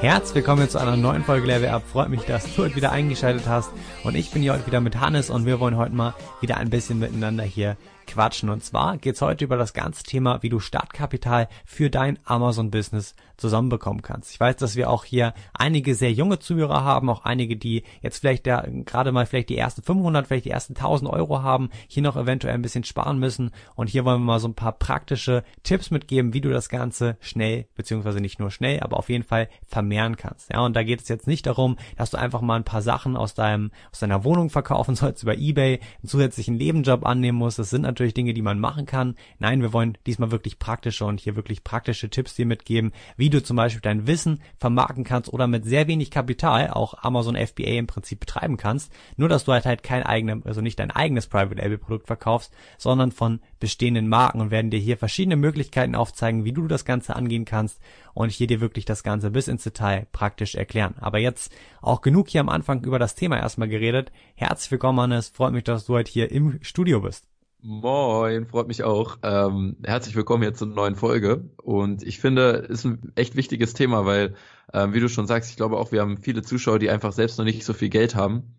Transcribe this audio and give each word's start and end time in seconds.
Herzlich 0.00 0.34
willkommen 0.34 0.68
zu 0.68 0.78
einer 0.78 0.96
neuen 0.96 1.22
Folge 1.22 1.46
Level 1.46 1.68
Up. 1.68 1.84
Freut 1.86 2.08
mich, 2.08 2.22
dass 2.22 2.52
du 2.54 2.64
heute 2.64 2.74
wieder 2.74 2.90
eingeschaltet 2.90 3.46
hast. 3.46 3.70
Und 4.02 4.16
ich 4.16 4.32
bin 4.32 4.42
hier 4.42 4.54
heute 4.54 4.66
wieder 4.66 4.80
mit 4.80 4.98
Hannes 4.98 5.30
und 5.30 5.46
wir 5.46 5.60
wollen 5.60 5.76
heute 5.76 5.94
mal 5.94 6.14
wieder 6.40 6.56
ein 6.56 6.70
bisschen 6.70 6.98
miteinander 6.98 7.44
hier 7.44 7.76
quatschen. 8.08 8.48
Und 8.48 8.64
zwar 8.64 8.98
geht's 8.98 9.22
heute 9.22 9.44
über 9.44 9.56
das 9.56 9.72
ganze 9.72 10.02
Thema, 10.02 10.42
wie 10.42 10.48
du 10.48 10.58
Startkapital 10.58 11.48
für 11.64 11.90
dein 11.90 12.18
Amazon-Business 12.24 13.14
zusammenbekommen 13.36 14.02
kannst. 14.02 14.32
Ich 14.32 14.40
weiß, 14.40 14.56
dass 14.56 14.74
wir 14.74 14.90
auch 14.90 15.04
hier 15.04 15.32
einige 15.54 15.94
sehr 15.94 16.12
junge 16.12 16.40
Zuhörer 16.40 16.82
haben, 16.82 17.08
auch 17.08 17.24
einige, 17.24 17.56
die 17.56 17.84
jetzt 18.02 18.18
vielleicht 18.18 18.46
der, 18.46 18.68
gerade 18.84 19.12
mal 19.12 19.26
vielleicht 19.26 19.48
die 19.48 19.56
ersten 19.56 19.82
500, 19.82 20.26
vielleicht 20.26 20.44
die 20.44 20.50
ersten 20.50 20.74
1000 20.74 21.10
Euro 21.10 21.42
haben, 21.42 21.70
hier 21.86 22.02
noch 22.02 22.16
eventuell 22.16 22.54
ein 22.54 22.62
bisschen 22.62 22.84
sparen 22.84 23.18
müssen. 23.18 23.52
Und 23.76 23.88
hier 23.88 24.04
wollen 24.04 24.20
wir 24.20 24.26
mal 24.26 24.40
so 24.40 24.48
ein 24.48 24.54
paar 24.54 24.72
praktische 24.72 25.44
Tipps 25.62 25.90
mitgeben, 25.90 26.34
wie 26.34 26.40
du 26.40 26.50
das 26.50 26.68
Ganze 26.68 27.16
schnell, 27.20 27.66
beziehungsweise 27.76 28.20
nicht 28.20 28.40
nur 28.40 28.50
schnell, 28.50 28.80
aber 28.80 28.96
auf 28.96 29.08
jeden 29.08 29.24
Fall 29.24 29.48
vermehren 29.66 30.16
kannst. 30.16 30.52
Ja, 30.52 30.60
und 30.60 30.74
da 30.74 30.82
geht 30.82 31.00
es 31.00 31.08
jetzt 31.08 31.28
nicht 31.28 31.46
darum, 31.46 31.76
dass 31.96 32.10
du 32.10 32.18
einfach 32.18 32.40
mal 32.40 32.56
ein 32.56 32.64
paar 32.64 32.82
Sachen 32.82 33.16
aus 33.16 33.34
deinem, 33.34 33.70
aus 33.92 34.00
deiner 34.00 34.24
Wohnung 34.24 34.50
verkaufen 34.50 34.96
sollst 34.96 35.22
über 35.22 35.36
Ebay, 35.36 35.80
einen 36.02 36.08
zusätzlichen 36.08 36.56
Nebenjob 36.56 37.06
annehmen 37.06 37.38
musst. 37.38 37.58
Das 37.58 37.70
sind 37.70 37.84
natürlich 37.98 38.14
Dinge, 38.14 38.32
die 38.32 38.42
man 38.42 38.60
machen 38.60 38.86
kann. 38.86 39.16
Nein, 39.40 39.60
wir 39.60 39.72
wollen 39.72 39.98
diesmal 40.06 40.30
wirklich 40.30 40.60
praktische 40.60 41.04
und 41.04 41.18
hier 41.18 41.34
wirklich 41.34 41.64
praktische 41.64 42.08
Tipps 42.08 42.36
dir 42.36 42.46
mitgeben, 42.46 42.92
wie 43.16 43.28
du 43.28 43.42
zum 43.42 43.56
Beispiel 43.56 43.80
dein 43.80 44.06
Wissen 44.06 44.40
vermarkten 44.58 45.02
kannst 45.02 45.32
oder 45.32 45.48
mit 45.48 45.64
sehr 45.64 45.88
wenig 45.88 46.12
Kapital 46.12 46.70
auch 46.70 47.02
Amazon 47.02 47.34
FBA 47.34 47.76
im 47.76 47.88
Prinzip 47.88 48.20
betreiben 48.20 48.56
kannst. 48.56 48.92
Nur, 49.16 49.28
dass 49.28 49.44
du 49.44 49.52
halt 49.52 49.66
halt 49.66 49.82
kein 49.82 50.04
eigenes, 50.04 50.46
also 50.46 50.60
nicht 50.60 50.78
dein 50.78 50.92
eigenes 50.92 51.26
Private 51.26 51.56
Label 51.56 51.78
Produkt 51.78 52.06
verkaufst, 52.06 52.54
sondern 52.76 53.10
von 53.10 53.40
bestehenden 53.58 54.08
Marken 54.08 54.40
und 54.40 54.52
werden 54.52 54.70
dir 54.70 54.78
hier 54.78 54.96
verschiedene 54.96 55.36
Möglichkeiten 55.36 55.96
aufzeigen, 55.96 56.44
wie 56.44 56.52
du 56.52 56.68
das 56.68 56.84
Ganze 56.84 57.16
angehen 57.16 57.44
kannst 57.44 57.80
und 58.14 58.30
hier 58.30 58.46
dir 58.46 58.60
wirklich 58.60 58.84
das 58.84 59.02
Ganze 59.02 59.32
bis 59.32 59.48
ins 59.48 59.64
Detail 59.64 60.06
praktisch 60.12 60.54
erklären. 60.54 60.94
Aber 61.00 61.18
jetzt 61.18 61.52
auch 61.82 62.00
genug 62.00 62.28
hier 62.28 62.42
am 62.42 62.48
Anfang 62.48 62.84
über 62.84 63.00
das 63.00 63.16
Thema 63.16 63.38
erstmal 63.38 63.68
geredet. 63.68 64.12
Herzlich 64.36 64.70
willkommen, 64.70 65.00
Hannes. 65.00 65.30
Freut 65.30 65.52
mich, 65.52 65.64
dass 65.64 65.86
du 65.86 65.94
heute 65.94 66.12
hier 66.12 66.30
im 66.30 66.60
Studio 66.62 67.00
bist. 67.00 67.26
Moin, 67.60 68.46
freut 68.46 68.68
mich 68.68 68.84
auch. 68.84 69.18
Ähm, 69.24 69.76
herzlich 69.84 70.14
willkommen 70.14 70.44
hier 70.44 70.54
zur 70.54 70.68
neuen 70.68 70.94
Folge. 70.94 71.50
Und 71.56 72.04
ich 72.04 72.20
finde, 72.20 72.50
ist 72.68 72.84
ein 72.84 73.12
echt 73.16 73.34
wichtiges 73.34 73.74
Thema, 73.74 74.06
weil, 74.06 74.36
ähm, 74.72 74.94
wie 74.94 75.00
du 75.00 75.08
schon 75.08 75.26
sagst, 75.26 75.50
ich 75.50 75.56
glaube 75.56 75.76
auch, 75.76 75.90
wir 75.90 76.00
haben 76.00 76.18
viele 76.18 76.42
Zuschauer, 76.42 76.78
die 76.78 76.88
einfach 76.88 77.12
selbst 77.12 77.36
noch 77.36 77.44
nicht 77.44 77.64
so 77.64 77.72
viel 77.72 77.88
Geld 77.88 78.14
haben 78.14 78.54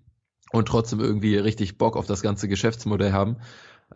und 0.52 0.68
trotzdem 0.68 1.00
irgendwie 1.00 1.38
richtig 1.38 1.78
Bock 1.78 1.96
auf 1.96 2.08
das 2.08 2.22
ganze 2.22 2.50
Geschäftsmodell 2.50 3.14
haben. 3.14 3.38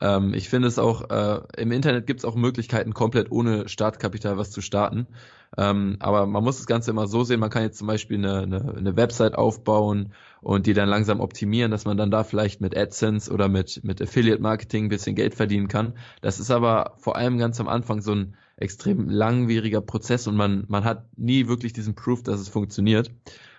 Ähm, 0.01 0.33
ich 0.33 0.49
finde 0.49 0.67
es 0.67 0.79
auch, 0.79 1.09
äh, 1.09 1.41
im 1.57 1.71
Internet 1.71 2.07
gibt 2.07 2.19
es 2.21 2.25
auch 2.25 2.35
Möglichkeiten, 2.35 2.93
komplett 2.93 3.31
ohne 3.31 3.67
Startkapital 3.67 4.37
was 4.37 4.51
zu 4.51 4.61
starten. 4.61 5.07
Ähm, 5.55 5.97
aber 5.99 6.25
man 6.25 6.43
muss 6.43 6.57
das 6.57 6.65
Ganze 6.65 6.91
immer 6.91 7.07
so 7.07 7.23
sehen, 7.23 7.39
man 7.39 7.51
kann 7.51 7.63
jetzt 7.63 7.77
zum 7.77 7.87
Beispiel 7.87 8.17
eine, 8.17 8.39
eine, 8.41 8.75
eine 8.75 8.95
Website 8.97 9.35
aufbauen 9.35 10.13
und 10.41 10.65
die 10.65 10.73
dann 10.73 10.89
langsam 10.89 11.19
optimieren, 11.19 11.69
dass 11.69 11.85
man 11.85 11.95
dann 11.95 12.09
da 12.09 12.23
vielleicht 12.23 12.59
mit 12.59 12.75
AdSense 12.75 13.31
oder 13.31 13.47
mit, 13.47 13.83
mit 13.83 14.01
Affiliate 14.01 14.41
Marketing 14.41 14.85
ein 14.85 14.89
bisschen 14.89 15.15
Geld 15.15 15.35
verdienen 15.35 15.67
kann. 15.67 15.93
Das 16.21 16.39
ist 16.39 16.49
aber 16.49 16.95
vor 16.97 17.15
allem 17.15 17.37
ganz 17.37 17.59
am 17.59 17.67
Anfang 17.67 18.01
so 18.01 18.13
ein 18.13 18.35
extrem 18.57 19.09
langwieriger 19.09 19.81
Prozess 19.81 20.27
und 20.27 20.35
man, 20.35 20.65
man 20.67 20.83
hat 20.83 21.05
nie 21.17 21.47
wirklich 21.47 21.73
diesen 21.73 21.95
Proof, 21.95 22.23
dass 22.23 22.39
es 22.39 22.49
funktioniert. 22.49 23.11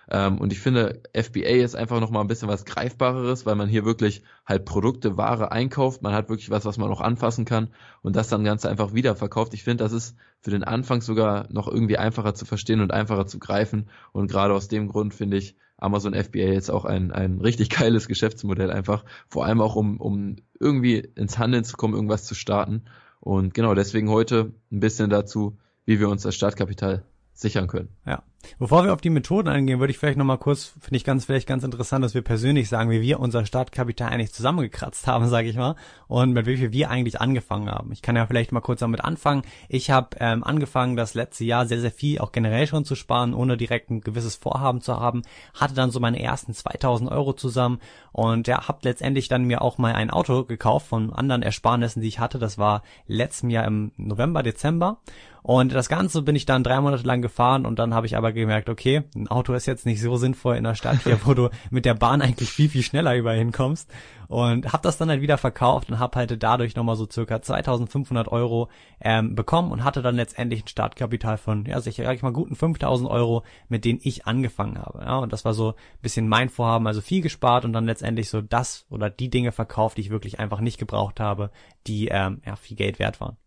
Ähm, 0.09 0.37
und 0.37 0.51
ich 0.51 0.59
finde, 0.59 1.01
FBA 1.13 1.63
ist 1.63 1.75
einfach 1.75 1.99
nochmal 1.99 2.23
ein 2.23 2.27
bisschen 2.27 2.47
was 2.47 2.65
Greifbareres, 2.65 3.45
weil 3.45 3.55
man 3.55 3.69
hier 3.69 3.85
wirklich 3.85 4.23
halt 4.45 4.65
Produkte, 4.65 5.17
Ware 5.17 5.51
einkauft. 5.51 6.01
Man 6.01 6.13
hat 6.13 6.29
wirklich 6.29 6.49
was, 6.49 6.65
was 6.65 6.77
man 6.77 6.91
auch 6.91 7.01
anfassen 7.01 7.45
kann 7.45 7.69
und 8.01 8.15
das 8.15 8.27
dann 8.27 8.43
ganz 8.43 8.65
einfach 8.65 8.93
wiederverkauft. 8.93 9.53
Ich 9.53 9.63
finde, 9.63 9.83
das 9.83 9.93
ist 9.93 10.15
für 10.41 10.51
den 10.51 10.63
Anfang 10.63 11.01
sogar 11.01 11.47
noch 11.51 11.67
irgendwie 11.67 11.97
einfacher 11.97 12.35
zu 12.35 12.45
verstehen 12.45 12.81
und 12.81 12.91
einfacher 12.91 13.25
zu 13.25 13.39
greifen. 13.39 13.89
Und 14.11 14.29
gerade 14.29 14.53
aus 14.53 14.67
dem 14.67 14.87
Grund 14.87 15.13
finde 15.13 15.37
ich 15.37 15.55
Amazon 15.77 16.13
FBA 16.13 16.53
jetzt 16.53 16.71
auch 16.71 16.85
ein, 16.85 17.11
ein 17.11 17.41
richtig 17.41 17.69
geiles 17.69 18.07
Geschäftsmodell 18.07 18.71
einfach. 18.71 19.05
Vor 19.27 19.45
allem 19.45 19.61
auch, 19.61 19.75
um, 19.75 19.99
um 19.99 20.37
irgendwie 20.59 20.99
ins 20.99 21.37
Handeln 21.37 21.63
zu 21.63 21.77
kommen, 21.77 21.95
irgendwas 21.95 22.25
zu 22.25 22.35
starten. 22.35 22.83
Und 23.19 23.53
genau 23.53 23.73
deswegen 23.73 24.09
heute 24.09 24.53
ein 24.71 24.79
bisschen 24.79 25.09
dazu, 25.09 25.57
wie 25.85 25.99
wir 25.99 26.09
uns 26.09 26.21
das 26.21 26.35
Startkapital 26.35 27.03
sichern 27.33 27.67
können. 27.67 27.89
Ja. 28.05 28.23
Bevor 28.59 28.83
wir 28.83 28.93
auf 28.93 29.01
die 29.01 29.09
Methoden 29.09 29.47
eingehen, 29.47 29.79
würde 29.79 29.91
ich 29.91 29.97
vielleicht 29.97 30.17
nochmal 30.17 30.37
kurz, 30.37 30.73
finde 30.79 30.97
ich 30.97 31.03
ganz, 31.03 31.25
vielleicht 31.25 31.47
ganz 31.47 31.63
interessant, 31.63 32.03
dass 32.03 32.13
wir 32.13 32.21
persönlich 32.21 32.69
sagen, 32.69 32.89
wie 32.89 33.01
wir 33.01 33.19
unser 33.19 33.45
Startkapital 33.45 34.09
eigentlich 34.09 34.33
zusammengekratzt 34.33 35.07
haben, 35.07 35.27
sage 35.29 35.47
ich 35.47 35.55
mal, 35.55 35.75
und 36.07 36.31
mit 36.31 36.45
wie 36.45 36.57
viel 36.57 36.71
wir 36.71 36.89
eigentlich 36.89 37.21
angefangen 37.21 37.69
haben. 37.69 37.91
Ich 37.91 38.01
kann 38.01 38.15
ja 38.15 38.25
vielleicht 38.25 38.51
mal 38.51 38.61
kurz 38.61 38.79
damit 38.79 39.03
anfangen. 39.03 39.43
Ich 39.69 39.91
habe 39.91 40.17
ähm, 40.19 40.43
angefangen, 40.43 40.95
das 40.95 41.13
letzte 41.13 41.45
Jahr 41.45 41.65
sehr, 41.65 41.81
sehr 41.81 41.91
viel 41.91 42.19
auch 42.19 42.31
generell 42.31 42.67
schon 42.67 42.85
zu 42.85 42.95
sparen, 42.95 43.33
ohne 43.33 43.57
direkt 43.57 43.89
ein 43.89 44.01
gewisses 44.01 44.35
Vorhaben 44.35 44.81
zu 44.81 44.99
haben. 44.99 45.23
Hatte 45.53 45.73
dann 45.73 45.91
so 45.91 45.99
meine 45.99 46.21
ersten 46.21 46.53
2000 46.53 47.11
Euro 47.11 47.33
zusammen 47.33 47.79
und 48.11 48.47
ja, 48.47 48.67
habe 48.67 48.79
letztendlich 48.83 49.27
dann 49.27 49.43
mir 49.43 49.61
auch 49.61 49.77
mal 49.77 49.93
ein 49.93 50.09
Auto 50.09 50.43
gekauft 50.43 50.87
von 50.87 51.11
anderen 51.11 51.41
Ersparnissen, 51.43 52.01
die 52.01 52.07
ich 52.07 52.19
hatte. 52.19 52.39
Das 52.39 52.57
war 52.57 52.83
letztem 53.07 53.49
Jahr 53.49 53.65
im 53.65 53.91
November, 53.97 54.43
Dezember. 54.43 54.97
Und 55.45 55.75
das 55.75 55.89
Ganze 55.89 56.23
bin 56.23 56.35
ich 56.35 56.47
dann 56.47 56.63
drei 56.63 56.81
Monate 56.81 57.03
lang 57.03 57.21
gefahren 57.21 57.67
und 57.67 57.77
dann 57.77 57.93
habe 57.93 58.07
ich 58.07 58.17
aber 58.17 58.31
gemerkt, 58.31 58.67
okay, 58.67 59.03
ein 59.15 59.27
Auto 59.27 59.53
ist 59.53 59.67
jetzt 59.67 59.85
nicht 59.85 60.01
so 60.01 60.15
sinnvoll 60.15 60.55
in 60.55 60.63
der 60.63 60.73
Stadt 60.73 61.03
hier, 61.03 61.19
wo 61.23 61.35
du 61.35 61.49
mit 61.69 61.85
der 61.85 61.93
Bahn 61.93 62.23
eigentlich 62.23 62.49
viel, 62.49 62.67
viel 62.67 62.81
schneller 62.81 63.15
überall 63.15 63.37
hinkommst. 63.37 63.87
Und 64.27 64.73
habe 64.73 64.81
das 64.81 64.97
dann 64.97 65.07
halt 65.07 65.21
wieder 65.21 65.37
verkauft 65.37 65.91
und 65.91 65.99
habe 65.99 66.17
halt 66.17 66.41
dadurch 66.41 66.75
nochmal 66.75 66.95
so 66.95 67.07
circa 67.07 67.43
2500 67.43 68.27
Euro 68.27 68.69
ähm, 68.99 69.35
bekommen 69.35 69.71
und 69.71 69.83
hatte 69.83 70.01
dann 70.01 70.15
letztendlich 70.15 70.65
ein 70.65 70.67
Startkapital 70.67 71.37
von, 71.37 71.65
ja, 71.65 71.79
sicher, 71.79 72.05
sag 72.05 72.15
ich 72.15 72.23
mal, 72.23 72.33
guten 72.33 72.55
5000 72.55 73.07
Euro, 73.07 73.43
mit 73.69 73.85
denen 73.85 73.99
ich 74.01 74.25
angefangen 74.25 74.79
habe. 74.79 75.03
Ja, 75.05 75.17
und 75.19 75.31
das 75.31 75.45
war 75.45 75.53
so 75.53 75.73
ein 75.73 76.01
bisschen 76.01 76.27
mein 76.27 76.49
Vorhaben, 76.49 76.87
also 76.87 77.01
viel 77.01 77.21
gespart 77.21 77.65
und 77.65 77.73
dann 77.73 77.85
letztendlich 77.85 78.31
so 78.31 78.41
das 78.41 78.87
oder 78.89 79.11
die 79.11 79.29
Dinge 79.29 79.51
verkauft, 79.51 79.97
die 79.97 80.01
ich 80.01 80.09
wirklich 80.09 80.39
einfach 80.39 80.59
nicht 80.59 80.79
gebraucht 80.79 81.19
habe, 81.19 81.51
die 81.85 82.07
ähm, 82.07 82.41
ja, 82.47 82.55
viel 82.55 82.77
Geld 82.77 82.97
wert 82.97 83.21
waren. 83.21 83.37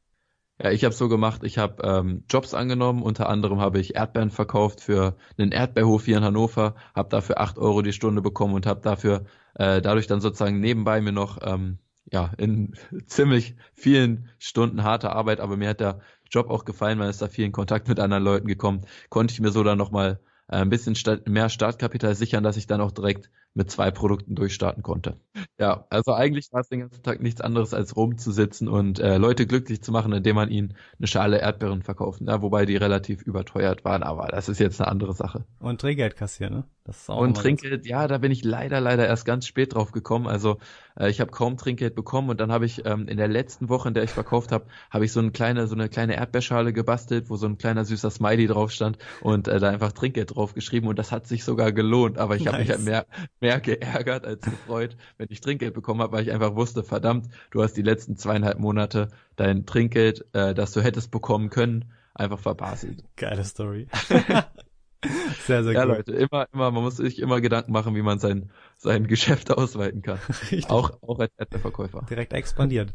Ja, 0.61 0.73
ich 0.73 0.85
habe 0.85 0.95
so 0.95 1.09
gemacht, 1.09 1.45
ich 1.45 1.57
habe 1.57 1.83
ähm, 1.85 2.25
Jobs 2.29 2.53
angenommen, 2.53 3.03
unter 3.03 3.29
anderem 3.29 3.61
habe 3.61 3.79
ich 3.79 3.95
Erdbeeren 3.95 4.31
verkauft 4.31 4.81
für 4.81 5.17
einen 5.37 5.53
Erdbeerhof 5.53 6.05
hier 6.05 6.17
in 6.17 6.25
Hannover, 6.25 6.75
habe 6.97 7.09
dafür 7.11 7.39
acht 7.39 7.59
Euro 7.59 7.81
die 7.83 7.93
Stunde 7.93 8.23
bekommen 8.23 8.55
und 8.55 8.67
habe 8.67 8.81
dafür 8.81 9.25
äh, 9.55 9.81
dadurch 9.81 10.09
dann 10.09 10.21
sozusagen 10.21 10.59
nebenbei 10.59 11.01
mir 11.01 11.13
noch 11.13 11.39
ähm, 11.43 11.79
ja 12.11 12.33
in 12.39 12.75
ziemlich 13.07 13.55
vielen 13.73 14.31
Stunden 14.41 14.83
harter 14.83 15.13
Arbeit, 15.13 15.39
aber 15.39 15.57
mir 15.57 15.69
hat 15.69 15.81
der 15.81 16.01
Job 16.29 16.51
auch 16.51 16.65
gefallen, 16.65 16.99
man 16.99 17.09
ist 17.09 17.23
da 17.23 17.29
viel 17.29 17.45
in 17.45 17.53
Kontakt 17.53 17.87
mit 17.87 18.01
anderen 18.01 18.25
Leuten 18.25 18.49
gekommen, 18.49 18.85
konnte 19.11 19.33
ich 19.33 19.41
mir 19.41 19.53
so 19.53 19.63
dann 19.63 19.79
nochmal 19.79 20.19
äh, 20.49 20.57
ein 20.57 20.71
bisschen 20.71 20.97
mehr 21.27 21.51
Startkapital 21.51 22.17
sichern, 22.17 22.43
dass 22.43 22.57
ich 22.57 22.67
dann 22.67 22.81
auch 22.81 22.91
direkt 22.91 23.31
mit 23.59 23.71
zwei 23.73 23.91
Produkten 23.91 24.37
durchstarten 24.37 24.85
konnte. 24.85 25.17
Ja, 25.59 25.85
also 25.91 26.15
eigentlich 26.15 26.49
war 26.53 26.61
es 26.61 26.69
den 26.69 26.81
ganzen 26.81 27.03
Tag 27.03 27.21
nichts 27.21 27.41
anderes 27.41 27.75
als 27.75 27.97
rumzusitzen 27.97 28.69
und 28.69 29.01
äh, 29.01 29.19
Leute 29.19 29.47
glücklich 29.47 29.83
zu 29.83 29.91
machen, 29.91 30.13
indem 30.13 30.37
man 30.37 30.49
ihnen 30.49 30.75
eine 30.99 31.09
Schale 31.09 31.41
Erdbeeren 31.41 31.83
verkauft. 31.83 32.21
Ja, 32.25 32.41
wobei 32.41 32.67
die 32.67 32.77
relativ 32.77 33.23
überteuert 33.23 33.85
waren, 33.85 34.05
aber 34.05 34.29
das 34.29 34.49
ist 34.49 34.61
jetzt 34.61 34.81
eine 34.81 34.89
andere 34.89 35.13
Sache. 35.13 35.45
Und 35.59 35.81
Trinkgeld 35.81 36.17
kassieren, 36.17 36.55
ne? 36.55 36.65
Das 36.89 37.03
ist 37.03 37.11
auch 37.11 37.19
und 37.19 37.37
Trinkgeld, 37.37 37.85
ja, 37.85 38.09
da 38.09 38.17
bin 38.17 38.33
ich 38.33 38.45
leider, 38.45 38.81
leider 38.81 39.07
erst 39.07 39.27
ganz 39.27 39.47
spät 39.47 39.75
drauf 39.75 39.93
gekommen. 39.93 40.27
Also 40.27 40.57
äh, 40.99 41.11
ich 41.11 41.21
habe 41.21 41.31
kaum 41.31 41.59
Trinkgeld 41.59 41.95
bekommen 41.95 42.31
und 42.31 42.41
dann 42.41 42.51
habe 42.51 42.65
ich 42.65 42.87
ähm, 42.87 43.09
in 43.09 43.19
der 43.19 43.29
letzten 43.29 43.69
Woche, 43.69 43.89
in 43.89 43.95
der 43.95 44.05
ich 44.05 44.11
verkauft 44.11 44.53
habe, 44.53 44.65
habe 44.91 45.05
ich 45.05 45.13
so 45.13 45.21
eine 45.21 45.31
kleine, 45.31 45.67
so 45.67 45.75
eine 45.75 45.91
kleine 45.91 46.17
Erdbeerschale 46.17 46.73
gebastelt, 46.73 47.29
wo 47.29 47.37
so 47.37 47.47
ein 47.47 47.59
kleiner 47.59 47.85
süßer 47.85 48.11
Smiley 48.11 48.47
drauf 48.47 48.71
stand 48.71 48.97
und 49.21 49.49
äh, 49.49 49.61
da 49.61 49.69
einfach 49.69 49.93
Trinkgeld 49.93 50.35
drauf 50.35 50.55
geschrieben 50.55 50.87
und 50.87 50.99
das 50.99 51.13
hat 51.13 51.27
sich 51.27 51.45
sogar 51.45 51.73
gelohnt. 51.73 52.17
Aber 52.17 52.37
ich 52.37 52.45
nice. 52.45 52.55
habe 52.55 52.63
mich 52.63 52.71
halt 52.71 52.85
mehr, 52.85 53.07
mehr 53.49 53.61
geärgert 53.61 54.27
als 54.27 54.43
gefreut, 54.43 54.97
wenn 55.17 55.29
ich 55.31 55.41
Trinkgeld 55.41 55.73
bekommen 55.73 56.03
habe, 56.03 56.13
weil 56.13 56.23
ich 56.23 56.33
einfach 56.33 56.55
wusste, 56.55 56.83
verdammt, 56.83 57.29
du 57.51 57.63
hast 57.63 57.75
die 57.75 57.83
letzten 57.83 58.17
zweieinhalb 58.17 58.59
Monate 58.59 59.09
dein 59.37 59.65
Trinkgeld, 59.65 60.27
äh, 60.35 60.55
das 60.55 60.73
du 60.73 60.83
hättest 60.83 61.11
bekommen 61.11 61.49
können, 61.49 61.87
einfach 62.15 62.39
verbaselt. 62.39 63.03
Geile 63.17 63.45
Story. 63.45 63.87
Sehr, 65.47 65.63
sehr 65.63 65.75
ja, 65.75 65.85
gut. 65.85 65.97
Leute, 65.97 66.13
immer, 66.13 66.49
immer, 66.53 66.71
man 66.73 66.83
muss 66.83 66.97
sich 66.97 67.21
immer 67.21 67.41
Gedanken 67.41 67.71
machen, 67.71 67.95
wie 67.95 68.03
man 68.03 68.19
sein, 68.19 68.51
sein 68.77 69.07
Geschäft 69.07 69.51
ausweiten 69.57 70.03
kann. 70.03 70.19
Richtig. 70.29 70.71
Auch, 70.71 70.91
auch 71.03 71.21
als 71.21 71.31
Verkäufer. 71.61 72.05
Direkt 72.11 72.33
expandiert. 72.33 72.93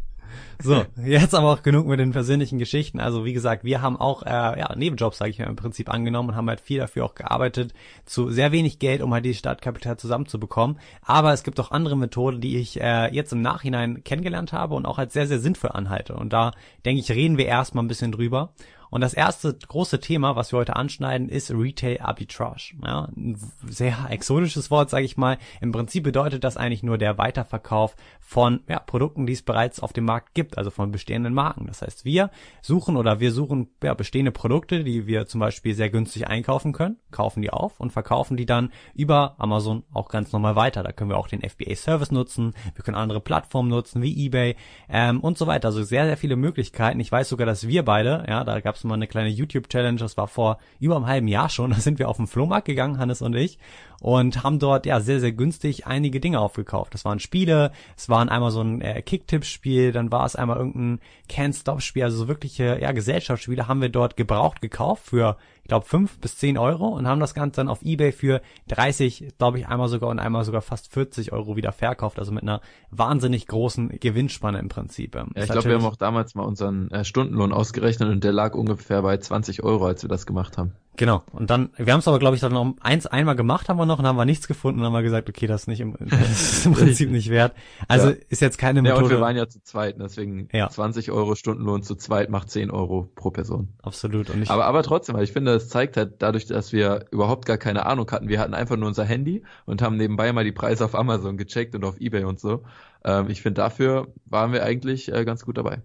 So, 0.61 0.85
jetzt 1.05 1.35
aber 1.35 1.51
auch 1.51 1.63
genug 1.63 1.87
mit 1.87 1.99
den 1.99 2.11
persönlichen 2.11 2.57
Geschichten. 2.57 2.99
Also 2.99 3.25
wie 3.25 3.33
gesagt, 3.33 3.63
wir 3.63 3.81
haben 3.81 3.97
auch 3.97 4.23
äh, 4.23 4.29
ja, 4.29 4.75
Nebenjobs, 4.75 5.17
sage 5.17 5.31
ich 5.31 5.39
mal, 5.39 5.45
im 5.45 5.55
Prinzip 5.55 5.89
angenommen 5.89 6.29
und 6.29 6.35
haben 6.35 6.49
halt 6.49 6.61
viel 6.61 6.79
dafür 6.79 7.05
auch 7.05 7.15
gearbeitet, 7.15 7.73
zu 8.05 8.31
sehr 8.31 8.51
wenig 8.51 8.79
Geld, 8.79 9.01
um 9.01 9.13
halt 9.13 9.25
die 9.25 9.33
Startkapital 9.33 9.97
zusammenzubekommen. 9.97 10.79
Aber 11.01 11.33
es 11.33 11.43
gibt 11.43 11.59
auch 11.59 11.71
andere 11.71 11.97
Methoden, 11.97 12.41
die 12.41 12.57
ich 12.57 12.81
äh, 12.81 13.13
jetzt 13.13 13.33
im 13.33 13.41
Nachhinein 13.41 14.03
kennengelernt 14.03 14.53
habe 14.53 14.75
und 14.75 14.85
auch 14.85 14.97
als 14.97 15.13
sehr, 15.13 15.27
sehr 15.27 15.39
sinnvoll 15.39 15.71
anhalte. 15.71 16.15
Und 16.15 16.33
da, 16.33 16.51
denke 16.85 17.01
ich, 17.01 17.11
reden 17.11 17.37
wir 17.37 17.45
erstmal 17.45 17.83
ein 17.83 17.89
bisschen 17.89 18.11
drüber. 18.11 18.53
Und 18.93 19.01
das 19.01 19.15
erste 19.15 19.55
große 19.55 19.99
Thema, 20.01 20.35
was 20.35 20.53
wir 20.53 20.59
heute 20.59 20.75
anschneiden, 20.75 21.27
ist 21.27 21.49
Retail 21.49 21.99
Arbitrage. 21.99 22.75
Ja, 22.85 23.09
ein 23.17 23.39
sehr 23.67 23.97
exotisches 24.11 24.69
Wort, 24.69 24.91
sage 24.91 25.03
ich 25.03 25.17
mal. 25.17 25.39
Im 25.61 25.71
Prinzip 25.71 26.03
bedeutet 26.03 26.43
das 26.43 26.57
eigentlich 26.57 26.83
nur 26.83 26.99
der 26.99 27.17
Weiterverkauf 27.17 27.95
von 28.19 28.59
ja, 28.69 28.77
Produkten, 28.77 29.25
die 29.25 29.33
es 29.33 29.41
bereits 29.41 29.79
auf 29.79 29.93
dem 29.93 30.05
Markt 30.05 30.35
gibt, 30.35 30.59
also 30.59 30.69
von 30.69 30.91
bestehenden 30.91 31.33
Marken. 31.33 31.65
Das 31.65 31.81
heißt, 31.81 32.05
wir 32.05 32.29
suchen 32.61 32.95
oder 32.95 33.19
wir 33.19 33.31
suchen 33.31 33.69
ja, 33.81 33.95
bestehende 33.95 34.31
Produkte, 34.31 34.83
die 34.83 35.07
wir 35.07 35.25
zum 35.25 35.39
Beispiel 35.39 35.73
sehr 35.73 35.89
günstig 35.89 36.27
einkaufen 36.27 36.71
können, 36.71 36.97
kaufen 37.09 37.41
die 37.41 37.49
auf 37.49 37.79
und 37.79 37.91
verkaufen 37.91 38.37
die 38.37 38.45
dann 38.45 38.71
über 38.93 39.33
Amazon 39.39 39.85
auch 39.91 40.07
ganz 40.07 40.31
normal 40.33 40.55
weiter. 40.55 40.83
Da 40.83 40.91
können 40.91 41.09
wir 41.09 41.17
auch 41.17 41.27
den 41.27 41.41
FBA-Service 41.41 42.11
nutzen, 42.11 42.53
wir 42.75 42.83
können 42.83 42.97
andere 42.97 43.21
Plattformen 43.21 43.69
nutzen 43.69 44.03
wie 44.03 44.27
eBay 44.27 44.55
ähm, 44.87 45.19
und 45.19 45.39
so 45.39 45.47
weiter. 45.47 45.69
Also 45.69 45.81
sehr, 45.81 46.05
sehr 46.05 46.17
viele 46.17 46.35
Möglichkeiten. 46.35 46.99
Ich 46.99 47.11
weiß 47.11 47.27
sogar, 47.27 47.47
dass 47.47 47.67
wir 47.67 47.83
beide, 47.83 48.23
ja, 48.27 48.43
da 48.43 48.59
gab 48.59 48.75
es 48.75 48.82
mal 48.87 48.95
eine 48.95 49.07
kleine 49.07 49.29
YouTube-Challenge, 49.29 49.97
das 49.97 50.17
war 50.17 50.27
vor 50.27 50.57
über 50.79 50.95
einem 50.95 51.07
halben 51.07 51.27
Jahr 51.27 51.49
schon, 51.49 51.71
da 51.71 51.77
sind 51.77 51.99
wir 51.99 52.09
auf 52.09 52.17
den 52.17 52.27
Flohmarkt 52.27 52.65
gegangen, 52.65 52.97
Hannes 52.97 53.21
und 53.21 53.35
ich, 53.35 53.57
und 54.01 54.43
haben 54.43 54.59
dort 54.59 54.85
ja 54.85 54.99
sehr, 54.99 55.19
sehr 55.19 55.31
günstig 55.31 55.87
einige 55.87 56.19
Dinge 56.19 56.39
aufgekauft. 56.39 56.93
Das 56.93 57.05
waren 57.05 57.19
Spiele, 57.19 57.71
es 57.95 58.09
waren 58.09 58.29
einmal 58.29 58.51
so 58.51 58.61
ein 58.61 58.81
äh, 58.81 59.01
Kicktipp-Spiel, 59.01 59.91
dann 59.91 60.11
war 60.11 60.25
es 60.25 60.35
einmal 60.35 60.57
irgendein 60.57 60.99
Can't-Stop-Spiel, 61.29 62.03
also 62.03 62.17
so 62.17 62.27
wirkliche 62.27 62.79
ja, 62.81 62.91
Gesellschaftsspiele 62.91 63.67
haben 63.67 63.81
wir 63.81 63.89
dort 63.89 64.17
gebraucht 64.17 64.61
gekauft 64.61 65.05
für 65.05 65.37
ich 65.63 65.69
glaube, 65.69 65.85
fünf 65.85 66.19
bis 66.19 66.37
zehn 66.37 66.57
Euro 66.57 66.89
und 66.89 67.07
haben 67.07 67.21
das 67.21 67.33
Ganze 67.33 67.61
dann 67.61 67.69
auf 67.69 67.83
Ebay 67.83 68.11
für 68.11 68.41
30, 68.67 69.33
glaube 69.37 69.59
ich, 69.59 69.67
einmal 69.67 69.87
sogar 69.87 70.09
und 70.09 70.19
einmal 70.19 70.43
sogar 70.43 70.61
fast 70.61 70.91
40 70.91 71.31
Euro 71.31 71.55
wieder 71.55 71.71
verkauft. 71.71 72.19
Also 72.19 72.33
mit 72.33 72.43
einer 72.43 72.59
wahnsinnig 72.91 73.47
großen 73.47 73.97
Gewinnspanne 73.97 74.59
im 74.59 74.67
Prinzip. 74.67 75.15
Ja, 75.15 75.25
ich 75.35 75.49
glaube, 75.49 75.69
wir 75.69 75.75
haben 75.75 75.85
auch 75.85 75.95
damals 75.95 76.35
mal 76.35 76.43
unseren 76.43 76.91
äh, 76.91 77.05
Stundenlohn 77.05 77.53
ausgerechnet 77.53 78.09
und 78.09 78.25
der 78.25 78.33
lag 78.33 78.55
ungefähr 78.55 79.01
bei 79.01 79.15
20 79.15 79.63
Euro, 79.63 79.85
als 79.85 80.03
wir 80.03 80.09
das 80.09 80.25
gemacht 80.25 80.57
haben. 80.57 80.73
Genau. 80.95 81.23
Und 81.31 81.49
dann, 81.49 81.71
wir 81.77 81.91
haben 81.91 81.99
es 81.99 82.07
aber, 82.07 82.19
glaube 82.19 82.35
ich, 82.35 82.41
dann 82.41 82.53
noch 82.53 82.75
eins 82.81 83.07
einmal 83.07 83.35
gemacht 83.35 83.67
haben 83.67 83.77
wir 83.77 83.85
noch 83.85 83.99
und 83.99 84.05
haben 84.05 84.15
wir 84.15 84.25
nichts 84.25 84.47
gefunden 84.47 84.79
und 84.79 84.85
haben 84.85 84.93
wir 84.93 85.01
gesagt, 85.01 85.27
okay, 85.27 85.47
das 85.47 85.61
ist 85.61 85.67
nicht 85.67 85.79
im, 85.79 85.95
das 85.99 86.41
ist 86.41 86.65
im 86.65 86.73
Prinzip 86.73 87.09
nicht 87.09 87.29
wert. 87.29 87.53
Also 87.87 88.09
ja. 88.09 88.15
ist 88.29 88.41
jetzt 88.41 88.57
keine 88.57 88.81
Methode. 88.81 88.99
Ja, 88.99 89.03
und 89.05 89.09
wir 89.09 89.21
waren 89.21 89.35
ja 89.35 89.47
zu 89.47 89.61
zweit, 89.63 89.95
deswegen 89.99 90.49
ja. 90.51 90.69
20 90.69 91.11
Euro 91.11 91.35
Stundenlohn 91.35 91.81
zu 91.81 91.95
zweit 91.95 92.29
macht 92.29 92.51
10 92.51 92.69
Euro 92.69 93.09
pro 93.15 93.31
Person. 93.31 93.73
Absolut. 93.81 94.29
Und 94.29 94.43
ich, 94.43 94.51
aber, 94.51 94.65
aber 94.65 94.83
trotzdem, 94.83 95.15
weil 95.15 95.23
ich 95.23 95.31
finde, 95.31 95.53
es 95.53 95.69
zeigt 95.69 95.97
halt 95.97 96.21
dadurch, 96.21 96.45
dass 96.45 96.71
wir 96.71 97.05
überhaupt 97.11 97.45
gar 97.45 97.57
keine 97.57 97.85
Ahnung 97.85 98.09
hatten. 98.11 98.29
Wir 98.29 98.39
hatten 98.39 98.53
einfach 98.53 98.77
nur 98.77 98.87
unser 98.87 99.05
Handy 99.05 99.43
und 99.65 99.81
haben 99.81 99.97
nebenbei 99.97 100.31
mal 100.31 100.43
die 100.43 100.51
Preise 100.51 100.85
auf 100.85 100.95
Amazon 100.95 101.37
gecheckt 101.37 101.73
und 101.73 101.83
auf 101.85 101.99
Ebay 101.99 102.23
und 102.25 102.39
so. 102.39 102.63
Ähm, 103.03 103.29
ich 103.29 103.41
finde, 103.41 103.61
dafür 103.61 104.13
waren 104.25 104.53
wir 104.53 104.63
eigentlich 104.63 105.11
äh, 105.11 105.25
ganz 105.25 105.43
gut 105.43 105.57
dabei. 105.57 105.81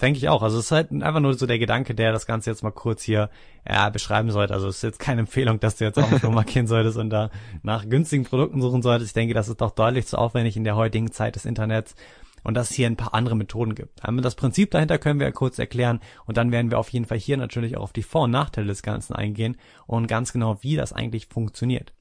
Denke 0.00 0.18
ich 0.18 0.28
auch. 0.28 0.42
Also 0.42 0.58
es 0.58 0.66
ist 0.66 0.70
halt 0.70 0.92
einfach 0.92 1.20
nur 1.20 1.34
so 1.34 1.46
der 1.46 1.58
Gedanke, 1.58 1.94
der 1.94 2.12
das 2.12 2.26
Ganze 2.26 2.50
jetzt 2.50 2.62
mal 2.62 2.70
kurz 2.70 3.02
hier 3.02 3.30
ja, 3.68 3.90
beschreiben 3.90 4.30
sollte. 4.30 4.54
Also 4.54 4.68
es 4.68 4.76
ist 4.76 4.82
jetzt 4.82 4.98
keine 5.00 5.20
Empfehlung, 5.20 5.58
dass 5.58 5.76
du 5.76 5.84
jetzt 5.84 5.98
auch 5.98 6.10
mal 6.22 6.30
markieren 6.30 6.68
solltest 6.68 6.96
und 6.96 7.10
da 7.10 7.30
nach 7.62 7.88
günstigen 7.88 8.24
Produkten 8.24 8.62
suchen 8.62 8.82
solltest. 8.82 9.10
Ich 9.10 9.14
denke, 9.14 9.34
das 9.34 9.48
ist 9.48 9.60
doch 9.60 9.72
deutlich 9.72 10.06
zu 10.06 10.16
aufwendig 10.16 10.56
in 10.56 10.64
der 10.64 10.76
heutigen 10.76 11.10
Zeit 11.10 11.34
des 11.34 11.46
Internets 11.46 11.96
und 12.44 12.54
dass 12.54 12.70
es 12.70 12.76
hier 12.76 12.86
ein 12.86 12.96
paar 12.96 13.14
andere 13.14 13.36
Methoden 13.36 13.74
gibt. 13.74 14.00
Das 14.22 14.34
Prinzip 14.34 14.70
dahinter 14.70 14.98
können 14.98 15.20
wir 15.20 15.26
ja 15.26 15.32
kurz 15.32 15.58
erklären 15.58 16.00
und 16.26 16.36
dann 16.36 16.52
werden 16.52 16.70
wir 16.70 16.78
auf 16.78 16.88
jeden 16.90 17.04
Fall 17.04 17.18
hier 17.18 17.36
natürlich 17.36 17.76
auch 17.76 17.82
auf 17.82 17.92
die 17.92 18.02
Vor- 18.02 18.22
und 18.22 18.30
Nachteile 18.30 18.66
des 18.66 18.82
Ganzen 18.82 19.14
eingehen 19.14 19.56
und 19.86 20.06
ganz 20.06 20.32
genau, 20.32 20.58
wie 20.62 20.76
das 20.76 20.92
eigentlich 20.92 21.26
funktioniert. 21.26 21.92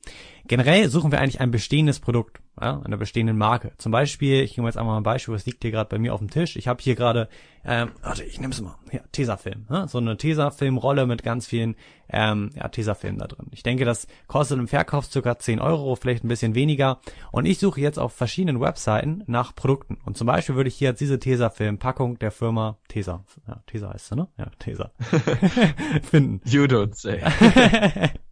Generell 0.48 0.90
suchen 0.90 1.12
wir 1.12 1.20
eigentlich 1.20 1.42
ein 1.42 1.52
bestehendes 1.52 2.00
Produkt, 2.00 2.40
ja, 2.59 2.81
einer 2.81 2.98
bestehenden 2.98 3.38
Marke. 3.38 3.71
Zum 3.77 3.92
Beispiel, 3.92 4.42
ich 4.42 4.57
nehme 4.57 4.68
jetzt 4.68 4.77
einmal 4.77 4.98
ein 4.98 5.04
Beispiel, 5.04 5.33
was 5.33 5.45
liegt 5.45 5.63
hier 5.63 5.71
gerade 5.71 5.89
bei 5.89 6.00
mir 6.00 6.13
auf 6.13 6.19
dem 6.19 6.30
Tisch. 6.30 6.56
Ich 6.56 6.68
habe 6.68 6.81
hier 6.81 6.95
gerade, 6.95 7.30
ähm, 7.63 7.92
warte, 8.01 8.24
ich 8.24 8.39
nehme 8.39 8.54
es 8.54 8.62
mal, 8.62 8.75
ja, 8.92 9.01
Tesafilm, 9.12 9.65
ja, 9.69 9.88
so 9.88 9.98
eine 10.00 10.18
Tesafilm-Rolle 10.18 11.06
mit 11.06 11.24
ganz 11.24 11.45
vielen 11.48 11.75
ähm, 12.09 12.50
ja, 12.56 12.68
Tesafilmen 12.68 13.19
da 13.19 13.27
drin. 13.27 13.48
Ich 13.51 13.63
denke, 13.63 13.86
das 13.86 14.07
kostet 14.27 14.57
im 14.59 14.68
Verkauf 14.68 15.06
circa 15.06 15.38
10 15.38 15.59
Euro, 15.59 15.95
vielleicht 15.95 16.24
ein 16.24 16.30
bisschen 16.30 16.56
weniger. 16.56 17.00
Und 17.31 17.45
ich 17.45 17.59
suche 17.59 17.81
jetzt 17.81 18.00
auf 18.00 18.13
verschiedenen 18.13 18.60
Webseiten 18.60 19.24
nach 19.27 19.53
Produkten. 19.53 19.98
Und 20.06 20.18
zum 20.18 20.27
Beispiel 20.27 20.56
würde 20.56 20.69
ich 20.69 20.75
hier 20.75 20.89
jetzt 20.89 21.01
diese 21.01 21.19
Tesafilm-Packung 21.19 22.18
der 22.19 22.31
Firma 22.31 22.77
Tesa, 22.88 23.24
ja, 23.48 23.62
Tesa 23.68 23.94
heißt 23.94 24.07
sie, 24.07 24.15
ne? 24.15 24.27
Ja, 24.38 24.45
Tesa. 24.60 24.92
finden. 26.03 26.42
You 26.45 26.63
don't 26.63 26.95
say. 26.95 27.21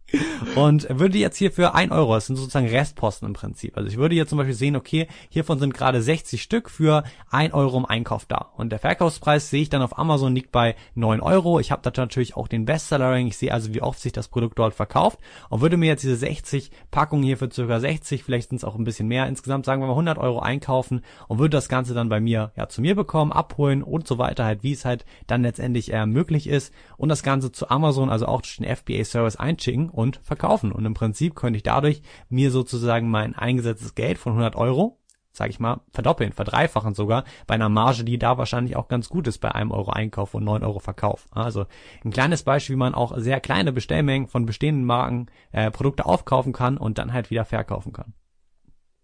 und 0.54 0.86
würde 0.90 1.18
jetzt 1.18 1.36
hier 1.36 1.52
für 1.52 1.74
ein 1.74 1.92
Euro, 1.92 2.14
das 2.14 2.26
sind 2.26 2.36
sozusagen 2.36 2.68
Restposten 2.68 3.26
im 3.26 3.34
Prinzip. 3.34 3.76
Also 3.76 3.88
ich 3.88 3.96
würde 3.96 4.14
hier 4.14 4.26
zum 4.26 4.38
Beispiel 4.38 4.54
sehen, 4.54 4.76
okay, 4.76 5.08
hiervon 5.28 5.58
sind 5.58 5.74
gerade 5.74 6.02
60 6.02 6.42
Stück 6.42 6.70
für 6.70 7.04
ein 7.30 7.52
Euro 7.52 7.78
im 7.78 7.86
Einkauf 7.86 8.26
da. 8.26 8.52
Und 8.56 8.70
der 8.70 8.78
Verkaufspreis 8.78 9.50
sehe 9.50 9.62
ich 9.62 9.68
dann 9.68 9.82
auf 9.82 9.98
Amazon 9.98 10.34
liegt 10.34 10.52
bei 10.52 10.76
9 10.94 11.20
Euro. 11.20 11.60
Ich 11.60 11.72
habe 11.72 11.82
da 11.82 11.90
natürlich 12.00 12.36
auch 12.36 12.48
den 12.48 12.64
Bestseller-Rank. 12.64 13.28
Ich 13.28 13.36
sehe 13.36 13.52
also, 13.52 13.74
wie 13.74 13.82
oft 13.82 14.00
sich 14.00 14.12
das 14.12 14.28
Produkt 14.28 14.58
dort 14.58 14.74
verkauft 14.74 15.18
und 15.48 15.60
würde 15.60 15.76
mir 15.76 15.86
jetzt 15.86 16.02
diese 16.02 16.16
60 16.16 16.70
Packungen 16.90 17.24
hier 17.24 17.36
für 17.36 17.50
circa 17.50 17.80
60, 17.80 18.22
vielleicht 18.22 18.50
sind 18.50 18.58
es 18.58 18.64
auch 18.64 18.76
ein 18.76 18.84
bisschen 18.84 19.08
mehr, 19.08 19.26
insgesamt 19.26 19.64
sagen 19.64 19.82
wir 19.82 19.86
mal 19.86 19.92
100 19.92 20.18
Euro 20.18 20.40
einkaufen 20.40 21.02
und 21.28 21.38
würde 21.38 21.56
das 21.56 21.68
Ganze 21.68 21.94
dann 21.94 22.08
bei 22.08 22.20
mir, 22.20 22.52
ja, 22.56 22.68
zu 22.68 22.80
mir 22.80 22.94
bekommen, 22.94 23.32
abholen 23.32 23.82
und 23.82 24.06
so 24.06 24.18
weiter 24.18 24.44
halt, 24.44 24.62
wie 24.62 24.72
es 24.72 24.84
halt 24.84 25.04
dann 25.26 25.42
letztendlich 25.42 25.92
äh, 25.92 26.06
möglich 26.06 26.48
ist 26.48 26.72
und 26.96 27.08
das 27.08 27.22
Ganze 27.22 27.52
zu 27.52 27.68
Amazon, 27.70 28.10
also 28.10 28.26
auch 28.26 28.42
durch 28.42 28.56
den 28.56 28.76
FBA-Service 28.76 29.36
einschicken 29.36 29.88
und 29.88 30.05
verkaufen. 30.12 30.72
Und 30.72 30.84
im 30.84 30.94
Prinzip 30.94 31.34
könnte 31.34 31.56
ich 31.56 31.62
dadurch 31.62 32.02
mir 32.28 32.50
sozusagen 32.50 33.10
mein 33.10 33.34
eingesetztes 33.34 33.94
Geld 33.94 34.18
von 34.18 34.32
100 34.32 34.56
Euro 34.56 34.98
sage 35.36 35.50
ich 35.50 35.60
mal, 35.60 35.82
verdoppeln, 35.92 36.32
verdreifachen 36.32 36.94
sogar, 36.94 37.24
bei 37.46 37.54
einer 37.54 37.68
Marge, 37.68 38.04
die 38.04 38.18
da 38.18 38.38
wahrscheinlich 38.38 38.74
auch 38.74 38.88
ganz 38.88 39.08
gut 39.08 39.26
ist 39.26 39.38
bei 39.38 39.54
einem 39.54 39.70
Euro 39.70 39.90
Einkauf 39.90 40.34
und 40.34 40.44
neun 40.44 40.64
Euro 40.64 40.78
Verkauf. 40.78 41.26
Also 41.30 41.66
ein 42.04 42.10
kleines 42.10 42.42
Beispiel, 42.42 42.74
wie 42.74 42.78
man 42.78 42.94
auch 42.94 43.16
sehr 43.18 43.40
kleine 43.40 43.72
Bestellmengen 43.72 44.28
von 44.28 44.46
bestehenden 44.46 44.86
Marken 44.86 45.26
äh, 45.52 45.70
Produkte 45.70 46.06
aufkaufen 46.06 46.52
kann 46.52 46.78
und 46.78 46.98
dann 46.98 47.12
halt 47.12 47.30
wieder 47.30 47.44
verkaufen 47.44 47.92
kann. 47.92 48.14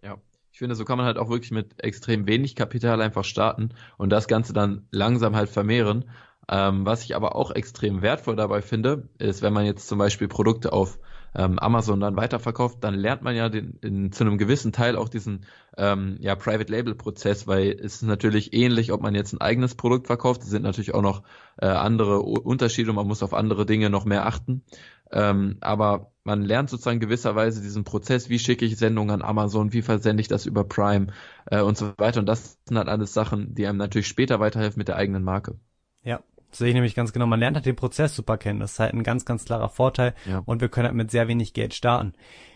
Ja, 0.02 0.16
ich 0.50 0.58
finde, 0.58 0.74
so 0.74 0.84
kann 0.84 0.96
man 0.96 1.06
halt 1.06 1.18
auch 1.18 1.28
wirklich 1.28 1.50
mit 1.50 1.84
extrem 1.84 2.26
wenig 2.26 2.56
Kapital 2.56 3.02
einfach 3.02 3.24
starten 3.24 3.70
und 3.98 4.10
das 4.10 4.26
Ganze 4.26 4.54
dann 4.54 4.86
langsam 4.90 5.36
halt 5.36 5.50
vermehren 5.50 6.06
ähm, 6.48 6.84
was 6.84 7.04
ich 7.04 7.14
aber 7.16 7.36
auch 7.36 7.50
extrem 7.50 8.02
wertvoll 8.02 8.36
dabei 8.36 8.62
finde, 8.62 9.08
ist, 9.18 9.42
wenn 9.42 9.52
man 9.52 9.64
jetzt 9.64 9.88
zum 9.88 9.98
Beispiel 9.98 10.28
Produkte 10.28 10.72
auf 10.72 10.98
ähm, 11.34 11.58
Amazon 11.58 12.00
dann 12.00 12.16
weiterverkauft, 12.16 12.84
dann 12.84 12.94
lernt 12.94 13.22
man 13.22 13.34
ja 13.34 13.48
den, 13.48 13.78
in, 13.80 14.12
zu 14.12 14.24
einem 14.24 14.38
gewissen 14.38 14.72
Teil 14.72 14.96
auch 14.96 15.08
diesen 15.08 15.46
ähm, 15.76 16.16
ja, 16.20 16.34
Private 16.34 16.70
Label 16.70 16.94
Prozess, 16.94 17.46
weil 17.46 17.70
es 17.72 17.96
ist 17.96 18.02
natürlich 18.02 18.52
ähnlich, 18.52 18.92
ob 18.92 19.00
man 19.02 19.14
jetzt 19.14 19.32
ein 19.32 19.40
eigenes 19.40 19.74
Produkt 19.74 20.06
verkauft. 20.06 20.42
Es 20.42 20.50
sind 20.50 20.62
natürlich 20.62 20.94
auch 20.94 21.02
noch 21.02 21.22
äh, 21.56 21.66
andere 21.66 22.20
Unterschiede 22.20 22.90
und 22.90 22.96
man 22.96 23.06
muss 23.06 23.22
auf 23.22 23.32
andere 23.34 23.64
Dinge 23.64 23.88
noch 23.88 24.04
mehr 24.04 24.26
achten. 24.26 24.62
Ähm, 25.10 25.56
aber 25.60 26.12
man 26.24 26.42
lernt 26.42 26.70
sozusagen 26.70 27.00
gewisserweise 27.00 27.60
diesen 27.60 27.84
Prozess, 27.84 28.28
wie 28.28 28.38
schicke 28.38 28.64
ich 28.64 28.76
Sendungen 28.76 29.14
an 29.14 29.22
Amazon, 29.22 29.72
wie 29.72 29.82
versende 29.82 30.20
ich 30.20 30.28
das 30.28 30.46
über 30.46 30.64
Prime 30.64 31.08
äh, 31.46 31.60
und 31.60 31.76
so 31.76 31.92
weiter. 31.98 32.20
Und 32.20 32.26
das 32.26 32.58
sind 32.66 32.78
halt 32.78 32.88
alles 32.88 33.12
Sachen, 33.12 33.54
die 33.54 33.66
einem 33.66 33.78
natürlich 33.78 34.08
später 34.08 34.40
weiterhelfen 34.40 34.78
mit 34.78 34.88
der 34.88 34.96
eigenen 34.96 35.22
Marke. 35.22 35.58
Ja, 36.02 36.20
das 36.52 36.58
sehe 36.58 36.68
ich 36.68 36.74
nämlich 36.74 36.94
ganz 36.94 37.14
genau. 37.14 37.26
Man 37.26 37.40
lernt 37.40 37.56
halt 37.56 37.64
den 37.64 37.76
Prozess 37.76 38.14
super 38.14 38.36
kennen. 38.36 38.60
Das 38.60 38.72
ist 38.72 38.78
halt 38.78 38.92
ein 38.92 39.02
ganz, 39.02 39.24
ganz 39.24 39.46
klarer 39.46 39.70
Vorteil. 39.70 40.14
Ja. 40.26 40.42
Und 40.44 40.60
wir 40.60 40.68
können 40.68 40.86
halt 40.86 40.94
mit 40.94 41.10
sehr 41.10 41.26
wenig 41.26 41.54
Geld 41.54 41.72
starten. 41.72 42.12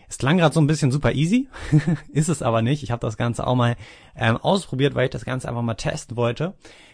Es 0.07 0.19
klang 0.19 0.37
gerade 0.37 0.53
so 0.53 0.61
ein 0.61 0.67
bisschen 0.67 0.91
super 0.91 1.13
easy, 1.13 1.49
ist 2.13 2.29
es 2.29 2.43
aber 2.43 2.61
nicht. 2.61 2.83
Ich 2.83 2.91
habe 2.91 3.01
das 3.01 3.17
Ganze 3.17 3.45
auch 3.45 3.55
mal 3.55 3.75
ähm, 4.15 4.37
ausprobiert, 4.37 4.93
weil 4.93 5.05
ich 5.05 5.09
das 5.11 5.25
Ganze 5.25 5.49
einfach 5.49 5.63
mal 5.63 5.73
testen 5.73 6.15
wollte 6.15 6.53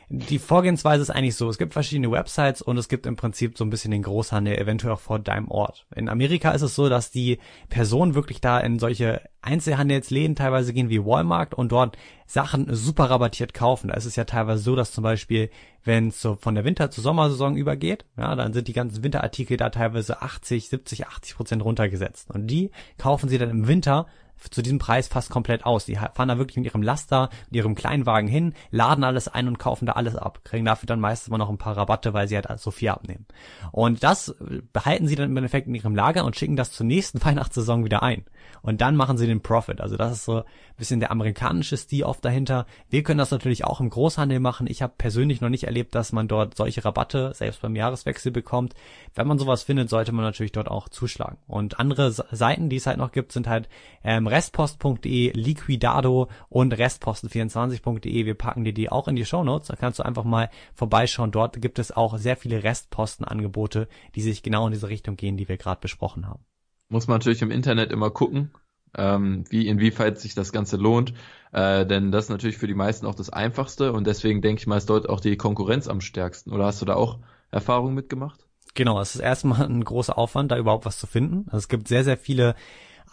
die 0.10 0.40
Vorgehensweise 0.40 1.02
ist 1.02 1.10
eigentlich 1.10 1.36
so, 1.36 1.50
es 1.50 1.58
gibt 1.58 1.74
verschiedene 1.74 2.12
Websites 2.12 2.62
und 2.62 2.78
es 2.78 2.90
gibt 2.90 3.06
im 3.06 3.16
Prinzip 3.16 3.58
so 3.58 3.64
ein 3.64 3.70
bisschen 3.70 3.92
den 3.92 4.04
Großhandel, 4.04 4.58
eventuell 4.58 4.94
auch 4.94 5.00
vor 5.00 5.20
deinem 5.20 5.50
Ort. 5.50 5.86
In 5.96 6.10
Amerika 6.10 6.52
ist 6.52 6.62
es 6.62 6.76
so, 6.76 6.90
dass 6.90 7.12
die 7.12 7.40
Personen 7.70 8.16
wirklich 8.16 8.42
da 8.42 8.60
in 8.60 8.80
solche 8.80 9.22
Einzelhandelsläden 9.42 10.36
teilweise 10.36 10.74
gehen 10.74 10.90
wie 10.90 11.04
Walmart 11.04 11.54
und 11.54 11.72
dort 11.72 11.98
Sachen 12.26 12.74
super 12.74 13.10
rabattiert 13.10 13.54
kaufen. 13.54 13.90
Da 13.90 13.96
ist 13.96 14.06
es 14.06 14.16
ja 14.16 14.24
teilweise 14.24 14.64
so, 14.64 14.76
dass 14.76 14.92
zum 14.92 15.04
Beispiel, 15.04 15.50
wenn 15.84 16.10
es 16.10 16.22
so 16.22 16.36
von 16.36 16.56
der 16.56 16.64
Winter- 16.64 16.92
zur 16.92 17.04
Sommersaison 17.04 17.58
übergeht, 17.58 18.06
ja, 18.18 18.36
dann 18.36 18.54
sind 18.54 18.68
die 18.68 18.74
ganzen 18.74 19.04
Winterartikel 19.04 19.58
da 19.58 19.70
teilweise 19.70 20.22
80, 20.22 20.70
70, 20.70 21.08
80 21.08 21.36
Prozent 21.36 21.64
runtergesetzt. 21.64 22.32
Und 22.32 22.48
die 22.48 22.72
kaufen 22.98 23.30
sie 23.30 23.38
dann 23.38 23.50
im 23.50 23.68
Winter 23.68 24.08
zu 24.50 24.62
diesem 24.62 24.80
Preis 24.80 25.08
fast 25.08 25.30
komplett 25.30 25.66
aus. 25.66 25.86
Die 25.86 25.96
fahren 25.96 26.28
da 26.28 26.38
wirklich 26.38 26.58
mit 26.58 26.66
ihrem 26.66 26.82
Laster, 26.82 27.30
mit 27.50 27.58
ihrem 27.58 27.76
Kleinwagen 27.76 28.30
hin, 28.30 28.54
laden 28.72 29.04
alles 29.04 29.28
ein 29.28 29.48
und 29.48 29.60
kaufen 29.60 29.86
da 29.86 29.94
alles 29.94 30.16
ab, 30.16 30.42
kriegen 30.44 30.66
dafür 30.66 30.88
dann 30.88 31.00
meistens 31.00 31.28
immer 31.28 31.38
noch 31.38 31.50
ein 31.50 31.58
paar 31.58 31.78
Rabatte, 31.78 32.14
weil 32.14 32.28
sie 32.28 32.36
halt 32.36 32.60
so 32.60 32.72
viel 32.72 32.90
abnehmen. 32.90 33.26
Und 33.72 34.04
das 34.04 34.36
behalten 34.72 35.08
sie 35.08 35.16
dann 35.16 35.30
im 35.30 35.38
Endeffekt 35.38 35.68
in 35.68 35.76
ihrem 35.76 35.96
Lager 35.96 36.26
und 36.26 36.36
schicken 36.36 36.56
das 36.56 36.72
zur 36.72 36.86
nächsten 36.86 37.22
Weihnachtssaison 37.26 37.86
wieder 37.86 38.04
ein. 38.04 38.26
Und 38.62 38.82
dann 38.82 38.96
machen 38.96 39.18
sie 39.18 39.28
den 39.28 39.42
Profit. 39.42 39.82
Also 39.82 39.98
das 39.98 40.14
ist 40.14 40.26
so 40.26 40.38
ein 40.38 40.44
bisschen 40.78 41.00
der 41.00 41.12
amerikanische 41.12 41.78
Stil 41.78 42.04
oft 42.04 42.24
dahinter. 42.24 42.66
Wir 42.90 43.04
können 43.04 43.18
das 43.18 43.32
natürlich 43.32 43.66
auch 43.66 43.82
im 43.82 43.90
Großhandel 43.90 44.40
machen. 44.40 44.68
Ich 44.68 44.82
habe 44.82 44.94
persönlich 44.98 45.42
noch 45.42 45.50
nicht 45.50 45.66
erlebt, 45.66 45.96
dass 45.96 46.12
man 46.12 46.28
dort 46.28 46.56
solche 46.56 46.84
Rabatte 46.86 47.34
selbst 47.36 47.62
beim 47.62 47.76
Jahreswechsel 47.76 48.32
bekommt. 48.32 48.74
Wenn 49.16 49.28
man 49.28 49.38
sowas 49.38 49.64
findet, 49.64 49.90
sollte 49.90 50.12
man 50.12 50.24
natürlich 50.24 50.52
dort 50.54 50.70
auch 50.70 50.90
zuschlagen. 50.90 51.38
Und 51.48 51.80
andere 51.80 52.12
Seiten, 52.12 52.70
die 52.70 52.78
es 52.78 52.88
halt 52.88 52.98
noch 52.98 53.12
gibt, 53.12 53.32
sind 53.32 53.48
halt 53.48 53.68
ähm, 54.04 54.28
restpost.de, 54.34 55.32
Liquidado 55.34 56.28
und 56.50 56.74
restposten24.de. 56.74 58.26
Wir 58.26 58.34
packen 58.34 58.64
dir 58.64 58.74
die 58.74 58.92
auch 58.92 59.08
in 59.08 59.16
die 59.16 59.26
Show 59.26 59.44
Notes. 59.44 59.68
Da 59.68 59.76
kannst 59.76 60.00
du 60.00 60.04
einfach 60.04 60.24
mal 60.24 60.50
vorbeischauen. 60.74 61.32
Dort 61.32 61.62
gibt 61.62 61.78
es 61.78 61.92
auch 61.92 62.18
sehr 62.18 62.36
viele 62.36 62.64
Restpostenangebote, 62.64 63.88
die 64.16 64.22
sich 64.22 64.42
genau 64.42 64.66
in 64.66 64.74
diese 64.74 64.90
Richtung 64.90 65.18
gehen, 65.18 65.38
die 65.38 65.48
wir 65.48 65.58
gerade 65.58 65.82
besprochen 65.82 66.28
haben. 66.28 66.44
Muss 66.90 67.08
man 67.08 67.20
natürlich 67.20 67.44
im 67.44 67.52
Internet 67.52 67.92
immer 67.92 68.10
gucken, 68.10 68.52
ähm, 68.98 69.44
wie 69.50 69.68
inwieweit 69.68 70.20
sich 70.20 70.34
das 70.34 70.52
Ganze 70.52 70.78
lohnt. 70.78 71.14
Äh, 71.52 71.86
denn 71.86 72.12
das 72.12 72.26
ist 72.26 72.30
natürlich 72.30 72.58
für 72.58 72.68
die 72.68 72.74
meisten 72.74 73.06
auch 73.06 73.16
das 73.16 73.30
Einfachste 73.30 73.94
und 73.94 74.08
deswegen 74.08 74.42
denke 74.42 74.62
ich 74.62 74.68
mal, 74.68 74.78
ist 74.78 74.90
dort 74.90 75.08
auch 75.08 75.20
die 75.20 75.38
Konkurrenz 75.38 75.88
am 75.88 76.02
stärksten. 76.02 76.52
Oder 76.52 76.66
hast 76.66 76.82
du 76.82 76.86
da 76.86 76.96
auch 76.96 77.20
Erfahrungen 77.52 77.94
mitgemacht? 77.94 78.48
Genau, 78.74 79.00
es 79.00 79.14
ist 79.14 79.22
erstmal 79.22 79.68
ein 79.68 79.84
großer 79.84 80.18
Aufwand, 80.18 80.52
da 80.52 80.58
überhaupt 80.58 80.86
was 80.86 80.98
zu 80.98 81.06
finden. 81.06 81.46
Also 81.48 81.58
es 81.58 81.68
gibt 81.68 81.88
sehr, 81.88 82.04
sehr 82.04 82.18
viele 82.18 82.56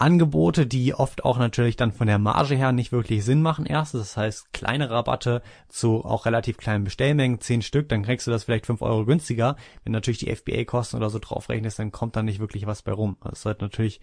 Angebote, 0.00 0.66
die 0.66 0.94
oft 0.94 1.24
auch 1.24 1.38
natürlich 1.38 1.76
dann 1.76 1.92
von 1.92 2.06
der 2.06 2.18
Marge 2.18 2.54
her 2.54 2.72
nicht 2.72 2.90
wirklich 2.90 3.24
Sinn 3.24 3.42
machen 3.42 3.66
erstens. 3.66 4.00
Das 4.00 4.16
heißt, 4.16 4.52
kleine 4.52 4.90
Rabatte 4.90 5.42
zu 5.68 6.04
auch 6.04 6.26
relativ 6.26 6.56
kleinen 6.56 6.84
Bestellmengen, 6.84 7.40
zehn 7.40 7.62
Stück, 7.62 7.88
dann 7.88 8.02
kriegst 8.02 8.26
du 8.26 8.30
das 8.30 8.44
vielleicht 8.44 8.66
fünf 8.66 8.82
Euro 8.82 9.04
günstiger. 9.04 9.56
Wenn 9.84 9.92
natürlich 9.92 10.18
die 10.18 10.34
FBA-Kosten 10.34 10.96
oder 10.96 11.10
so 11.10 11.18
draufrechnest, 11.18 11.78
dann 11.78 11.92
kommt 11.92 12.16
da 12.16 12.22
nicht 12.22 12.40
wirklich 12.40 12.66
was 12.66 12.82
bei 12.82 12.92
rum. 12.92 13.16
Das 13.22 13.42
sollte 13.42 13.64
natürlich 13.64 14.00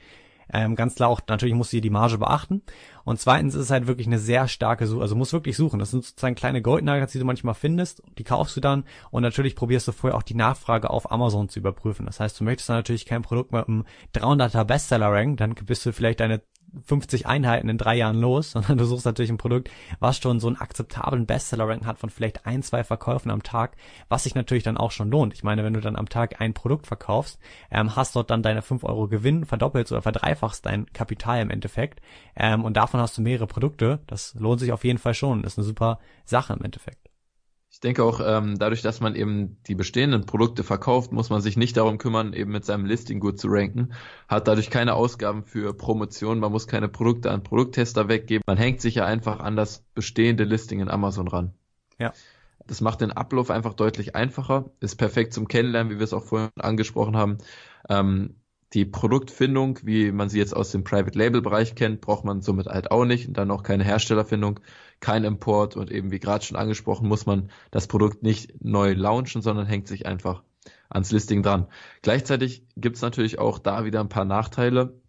ähm, 0.52 0.76
ganz 0.76 0.96
klar 0.96 1.10
auch, 1.10 1.22
natürlich 1.28 1.56
musst 1.56 1.74
du 1.74 1.82
die 1.82 1.90
Marge 1.90 2.18
beachten. 2.18 2.62
Und 3.04 3.20
zweitens 3.20 3.56
ist 3.56 3.66
es 3.66 3.72
halt 3.72 3.88
wirklich 3.88 4.08
eine 4.08 4.20
sehr 4.20 4.48
starke 4.48 4.86
Suche, 4.86 5.02
also 5.02 5.16
musst 5.16 5.34
wirklich 5.34 5.56
suchen. 5.56 5.80
Das 5.80 5.92
sind 5.92 6.04
sozusagen 6.04 6.36
kleine 6.36 6.62
Goldnuggets, 6.62 7.14
die 7.14 7.20
du 7.20 7.26
manchmal 7.26 7.54
findest, 7.54 8.04
die 8.18 8.24
kaufst 8.24 8.56
du 8.58 8.62
dann 8.62 8.84
und 9.12 9.24
natürlich 9.24 9.56
probierst 9.56 9.88
du 9.88 9.92
vorher 9.94 10.18
auch 10.18 10.24
die 10.24 10.36
Nachfrage 10.36 10.90
auf 10.90 11.12
Amazon 11.12 11.48
zu 11.48 11.60
überprüfen. 11.60 12.06
Das 12.06 12.20
heißt, 12.20 12.40
du 12.40 12.44
möchtest 12.44 12.70
dann 12.70 12.78
natürlich 12.78 13.06
kein 13.06 13.22
Produkt 13.22 13.52
mit 13.52 13.68
einem 13.68 13.86
300er 14.14 14.66
Bestseller 14.66 15.12
ranken, 15.12 15.38
dann 15.38 15.56
bist 15.56 15.86
du 15.86 15.94
vielleicht 15.94 16.20
deine 16.20 16.42
50 16.86 17.26
Einheiten 17.28 17.70
in 17.70 17.78
drei 17.78 17.96
Jahren 17.96 18.20
los, 18.20 18.52
sondern 18.54 18.78
du 18.78 18.86
suchst 18.86 19.06
natürlich 19.06 19.32
ein 19.32 19.38
Produkt, 19.38 19.70
was 20.00 20.18
schon 20.18 20.40
so 20.40 20.48
einen 20.48 20.58
akzeptablen 20.58 21.26
Bestseller-Rank 21.26 21.86
hat 21.86 22.00
von 22.00 22.10
vielleicht 22.10 22.46
ein, 22.46 22.64
zwei 22.64 22.84
Verkäufen 22.84 23.32
am 23.32 23.44
Tag, 23.44 23.76
was 24.10 24.24
sich 24.24 24.36
natürlich 24.36 24.64
dann 24.64 24.78
auch 24.78 24.92
schon 24.92 25.10
lohnt. 25.10 25.34
Ich 25.34 25.44
meine, 25.44 25.64
wenn 25.64 25.74
du 25.74 25.82
dann 25.82 25.96
am 25.96 26.10
Tag 26.10 26.42
ein 26.42 26.54
Produkt 26.54 26.88
verkaufst, 26.88 27.40
ähm, 27.72 27.96
hast 27.96 28.16
dort 28.16 28.30
dann 28.30 28.44
deine 28.44 28.62
5 28.62 28.84
Euro 28.84 29.08
Gewinn, 29.08 29.46
verdoppelst 29.46 29.92
oder 29.92 30.02
verdreifachst 30.02 30.66
dein 30.66 30.86
Kapital 30.94 31.42
im 31.42 31.50
Endeffekt 31.50 32.02
ähm, 32.36 32.64
und 32.64 32.78
davon 32.78 33.00
hast 33.00 33.18
du 33.18 33.22
mehrere 33.22 33.48
Produkte. 33.48 34.00
Das 34.08 34.36
lohnt 34.36 34.60
sich 34.60 34.72
auf 34.72 34.84
jeden 34.84 35.00
Fall 35.00 35.14
schon. 35.14 35.42
Das 35.44 35.54
ist 35.54 35.60
eine 35.60 35.66
super 35.66 36.00
Sache 36.26 36.54
im 36.54 36.62
Endeffekt. 36.62 37.07
Ich 37.78 37.82
denke 37.82 38.04
auch, 38.04 38.20
ähm, 38.26 38.58
dadurch, 38.58 38.82
dass 38.82 39.02
man 39.02 39.14
eben 39.14 39.62
die 39.68 39.76
bestehenden 39.76 40.26
Produkte 40.26 40.64
verkauft, 40.64 41.12
muss 41.12 41.30
man 41.30 41.42
sich 41.42 41.58
nicht 41.58 41.78
darum 41.78 42.00
kümmern, 42.00 42.34
eben 42.34 42.52
mit 42.52 42.66
seinem 42.66 42.88
Listing 42.88 43.20
gut 43.20 43.40
zu 43.40 43.50
ranken, 43.50 43.94
hat 44.28 44.48
dadurch 44.48 44.72
keine 44.72 44.96
Ausgaben 44.96 45.44
für 45.44 45.76
Promotion, 45.76 46.40
man 46.40 46.52
muss 46.52 46.66
keine 46.66 46.88
Produkte 46.88 47.30
an 47.30 47.44
Produkttester 47.44 48.08
weggeben, 48.08 48.42
man 48.48 48.58
hängt 48.58 48.82
sich 48.82 48.96
ja 48.96 49.06
einfach 49.06 49.42
an 49.42 49.56
das 49.56 49.86
bestehende 49.94 50.44
Listing 50.44 50.80
in 50.80 50.90
Amazon 50.90 51.28
ran. 51.28 51.54
Ja. 52.00 52.14
Das 52.66 52.82
macht 52.82 53.02
den 53.02 53.12
Ablauf 53.12 53.52
einfach 53.52 53.76
deutlich 53.76 54.16
einfacher, 54.16 54.72
ist 54.80 54.96
perfekt 54.96 55.34
zum 55.34 55.48
Kennenlernen, 55.48 55.94
wie 55.94 56.00
wir 56.00 56.04
es 56.04 56.14
auch 56.14 56.26
vorhin 56.26 56.50
angesprochen 56.58 57.16
haben. 57.16 57.38
Ähm, 57.90 58.38
die 58.74 58.86
Produktfindung, 58.86 59.80
wie 59.84 60.12
man 60.12 60.30
sie 60.30 60.40
jetzt 60.40 60.56
aus 60.56 60.72
dem 60.72 60.84
Private 60.84 61.18
Label 61.18 61.44
Bereich 61.44 61.76
kennt, 61.76 62.02
braucht 62.02 62.26
man 62.26 62.42
somit 62.42 62.66
halt 62.66 62.90
auch 62.90 63.06
nicht 63.06 63.28
und 63.28 63.38
dann 63.38 63.52
auch 63.52 63.62
keine 63.62 63.84
Herstellerfindung, 63.84 64.62
kein 65.00 65.24
Import 65.24 65.76
und 65.76 65.92
eben 65.92 66.12
wie 66.12 66.20
gerade 66.20 66.44
schon 66.44 66.58
angesprochen, 66.58 67.08
muss 67.08 67.26
man 67.26 67.50
das 67.72 67.88
Produkt 67.88 68.24
nicht 68.24 68.64
neu 68.64 68.94
launchen, 68.94 69.42
sondern 69.42 69.66
hängt 69.66 69.88
sich 69.88 70.06
einfach 70.06 70.44
ans 70.90 71.12
Listing 71.12 71.44
dran. 71.44 71.68
Gleichzeitig 72.02 72.66
gibt 72.76 72.96
es 72.96 73.02
natürlich 73.02 73.40
auch 73.40 73.60
da 73.60 73.86
wieder 73.86 74.00
ein 74.00 74.10
paar 74.10 74.26
Nachteile. 74.26 75.00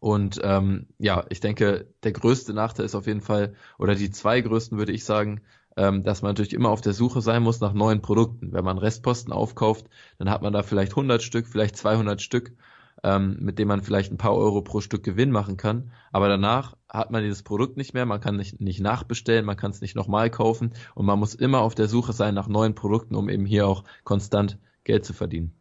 Und 0.00 0.40
ähm, 0.44 0.86
ja, 0.98 1.24
ich 1.28 1.40
denke, 1.40 1.92
der 2.04 2.12
größte 2.12 2.54
Nachteil 2.54 2.86
ist 2.86 2.94
auf 2.94 3.06
jeden 3.06 3.20
Fall, 3.20 3.54
oder 3.78 3.94
die 3.94 4.10
zwei 4.10 4.40
größten 4.40 4.78
würde 4.78 4.92
ich 4.92 5.04
sagen, 5.04 5.40
ähm, 5.76 6.04
dass 6.04 6.22
man 6.22 6.30
natürlich 6.30 6.54
immer 6.54 6.70
auf 6.70 6.80
der 6.80 6.92
Suche 6.92 7.20
sein 7.20 7.42
muss 7.42 7.60
nach 7.60 7.72
neuen 7.72 8.00
Produkten. 8.00 8.52
Wenn 8.52 8.64
man 8.64 8.78
Restposten 8.78 9.32
aufkauft, 9.32 9.86
dann 10.18 10.30
hat 10.30 10.42
man 10.42 10.52
da 10.52 10.62
vielleicht 10.62 10.92
100 10.92 11.22
Stück, 11.22 11.48
vielleicht 11.48 11.76
200 11.76 12.22
Stück 12.22 12.52
ähm, 13.04 13.36
mit 13.40 13.58
dem 13.58 13.68
man 13.68 13.82
vielleicht 13.82 14.12
ein 14.12 14.18
paar 14.18 14.34
Euro 14.34 14.62
pro 14.62 14.80
Stück 14.80 15.02
Gewinn 15.02 15.30
machen 15.30 15.56
kann. 15.56 15.90
Aber 16.12 16.28
danach 16.28 16.76
hat 16.88 17.10
man 17.10 17.22
dieses 17.22 17.42
Produkt 17.42 17.76
nicht 17.76 17.94
mehr, 17.94 18.06
man 18.06 18.20
kann 18.20 18.36
nicht, 18.36 18.60
nicht 18.60 18.80
nachbestellen, 18.80 19.44
man 19.44 19.56
kann 19.56 19.70
es 19.70 19.80
nicht 19.80 19.94
nochmal 19.94 20.30
kaufen 20.30 20.72
und 20.94 21.06
man 21.06 21.18
muss 21.18 21.34
immer 21.34 21.60
auf 21.60 21.74
der 21.74 21.88
Suche 21.88 22.12
sein 22.12 22.34
nach 22.34 22.48
neuen 22.48 22.74
Produkten, 22.74 23.14
um 23.14 23.28
eben 23.28 23.46
hier 23.46 23.66
auch 23.66 23.84
konstant 24.04 24.58
Geld 24.84 25.04
zu 25.04 25.12
verdienen. 25.12 25.52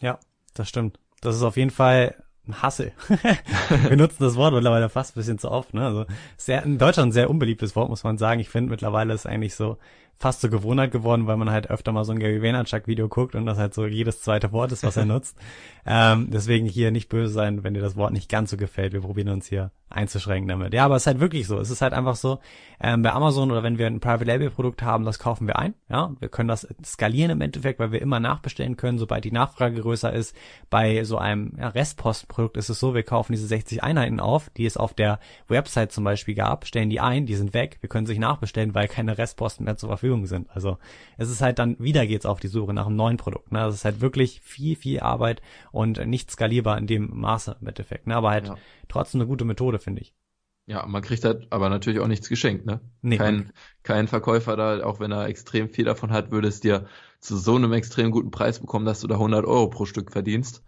Ja, 0.00 0.18
das 0.54 0.68
stimmt. 0.68 0.98
Das 1.20 1.34
ist 1.34 1.42
auf 1.42 1.56
jeden 1.56 1.70
Fall 1.70 2.14
ein 2.46 2.62
Hassel. 2.62 2.92
Wir 3.88 3.96
nutzen 3.96 4.22
das 4.22 4.36
Wort 4.36 4.54
mittlerweile 4.54 4.88
fast 4.88 5.16
ein 5.16 5.20
bisschen 5.20 5.38
zu 5.38 5.50
oft. 5.50 5.74
Ne? 5.74 5.84
Also 5.84 6.06
sehr, 6.36 6.62
in 6.62 6.78
Deutschland 6.78 7.08
ein 7.08 7.12
sehr 7.12 7.30
unbeliebtes 7.30 7.74
Wort, 7.74 7.88
muss 7.88 8.04
man 8.04 8.18
sagen. 8.18 8.40
Ich 8.40 8.48
finde 8.48 8.70
mittlerweile 8.70 9.14
ist 9.14 9.26
eigentlich 9.26 9.54
so 9.54 9.78
fast 10.18 10.40
zur 10.40 10.50
Gewohnheit 10.50 10.92
geworden, 10.92 11.26
weil 11.26 11.36
man 11.36 11.50
halt 11.50 11.70
öfter 11.70 11.92
mal 11.92 12.04
so 12.04 12.12
ein 12.12 12.18
Gary 12.18 12.42
Vaynerchuk 12.42 12.86
Video 12.86 13.08
guckt 13.08 13.34
und 13.34 13.46
das 13.46 13.58
halt 13.58 13.74
so 13.74 13.86
jedes 13.86 14.22
zweite 14.22 14.52
Wort 14.52 14.72
ist, 14.72 14.82
was 14.82 14.96
er 14.96 15.04
nutzt. 15.06 15.36
ähm, 15.84 16.28
deswegen 16.30 16.66
hier 16.66 16.90
nicht 16.90 17.08
böse 17.08 17.32
sein, 17.32 17.64
wenn 17.64 17.74
dir 17.74 17.82
das 17.82 17.96
Wort 17.96 18.12
nicht 18.12 18.30
ganz 18.30 18.50
so 18.50 18.56
gefällt. 18.56 18.92
Wir 18.92 19.02
probieren 19.02 19.28
uns 19.28 19.46
hier 19.46 19.70
einzuschränken 19.88 20.48
damit. 20.48 20.74
Ja, 20.74 20.84
aber 20.84 20.96
es 20.96 21.02
ist 21.02 21.06
halt 21.06 21.20
wirklich 21.20 21.46
so. 21.46 21.58
Es 21.60 21.70
ist 21.70 21.80
halt 21.80 21.92
einfach 21.92 22.16
so, 22.16 22.40
ähm, 22.80 23.02
bei 23.02 23.12
Amazon 23.12 23.50
oder 23.50 23.62
wenn 23.62 23.78
wir 23.78 23.86
ein 23.86 24.00
Private 24.00 24.24
Label 24.24 24.50
Produkt 24.50 24.82
haben, 24.82 25.04
das 25.04 25.18
kaufen 25.18 25.46
wir 25.46 25.58
ein. 25.58 25.74
Ja, 25.88 26.12
wir 26.18 26.28
können 26.28 26.48
das 26.48 26.66
skalieren 26.84 27.30
im 27.30 27.40
Endeffekt, 27.40 27.78
weil 27.78 27.92
wir 27.92 28.02
immer 28.02 28.18
nachbestellen 28.18 28.76
können, 28.76 28.98
sobald 28.98 29.24
die 29.24 29.32
Nachfrage 29.32 29.80
größer 29.80 30.12
ist. 30.12 30.34
Bei 30.70 31.04
so 31.04 31.18
einem 31.18 31.52
ja, 31.58 31.68
Restpostprodukt 31.68 32.56
ist 32.56 32.68
es 32.68 32.80
so, 32.80 32.94
wir 32.94 33.04
kaufen 33.04 33.32
diese 33.32 33.46
60 33.46 33.82
Einheiten 33.82 34.18
auf, 34.18 34.50
die 34.56 34.66
es 34.66 34.76
auf 34.76 34.92
der 34.92 35.20
Website 35.48 35.92
zum 35.92 36.04
Beispiel 36.04 36.34
gab, 36.34 36.66
stellen 36.66 36.90
die 36.90 37.00
ein, 37.00 37.26
die 37.26 37.36
sind 37.36 37.54
weg, 37.54 37.78
wir 37.80 37.88
können 37.88 38.06
sich 38.06 38.18
nachbestellen, 38.18 38.74
weil 38.74 38.88
keine 38.88 39.18
Restposten 39.18 39.64
mehr 39.64 39.76
zur 39.76 39.88
Verfügung 39.88 40.05
sind. 40.26 40.48
Also 40.50 40.78
es 41.16 41.30
ist 41.30 41.40
halt 41.42 41.58
dann, 41.58 41.76
wieder 41.78 42.06
geht's 42.06 42.26
auf 42.26 42.40
die 42.40 42.48
Suche 42.48 42.72
nach 42.72 42.86
einem 42.86 42.96
neuen 42.96 43.16
Produkt. 43.16 43.50
Ne? 43.52 43.58
Das 43.58 43.74
ist 43.74 43.84
halt 43.84 44.00
wirklich 44.00 44.40
viel, 44.42 44.76
viel 44.76 45.00
Arbeit 45.00 45.42
und 45.72 46.04
nicht 46.06 46.30
skalierbar 46.30 46.78
in 46.78 46.86
dem 46.86 47.10
Maße 47.18 47.56
im 47.60 47.66
Endeffekt. 47.66 48.06
Ne? 48.06 48.14
Aber 48.14 48.30
halt 48.30 48.48
ja. 48.48 48.56
trotzdem 48.88 49.20
eine 49.20 49.28
gute 49.28 49.44
Methode, 49.44 49.78
finde 49.78 50.02
ich. 50.02 50.14
Ja, 50.68 50.84
man 50.86 51.02
kriegt 51.02 51.24
halt 51.24 51.46
aber 51.50 51.68
natürlich 51.68 52.00
auch 52.00 52.08
nichts 52.08 52.28
geschenkt, 52.28 52.66
ne? 52.66 52.80
Nee, 53.00 53.18
kein, 53.18 53.52
kein 53.84 54.08
Verkäufer 54.08 54.56
da, 54.56 54.84
auch 54.84 54.98
wenn 54.98 55.12
er 55.12 55.26
extrem 55.26 55.68
viel 55.68 55.84
davon 55.84 56.10
hat, 56.10 56.32
würde 56.32 56.48
es 56.48 56.58
dir 56.58 56.86
zu 57.20 57.36
so 57.36 57.54
einem 57.54 57.72
extrem 57.72 58.10
guten 58.10 58.32
Preis 58.32 58.58
bekommen, 58.58 58.84
dass 58.84 59.00
du 59.00 59.06
da 59.06 59.14
100 59.14 59.44
Euro 59.44 59.68
pro 59.68 59.84
Stück 59.84 60.10
verdienst. 60.10 60.64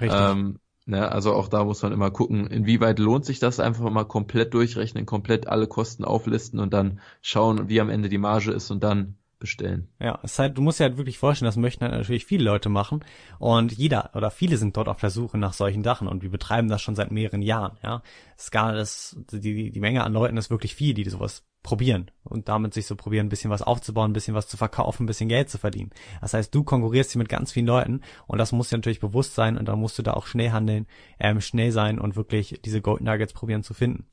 Richtig. 0.00 0.18
Ähm, 0.18 0.60
ne, 0.86 1.10
also 1.10 1.34
auch 1.34 1.48
da 1.48 1.64
muss 1.64 1.82
man 1.82 1.92
immer 1.92 2.10
gucken, 2.10 2.46
inwieweit 2.46 2.98
lohnt 2.98 3.24
sich 3.24 3.38
das, 3.38 3.60
einfach 3.60 3.88
mal 3.90 4.04
komplett 4.04 4.54
durchrechnen, 4.54 5.06
komplett 5.06 5.46
alle 5.46 5.66
Kosten 5.66 6.04
auflisten 6.04 6.60
und 6.60 6.72
dann 6.72 7.00
schauen, 7.22 7.68
wie 7.68 7.80
am 7.80 7.90
Ende 7.90 8.08
die 8.08 8.18
Marge 8.18 8.52
ist 8.52 8.70
und 8.70 8.82
dann 8.82 9.16
bestellen. 9.38 9.88
Ja, 10.00 10.18
es 10.22 10.38
halt, 10.38 10.56
du 10.56 10.62
musst 10.62 10.80
dir 10.80 10.84
halt 10.84 10.96
wirklich 10.96 11.18
vorstellen, 11.18 11.48
das 11.48 11.56
möchten 11.56 11.84
halt 11.84 11.92
natürlich 11.92 12.24
viele 12.24 12.44
Leute 12.44 12.68
machen 12.68 13.04
und 13.38 13.72
jeder 13.72 14.10
oder 14.14 14.30
viele 14.30 14.56
sind 14.56 14.76
dort 14.76 14.88
auf 14.88 15.00
der 15.00 15.10
Suche 15.10 15.36
nach 15.36 15.52
solchen 15.52 15.84
Sachen 15.84 16.08
und 16.08 16.22
wir 16.22 16.30
betreiben 16.30 16.68
das 16.68 16.80
schon 16.80 16.94
seit 16.94 17.10
mehreren 17.10 17.42
Jahren, 17.42 17.76
ja. 17.82 18.02
Es 18.36 18.44
ist 18.44 18.50
gar, 18.50 18.72
das, 18.72 19.16
die, 19.30 19.70
die 19.70 19.80
Menge 19.80 20.02
an 20.02 20.12
Leuten 20.12 20.36
ist 20.36 20.50
wirklich 20.50 20.74
viel, 20.74 20.94
die 20.94 21.04
sowas 21.04 21.44
probieren 21.64 22.10
und 22.22 22.48
damit 22.48 22.74
sich 22.74 22.86
so 22.86 22.94
probieren, 22.94 23.26
ein 23.26 23.30
bisschen 23.30 23.50
was 23.50 23.62
aufzubauen, 23.62 24.10
ein 24.10 24.12
bisschen 24.12 24.34
was 24.34 24.46
zu 24.46 24.56
verkaufen, 24.56 25.02
ein 25.02 25.06
bisschen 25.06 25.28
Geld 25.28 25.48
zu 25.48 25.58
verdienen. 25.58 25.90
Das 26.20 26.34
heißt, 26.34 26.54
du 26.54 26.62
konkurrierst 26.62 27.10
hier 27.10 27.18
mit 27.18 27.30
ganz 27.30 27.50
vielen 27.50 27.66
Leuten 27.66 28.02
und 28.28 28.38
das 28.38 28.52
muss 28.52 28.68
dir 28.68 28.76
natürlich 28.76 29.00
bewusst 29.00 29.34
sein 29.34 29.58
und 29.58 29.66
dann 29.66 29.80
musst 29.80 29.98
du 29.98 30.02
da 30.02 30.12
auch 30.12 30.26
schnell 30.26 30.52
handeln, 30.52 30.86
ähm, 31.18 31.40
schnell 31.40 31.72
sein 31.72 31.98
und 31.98 32.14
wirklich 32.14 32.60
diese 32.64 32.82
Gold 32.82 33.00
Nuggets 33.00 33.32
probieren 33.32 33.64
zu 33.64 33.74
finden. 33.74 34.06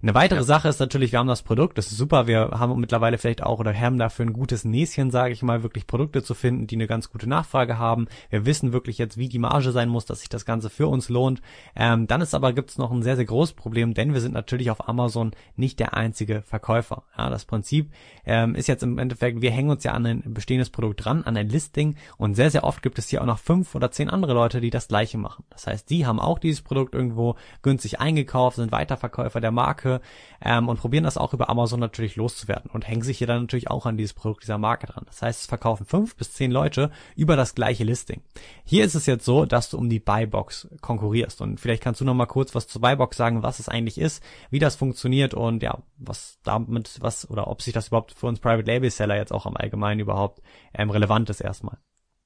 Eine 0.00 0.14
weitere 0.14 0.38
ja. 0.38 0.44
Sache 0.44 0.68
ist 0.68 0.78
natürlich, 0.78 1.10
wir 1.10 1.18
haben 1.18 1.26
das 1.26 1.42
Produkt, 1.42 1.76
das 1.76 1.90
ist 1.90 1.98
super, 1.98 2.28
wir 2.28 2.50
haben 2.52 2.78
mittlerweile 2.78 3.18
vielleicht 3.18 3.42
auch 3.42 3.58
oder 3.58 3.74
haben 3.74 3.98
dafür 3.98 4.26
ein 4.26 4.32
gutes 4.32 4.64
Näschen, 4.64 5.10
sage 5.10 5.32
ich 5.32 5.42
mal, 5.42 5.64
wirklich 5.64 5.88
Produkte 5.88 6.22
zu 6.22 6.34
finden, 6.34 6.68
die 6.68 6.76
eine 6.76 6.86
ganz 6.86 7.10
gute 7.10 7.28
Nachfrage 7.28 7.78
haben. 7.78 8.06
Wir 8.30 8.46
wissen 8.46 8.72
wirklich 8.72 8.98
jetzt, 8.98 9.18
wie 9.18 9.28
die 9.28 9.40
Marge 9.40 9.72
sein 9.72 9.88
muss, 9.88 10.06
dass 10.06 10.20
sich 10.20 10.28
das 10.28 10.44
Ganze 10.44 10.70
für 10.70 10.86
uns 10.86 11.08
lohnt. 11.08 11.40
Ähm, 11.74 12.06
dann 12.06 12.20
ist 12.20 12.32
aber 12.32 12.52
gibt's 12.52 12.78
noch 12.78 12.92
ein 12.92 13.02
sehr, 13.02 13.16
sehr 13.16 13.24
großes 13.24 13.54
Problem, 13.54 13.92
denn 13.92 14.14
wir 14.14 14.20
sind 14.20 14.34
natürlich 14.34 14.70
auf 14.70 14.88
Amazon 14.88 15.32
nicht 15.56 15.80
der 15.80 15.94
einzige 15.94 16.42
Verkäufer. 16.42 17.02
Ja, 17.16 17.28
das 17.28 17.44
Prinzip 17.44 17.90
ähm, 18.24 18.54
ist 18.54 18.68
jetzt 18.68 18.84
im 18.84 18.98
Endeffekt, 18.98 19.42
wir 19.42 19.50
hängen 19.50 19.70
uns 19.70 19.82
ja 19.82 19.94
an 19.94 20.06
ein 20.06 20.22
bestehendes 20.26 20.70
Produkt 20.70 21.04
dran, 21.04 21.24
an 21.24 21.36
ein 21.36 21.48
Listing 21.48 21.96
und 22.18 22.36
sehr, 22.36 22.52
sehr 22.52 22.62
oft 22.62 22.82
gibt 22.82 23.00
es 23.00 23.08
hier 23.08 23.20
auch 23.20 23.26
noch 23.26 23.38
fünf 23.38 23.74
oder 23.74 23.90
zehn 23.90 24.10
andere 24.10 24.32
Leute, 24.32 24.60
die 24.60 24.70
das 24.70 24.86
gleiche 24.86 25.18
machen. 25.18 25.44
Das 25.50 25.66
heißt, 25.66 25.90
die 25.90 26.06
haben 26.06 26.20
auch 26.20 26.38
dieses 26.38 26.62
Produkt 26.62 26.94
irgendwo 26.94 27.34
günstig 27.62 27.98
eingekauft, 27.98 28.58
sind 28.58 28.70
Weiterverkäufer 28.70 29.40
der 29.40 29.50
Marke 29.50 29.87
Marke 29.88 30.00
ähm, 30.40 30.68
und 30.68 30.78
probieren 30.78 31.04
das 31.04 31.16
auch 31.16 31.32
über 31.32 31.48
Amazon 31.48 31.80
natürlich 31.80 32.16
loszuwerden 32.16 32.70
und 32.70 32.86
hängen 32.86 33.02
sich 33.02 33.18
hier 33.18 33.26
dann 33.26 33.42
natürlich 33.42 33.70
auch 33.70 33.86
an 33.86 33.96
dieses 33.96 34.14
Produkt 34.14 34.42
dieser 34.42 34.58
Marke 34.58 34.86
dran. 34.86 35.04
Das 35.06 35.22
heißt, 35.22 35.40
es 35.40 35.46
verkaufen 35.46 35.84
fünf 35.84 36.16
bis 36.16 36.32
zehn 36.32 36.50
Leute 36.50 36.90
über 37.16 37.36
das 37.36 37.54
gleiche 37.54 37.84
Listing. 37.84 38.22
Hier 38.64 38.84
ist 38.84 38.94
es 38.94 39.06
jetzt 39.06 39.24
so, 39.24 39.46
dass 39.46 39.70
du 39.70 39.78
um 39.78 39.88
die 39.88 40.00
Buybox 40.00 40.68
konkurrierst 40.80 41.40
und 41.40 41.58
vielleicht 41.58 41.82
kannst 41.82 42.00
du 42.00 42.04
noch 42.04 42.14
mal 42.14 42.26
kurz 42.26 42.54
was 42.54 42.68
zur 42.68 42.80
Buybox 42.80 43.16
sagen, 43.16 43.42
was 43.42 43.58
es 43.58 43.68
eigentlich 43.68 43.98
ist, 43.98 44.22
wie 44.50 44.58
das 44.58 44.76
funktioniert 44.76 45.34
und 45.34 45.62
ja, 45.62 45.78
was 45.96 46.38
damit, 46.44 46.98
was 47.00 47.28
oder 47.28 47.48
ob 47.48 47.62
sich 47.62 47.74
das 47.74 47.88
überhaupt 47.88 48.12
für 48.12 48.26
uns 48.26 48.40
Private 48.40 48.70
Label 48.70 48.90
Seller 48.90 49.16
jetzt 49.16 49.32
auch 49.32 49.46
am 49.46 49.56
Allgemeinen 49.56 50.00
überhaupt 50.00 50.40
ähm, 50.74 50.90
relevant 50.90 51.30
ist 51.30 51.40
erstmal. 51.40 51.78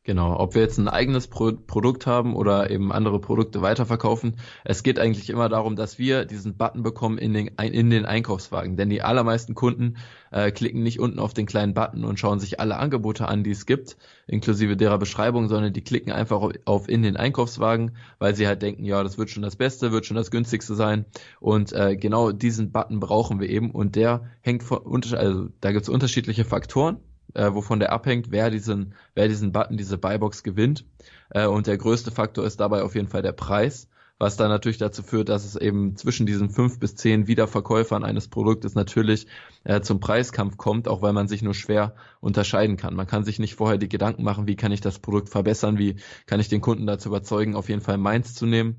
Genau, 0.05 0.37
ob 0.41 0.57
wir 0.57 0.63
jetzt 0.63 0.79
ein 0.79 0.89
eigenes 0.89 1.29
Pro 1.29 1.53
Produkt 1.53 2.09
haben 2.09 2.35
oder 2.35 2.71
eben 2.71 2.91
andere 2.91 3.21
Produkte 3.21 3.63
weiterverkaufen. 3.63 4.35
Es 4.65 4.83
geht 4.83 4.99
eigentlich 4.99 5.31
immer 5.31 5.49
darum, 5.49 5.77
dass 5.77 5.97
wir 5.97 6.25
diesen 6.25 6.57
Button 6.57 6.83
bekommen 6.83 7.19
in 7.19 7.33
den, 7.33 7.47
in 7.47 7.89
den 7.89 8.05
Einkaufswagen. 8.05 8.77
Denn 8.77 8.91
die 8.91 9.03
allermeisten 9.03 9.55
Kunden 9.55 9.99
äh, 10.33 10.51
klicken 10.51 10.83
nicht 10.83 10.99
unten 10.99 11.21
auf 11.21 11.35
den 11.35 11.47
kleinen 11.47 11.73
Button 11.73 12.05
und 12.05 12.19
schauen 12.19 12.41
sich 12.41 12.59
alle 12.59 12.79
Angebote 12.79 13.29
an, 13.29 13.45
die 13.45 13.53
es 13.53 13.65
gibt, 13.65 13.97
inklusive 14.27 14.77
derer 14.77 14.99
Beschreibung, 14.99 15.49
sondern 15.49 15.73
die 15.73 15.85
klicken 15.85 16.11
einfach 16.11 16.41
auf, 16.41 16.53
auf 16.65 16.89
in 16.89 17.03
den 17.05 17.17
Einkaufswagen, 17.17 17.93
weil 18.19 18.35
sie 18.35 18.49
halt 18.49 18.61
denken, 18.61 18.85
ja, 18.85 19.05
das 19.05 19.19
wird 19.19 19.31
schon 19.31 19.45
das 19.45 19.55
Beste, 19.55 19.93
wird 19.93 20.05
schon 20.05 20.17
das 20.17 20.33
günstigste 20.33 20.75
sein. 20.75 21.05
Und 21.39 21.73
äh, 21.73 21.95
genau 21.95 22.33
diesen 22.33 22.73
Button 22.73 22.99
brauchen 22.99 23.39
wir 23.39 23.49
eben. 23.49 23.71
Und 23.71 23.95
der 23.95 24.25
hängt 24.41 24.65
von, 24.65 24.81
also 25.15 25.51
da 25.61 25.71
gibt 25.71 25.85
es 25.85 25.89
unterschiedliche 25.89 26.45
Faktoren 26.45 26.99
äh, 27.35 27.53
wovon 27.53 27.81
der 27.81 27.93
abhängt, 27.93 28.31
wer 28.31 28.51
diesen, 28.51 28.95
wer 29.15 29.29
diesen 29.29 29.53
Button, 29.53 29.77
diese 29.77 29.99
Buybox 29.99 30.43
gewinnt. 30.43 30.85
Äh, 31.31 31.47
und 31.47 31.67
der 31.67 31.79
größte 31.79 32.11
Faktor 32.11 32.45
ist 32.45 32.61
dabei 32.61 32.83
auf 32.83 32.95
jeden 32.95 33.09
Fall 33.09 33.23
der 33.23 33.33
Preis, 33.33 33.89
was 34.19 34.37
dann 34.37 34.49
natürlich 34.49 34.79
dazu 34.79 35.03
führt, 35.03 35.29
dass 35.29 35.45
es 35.45 35.57
eben 35.57 35.97
zwischen 35.97 36.27
diesen 36.27 36.51
fünf 36.51 36.79
bis 36.79 36.95
zehn 36.95 37.27
Wiederverkäufern 37.27 38.05
eines 38.05 38.29
Produktes 38.29 38.75
natürlich 38.75 39.27
äh, 39.65 39.81
zum 39.81 40.01
Preiskampf 40.01 40.57
kommt, 40.57 40.87
auch 40.87 41.03
weil 41.03 41.13
man 41.13 41.29
sich 41.29 41.43
nur 41.43 41.55
schwer 41.55 41.95
unterscheiden 42.21 42.77
kann. 42.77 42.95
Man 42.95 43.07
kann 43.07 43.25
sich 43.25 43.39
nicht 43.39 43.57
vorher 43.57 43.79
die 43.79 43.89
Gedanken 43.89 44.23
machen, 44.23 44.47
wie 44.47 44.57
kann 44.57 44.73
ich 44.73 44.81
das 44.81 44.99
Produkt 44.99 45.29
verbessern, 45.29 45.79
wie 45.79 45.97
kann 46.27 46.41
ich 46.41 46.49
den 46.49 46.61
Kunden 46.61 46.87
dazu 46.87 47.09
überzeugen, 47.09 47.57
auf 47.57 47.69
jeden 47.69 47.81
Fall 47.81 47.99
meins 47.99 48.35
zu 48.35 48.47
nehmen. 48.47 48.77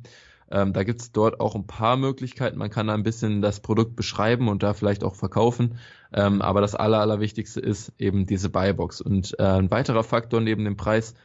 Ähm, 0.53 0.71
da 0.71 0.83
gibt 0.83 1.01
es 1.01 1.11
dort 1.11 1.39
auch 1.39 1.55
ein 1.55 1.65
paar 1.65 1.97
Möglichkeiten. 1.97 2.59
Man 2.59 2.69
kann 2.69 2.87
da 2.87 2.93
ein 2.93 3.03
bisschen 3.03 3.41
das 3.41 3.59
Produkt 3.59 3.95
beschreiben 3.95 4.47
und 4.47 4.61
da 4.61 4.73
vielleicht 4.73 5.03
auch 5.03 5.15
verkaufen. 5.15 5.79
Ähm, 6.13 6.41
aber 6.41 6.61
das 6.61 6.75
Aller, 6.75 6.99
Allerwichtigste 6.99 7.59
ist 7.59 7.91
eben 7.97 8.25
diese 8.25 8.49
Buybox. 8.49 9.01
Und 9.01 9.37
äh, 9.39 9.43
ein 9.43 9.71
weiterer 9.71 10.03
Faktor 10.03 10.41
neben 10.41 10.63
dem 10.63 10.77
Preis 10.77 11.15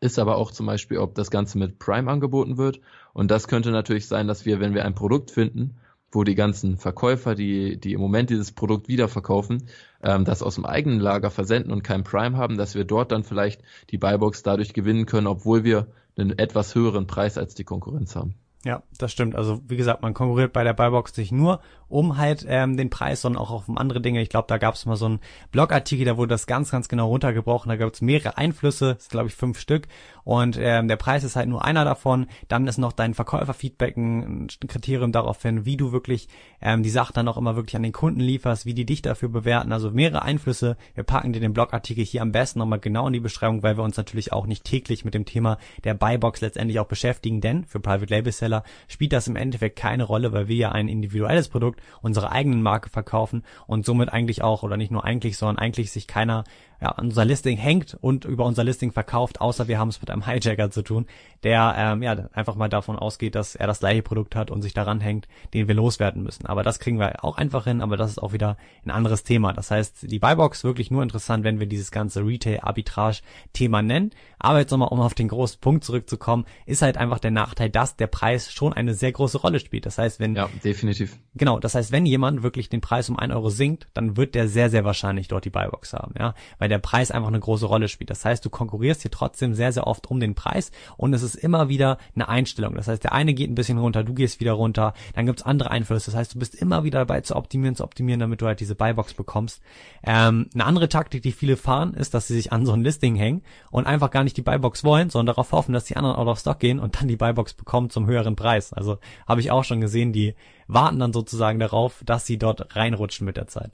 ist 0.00 0.18
aber 0.18 0.36
auch 0.36 0.50
zum 0.50 0.66
Beispiel, 0.66 0.98
ob 0.98 1.14
das 1.14 1.30
Ganze 1.30 1.58
mit 1.58 1.78
Prime 1.78 2.10
angeboten 2.10 2.56
wird. 2.56 2.80
Und 3.12 3.30
das 3.30 3.48
könnte 3.48 3.70
natürlich 3.70 4.06
sein, 4.06 4.26
dass 4.28 4.46
wir, 4.46 4.60
wenn 4.60 4.74
wir 4.74 4.84
ein 4.84 4.94
Produkt 4.94 5.30
finden, 5.30 5.76
wo 6.12 6.24
die 6.24 6.34
ganzen 6.34 6.76
Verkäufer, 6.76 7.34
die, 7.34 7.78
die 7.78 7.92
im 7.92 8.00
Moment 8.00 8.30
dieses 8.30 8.52
Produkt 8.52 8.88
wiederverkaufen, 8.88 9.68
ähm, 10.02 10.24
das 10.24 10.42
aus 10.42 10.56
dem 10.56 10.64
eigenen 10.64 11.00
Lager 11.00 11.30
versenden 11.30 11.72
und 11.72 11.84
kein 11.84 12.04
Prime 12.04 12.36
haben, 12.36 12.56
dass 12.56 12.74
wir 12.74 12.84
dort 12.84 13.12
dann 13.12 13.24
vielleicht 13.24 13.62
die 13.90 13.98
Buybox 13.98 14.42
dadurch 14.42 14.72
gewinnen 14.72 15.06
können, 15.06 15.26
obwohl 15.26 15.64
wir 15.64 15.88
einen 16.16 16.38
etwas 16.38 16.74
höheren 16.74 17.06
Preis 17.06 17.38
als 17.38 17.54
die 17.54 17.64
Konkurrenz 17.64 18.16
haben. 18.16 18.34
Ja, 18.64 18.82
das 18.98 19.12
stimmt. 19.12 19.36
Also 19.36 19.62
wie 19.68 19.76
gesagt, 19.76 20.02
man 20.02 20.12
konkurriert 20.12 20.52
bei 20.52 20.64
der 20.64 20.74
Buybox 20.74 21.16
nicht 21.16 21.32
nur 21.32 21.60
um 21.90 22.16
halt 22.16 22.46
ähm, 22.48 22.76
den 22.76 22.88
Preis, 22.88 23.20
sondern 23.20 23.42
auch 23.42 23.50
auf 23.50 23.64
andere 23.76 24.00
Dinge. 24.00 24.22
Ich 24.22 24.28
glaube, 24.28 24.46
da 24.48 24.58
gab 24.58 24.74
es 24.74 24.86
mal 24.86 24.96
so 24.96 25.06
einen 25.06 25.20
Blogartikel, 25.50 26.06
da 26.06 26.16
wurde 26.16 26.30
das 26.30 26.46
ganz, 26.46 26.70
ganz 26.70 26.88
genau 26.88 27.08
runtergebrochen. 27.08 27.68
Da 27.68 27.76
gab 27.76 27.92
es 27.92 28.00
mehrere 28.00 28.38
Einflüsse, 28.38 28.94
das 28.94 29.08
glaube 29.08 29.28
ich 29.28 29.34
fünf 29.34 29.58
Stück. 29.58 29.88
Und 30.22 30.56
ähm, 30.60 30.86
der 30.86 30.96
Preis 30.96 31.24
ist 31.24 31.36
halt 31.36 31.48
nur 31.48 31.64
einer 31.64 31.84
davon. 31.84 32.26
Dann 32.48 32.66
ist 32.66 32.78
noch 32.78 32.92
dein 32.92 33.14
Verkäuferfeedback 33.14 33.96
ein 33.96 34.48
Kriterium 34.68 35.12
darauf 35.12 35.42
hin, 35.42 35.64
wie 35.64 35.76
du 35.76 35.92
wirklich 35.92 36.28
ähm, 36.62 36.82
die 36.82 36.90
Sachen 36.90 37.14
dann 37.14 37.28
auch 37.28 37.36
immer 37.36 37.56
wirklich 37.56 37.76
an 37.76 37.82
den 37.82 37.92
Kunden 37.92 38.20
lieferst, 38.20 38.66
wie 38.66 38.74
die 38.74 38.86
dich 38.86 39.02
dafür 39.02 39.28
bewerten. 39.28 39.72
Also 39.72 39.90
mehrere 39.90 40.22
Einflüsse. 40.22 40.76
Wir 40.94 41.04
packen 41.04 41.32
dir 41.32 41.40
den 41.40 41.52
Blogartikel 41.52 42.04
hier 42.04 42.22
am 42.22 42.30
besten 42.32 42.60
nochmal 42.60 42.78
genau 42.78 43.08
in 43.08 43.12
die 43.12 43.20
Beschreibung, 43.20 43.62
weil 43.64 43.76
wir 43.76 43.82
uns 43.82 43.96
natürlich 43.96 44.32
auch 44.32 44.46
nicht 44.46 44.64
täglich 44.64 45.04
mit 45.04 45.14
dem 45.14 45.24
Thema 45.24 45.58
der 45.82 45.94
Buybox 45.94 46.40
letztendlich 46.40 46.78
auch 46.78 46.86
beschäftigen. 46.86 47.40
Denn 47.40 47.64
für 47.64 47.80
Private 47.80 48.14
Label 48.14 48.32
Seller 48.32 48.62
spielt 48.86 49.12
das 49.12 49.26
im 49.26 49.34
Endeffekt 49.34 49.76
keine 49.76 50.04
Rolle, 50.04 50.32
weil 50.32 50.46
wir 50.46 50.56
ja 50.56 50.72
ein 50.72 50.88
individuelles 50.88 51.48
Produkt 51.48 51.79
unsere 52.02 52.32
eigenen 52.32 52.62
Marke 52.62 52.90
verkaufen 52.90 53.44
und 53.66 53.84
somit 53.84 54.12
eigentlich 54.12 54.42
auch, 54.42 54.62
oder 54.62 54.76
nicht 54.76 54.90
nur 54.90 55.04
eigentlich, 55.04 55.36
sondern 55.36 55.58
eigentlich 55.58 55.92
sich 55.92 56.06
keiner 56.06 56.44
ja, 56.80 56.88
an 56.88 57.06
unser 57.06 57.24
Listing 57.24 57.58
hängt 57.58 57.96
und 58.00 58.24
über 58.24 58.46
unser 58.46 58.64
Listing 58.64 58.92
verkauft, 58.92 59.40
außer 59.40 59.68
wir 59.68 59.78
haben 59.78 59.88
es 59.88 60.00
mit 60.00 60.10
einem 60.10 60.26
Hijacker 60.26 60.70
zu 60.70 60.82
tun, 60.82 61.06
der 61.42 61.74
ähm, 61.76 62.02
ja 62.02 62.28
einfach 62.32 62.54
mal 62.54 62.68
davon 62.68 62.96
ausgeht, 62.96 63.34
dass 63.34 63.54
er 63.54 63.66
das 63.66 63.80
gleiche 63.80 64.02
Produkt 64.02 64.34
hat 64.34 64.50
und 64.50 64.62
sich 64.62 64.72
daran 64.72 65.00
hängt, 65.00 65.28
den 65.52 65.68
wir 65.68 65.74
loswerden 65.74 66.22
müssen. 66.22 66.46
Aber 66.46 66.62
das 66.62 66.78
kriegen 66.78 66.98
wir 66.98 67.22
auch 67.24 67.36
einfach 67.36 67.64
hin, 67.64 67.80
aber 67.82 67.96
das 67.96 68.10
ist 68.10 68.22
auch 68.22 68.32
wieder 68.32 68.56
ein 68.84 68.90
anderes 68.90 69.24
Thema. 69.24 69.52
Das 69.52 69.70
heißt, 69.70 70.10
die 70.10 70.18
Buybox 70.18 70.64
wirklich 70.64 70.90
nur 70.90 71.02
interessant, 71.02 71.44
wenn 71.44 71.60
wir 71.60 71.66
dieses 71.66 71.90
ganze 71.90 72.24
Retail-Arbitrage-Thema 72.24 73.82
nennen. 73.82 74.10
Aber 74.38 74.58
jetzt 74.58 74.70
nochmal, 74.70 74.88
um 74.88 75.00
auf 75.00 75.14
den 75.14 75.28
großen 75.28 75.60
Punkt 75.60 75.84
zurückzukommen, 75.84 76.46
ist 76.64 76.82
halt 76.82 76.96
einfach 76.96 77.18
der 77.18 77.30
Nachteil, 77.30 77.68
dass 77.68 77.96
der 77.96 78.06
Preis 78.06 78.52
schon 78.52 78.72
eine 78.72 78.94
sehr 78.94 79.12
große 79.12 79.38
Rolle 79.38 79.60
spielt. 79.60 79.84
Das 79.86 79.98
heißt, 79.98 80.18
wenn... 80.20 80.34
Ja, 80.34 80.48
definitiv. 80.64 81.18
Genau, 81.34 81.58
das 81.58 81.69
heißt, 81.74 81.92
wenn 81.92 82.06
jemand 82.06 82.42
wirklich 82.42 82.68
den 82.68 82.80
Preis 82.80 83.08
um 83.08 83.18
ein 83.18 83.32
Euro 83.32 83.50
sinkt, 83.50 83.88
dann 83.94 84.16
wird 84.16 84.34
der 84.34 84.48
sehr, 84.48 84.70
sehr 84.70 84.84
wahrscheinlich 84.84 85.28
dort 85.28 85.44
die 85.44 85.50
Buybox 85.50 85.92
haben, 85.92 86.14
ja, 86.18 86.34
weil 86.58 86.68
der 86.68 86.78
Preis 86.78 87.10
einfach 87.10 87.28
eine 87.28 87.40
große 87.40 87.66
Rolle 87.66 87.88
spielt. 87.88 88.10
Das 88.10 88.24
heißt, 88.24 88.44
du 88.44 88.50
konkurrierst 88.50 89.02
hier 89.02 89.10
trotzdem 89.10 89.54
sehr, 89.54 89.72
sehr 89.72 89.86
oft 89.86 90.10
um 90.10 90.20
den 90.20 90.34
Preis 90.34 90.70
und 90.96 91.14
es 91.14 91.22
ist 91.22 91.34
immer 91.34 91.68
wieder 91.68 91.98
eine 92.14 92.28
Einstellung. 92.28 92.74
Das 92.74 92.88
heißt, 92.88 93.04
der 93.04 93.12
eine 93.12 93.34
geht 93.34 93.50
ein 93.50 93.54
bisschen 93.54 93.78
runter, 93.78 94.04
du 94.04 94.14
gehst 94.14 94.40
wieder 94.40 94.52
runter, 94.52 94.94
dann 95.14 95.26
gibt's 95.26 95.42
andere 95.42 95.70
Einflüsse. 95.70 96.10
Das 96.10 96.18
heißt, 96.18 96.34
du 96.34 96.38
bist 96.38 96.54
immer 96.54 96.84
wieder 96.84 97.00
dabei 97.00 97.20
zu 97.20 97.36
optimieren, 97.36 97.76
zu 97.76 97.84
optimieren, 97.84 98.20
damit 98.20 98.40
du 98.40 98.46
halt 98.46 98.60
diese 98.60 98.74
Buybox 98.74 99.14
bekommst. 99.14 99.60
Ähm, 100.04 100.48
eine 100.54 100.64
andere 100.64 100.88
Taktik, 100.88 101.22
die 101.22 101.32
viele 101.32 101.56
fahren, 101.56 101.94
ist, 101.94 102.14
dass 102.14 102.26
sie 102.26 102.34
sich 102.34 102.52
an 102.52 102.66
so 102.66 102.72
ein 102.72 102.82
Listing 102.82 103.16
hängen 103.16 103.42
und 103.70 103.86
einfach 103.86 104.10
gar 104.10 104.24
nicht 104.24 104.36
die 104.36 104.42
Buybox 104.42 104.84
wollen, 104.84 105.10
sondern 105.10 105.34
darauf 105.34 105.52
hoffen, 105.52 105.72
dass 105.72 105.84
die 105.84 105.96
anderen 105.96 106.16
out 106.16 106.28
of 106.28 106.38
stock 106.38 106.58
gehen 106.58 106.78
und 106.78 107.00
dann 107.00 107.08
die 107.08 107.16
Buybox 107.16 107.54
bekommen 107.54 107.90
zum 107.90 108.06
höheren 108.06 108.36
Preis. 108.36 108.72
Also 108.72 108.98
habe 109.26 109.40
ich 109.40 109.50
auch 109.50 109.64
schon 109.64 109.80
gesehen, 109.80 110.12
die 110.12 110.34
warten 110.72 110.98
dann 110.98 111.12
sozusagen 111.12 111.58
darauf, 111.58 112.02
dass 112.04 112.26
sie 112.26 112.38
dort 112.38 112.76
reinrutschen 112.76 113.24
mit 113.24 113.36
der 113.36 113.46
Zeit. 113.46 113.72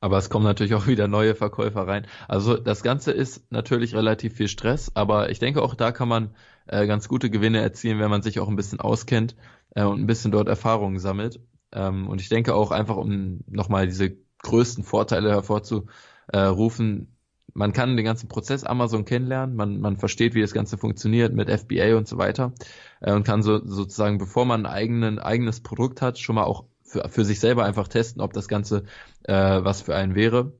Aber 0.00 0.18
es 0.18 0.28
kommen 0.28 0.44
natürlich 0.44 0.74
auch 0.74 0.86
wieder 0.86 1.08
neue 1.08 1.34
Verkäufer 1.34 1.86
rein. 1.86 2.06
Also 2.28 2.56
das 2.56 2.82
Ganze 2.82 3.12
ist 3.12 3.50
natürlich 3.50 3.94
relativ 3.94 4.34
viel 4.34 4.48
Stress, 4.48 4.92
aber 4.94 5.30
ich 5.30 5.38
denke 5.38 5.62
auch 5.62 5.74
da 5.74 5.90
kann 5.90 6.08
man 6.08 6.34
äh, 6.66 6.86
ganz 6.86 7.08
gute 7.08 7.30
Gewinne 7.30 7.60
erzielen, 7.60 7.98
wenn 7.98 8.10
man 8.10 8.22
sich 8.22 8.38
auch 8.38 8.48
ein 8.48 8.56
bisschen 8.56 8.80
auskennt 8.80 9.36
äh, 9.74 9.84
und 9.84 10.00
ein 10.00 10.06
bisschen 10.06 10.32
dort 10.32 10.48
Erfahrungen 10.48 10.98
sammelt. 10.98 11.40
Ähm, 11.72 12.08
und 12.08 12.20
ich 12.20 12.28
denke 12.28 12.54
auch 12.54 12.70
einfach, 12.70 12.96
um 12.96 13.40
nochmal 13.46 13.86
diese 13.86 14.16
größten 14.42 14.84
Vorteile 14.84 15.30
hervorzurufen, 15.30 17.15
man 17.56 17.72
kann 17.72 17.96
den 17.96 18.04
ganzen 18.04 18.28
Prozess 18.28 18.64
Amazon 18.64 19.04
kennenlernen, 19.04 19.56
man, 19.56 19.80
man 19.80 19.96
versteht, 19.96 20.34
wie 20.34 20.42
das 20.42 20.52
Ganze 20.52 20.76
funktioniert 20.78 21.34
mit 21.34 21.50
FBA 21.50 21.96
und 21.96 22.06
so 22.06 22.18
weiter 22.18 22.52
äh, 23.00 23.12
und 23.12 23.24
kann 23.24 23.42
so 23.42 23.64
sozusagen, 23.64 24.18
bevor 24.18 24.44
man 24.44 24.66
ein 24.66 24.72
eigenen, 24.72 25.18
eigenes 25.18 25.60
Produkt 25.60 26.02
hat, 26.02 26.18
schon 26.18 26.36
mal 26.36 26.44
auch 26.44 26.64
für, 26.84 27.08
für 27.08 27.24
sich 27.24 27.40
selber 27.40 27.64
einfach 27.64 27.88
testen, 27.88 28.22
ob 28.22 28.32
das 28.32 28.46
Ganze 28.46 28.84
äh, 29.24 29.34
was 29.34 29.82
für 29.82 29.96
einen 29.96 30.14
wäre. 30.14 30.52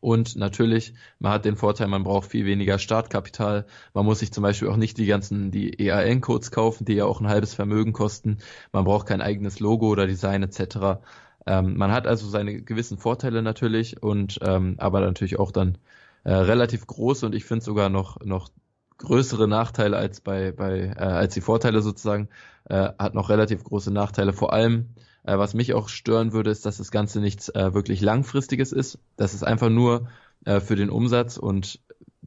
Und 0.00 0.34
natürlich, 0.34 0.94
man 1.20 1.32
hat 1.32 1.44
den 1.44 1.54
Vorteil, 1.54 1.86
man 1.86 2.02
braucht 2.02 2.30
viel 2.30 2.44
weniger 2.44 2.78
Startkapital. 2.78 3.66
Man 3.94 4.04
muss 4.04 4.18
sich 4.18 4.32
zum 4.32 4.42
Beispiel 4.42 4.66
auch 4.66 4.76
nicht 4.76 4.98
die 4.98 5.06
ganzen, 5.06 5.52
die 5.52 5.78
EAN-Codes 5.78 6.50
kaufen, 6.50 6.84
die 6.84 6.94
ja 6.94 7.04
auch 7.04 7.20
ein 7.20 7.28
halbes 7.28 7.54
Vermögen 7.54 7.92
kosten. 7.92 8.38
Man 8.72 8.84
braucht 8.84 9.06
kein 9.06 9.20
eigenes 9.20 9.60
Logo 9.60 9.86
oder 9.88 10.08
Design 10.08 10.42
etc. 10.42 10.98
Ähm, 11.46 11.76
man 11.76 11.92
hat 11.92 12.08
also 12.08 12.26
seine 12.28 12.62
gewissen 12.62 12.98
Vorteile 12.98 13.42
natürlich 13.42 14.02
und 14.02 14.40
ähm, 14.42 14.74
aber 14.78 15.00
natürlich 15.00 15.38
auch 15.38 15.52
dann 15.52 15.78
äh, 16.24 16.32
relativ 16.32 16.86
große 16.86 17.26
und 17.26 17.34
ich 17.34 17.44
finde 17.44 17.64
sogar 17.64 17.88
noch 17.88 18.20
noch 18.24 18.50
größere 18.98 19.48
Nachteile 19.48 19.96
als 19.96 20.20
bei 20.20 20.52
bei 20.52 20.94
äh, 20.96 21.00
als 21.00 21.34
die 21.34 21.40
Vorteile 21.40 21.82
sozusagen 21.82 22.28
äh, 22.68 22.90
hat 22.98 23.14
noch 23.14 23.28
relativ 23.30 23.64
große 23.64 23.92
Nachteile 23.92 24.32
vor 24.32 24.52
allem 24.52 24.94
äh, 25.24 25.38
was 25.38 25.54
mich 25.54 25.74
auch 25.74 25.88
stören 25.88 26.32
würde, 26.32 26.50
ist, 26.50 26.66
dass 26.66 26.78
das 26.78 26.90
Ganze 26.90 27.20
nichts 27.20 27.48
äh, 27.48 27.74
wirklich 27.74 28.00
langfristiges 28.00 28.72
ist. 28.72 28.98
Das 29.16 29.34
ist 29.34 29.44
einfach 29.44 29.70
nur 29.70 30.08
äh, 30.44 30.60
für 30.60 30.76
den 30.76 30.90
Umsatz 30.90 31.36
und 31.36 31.80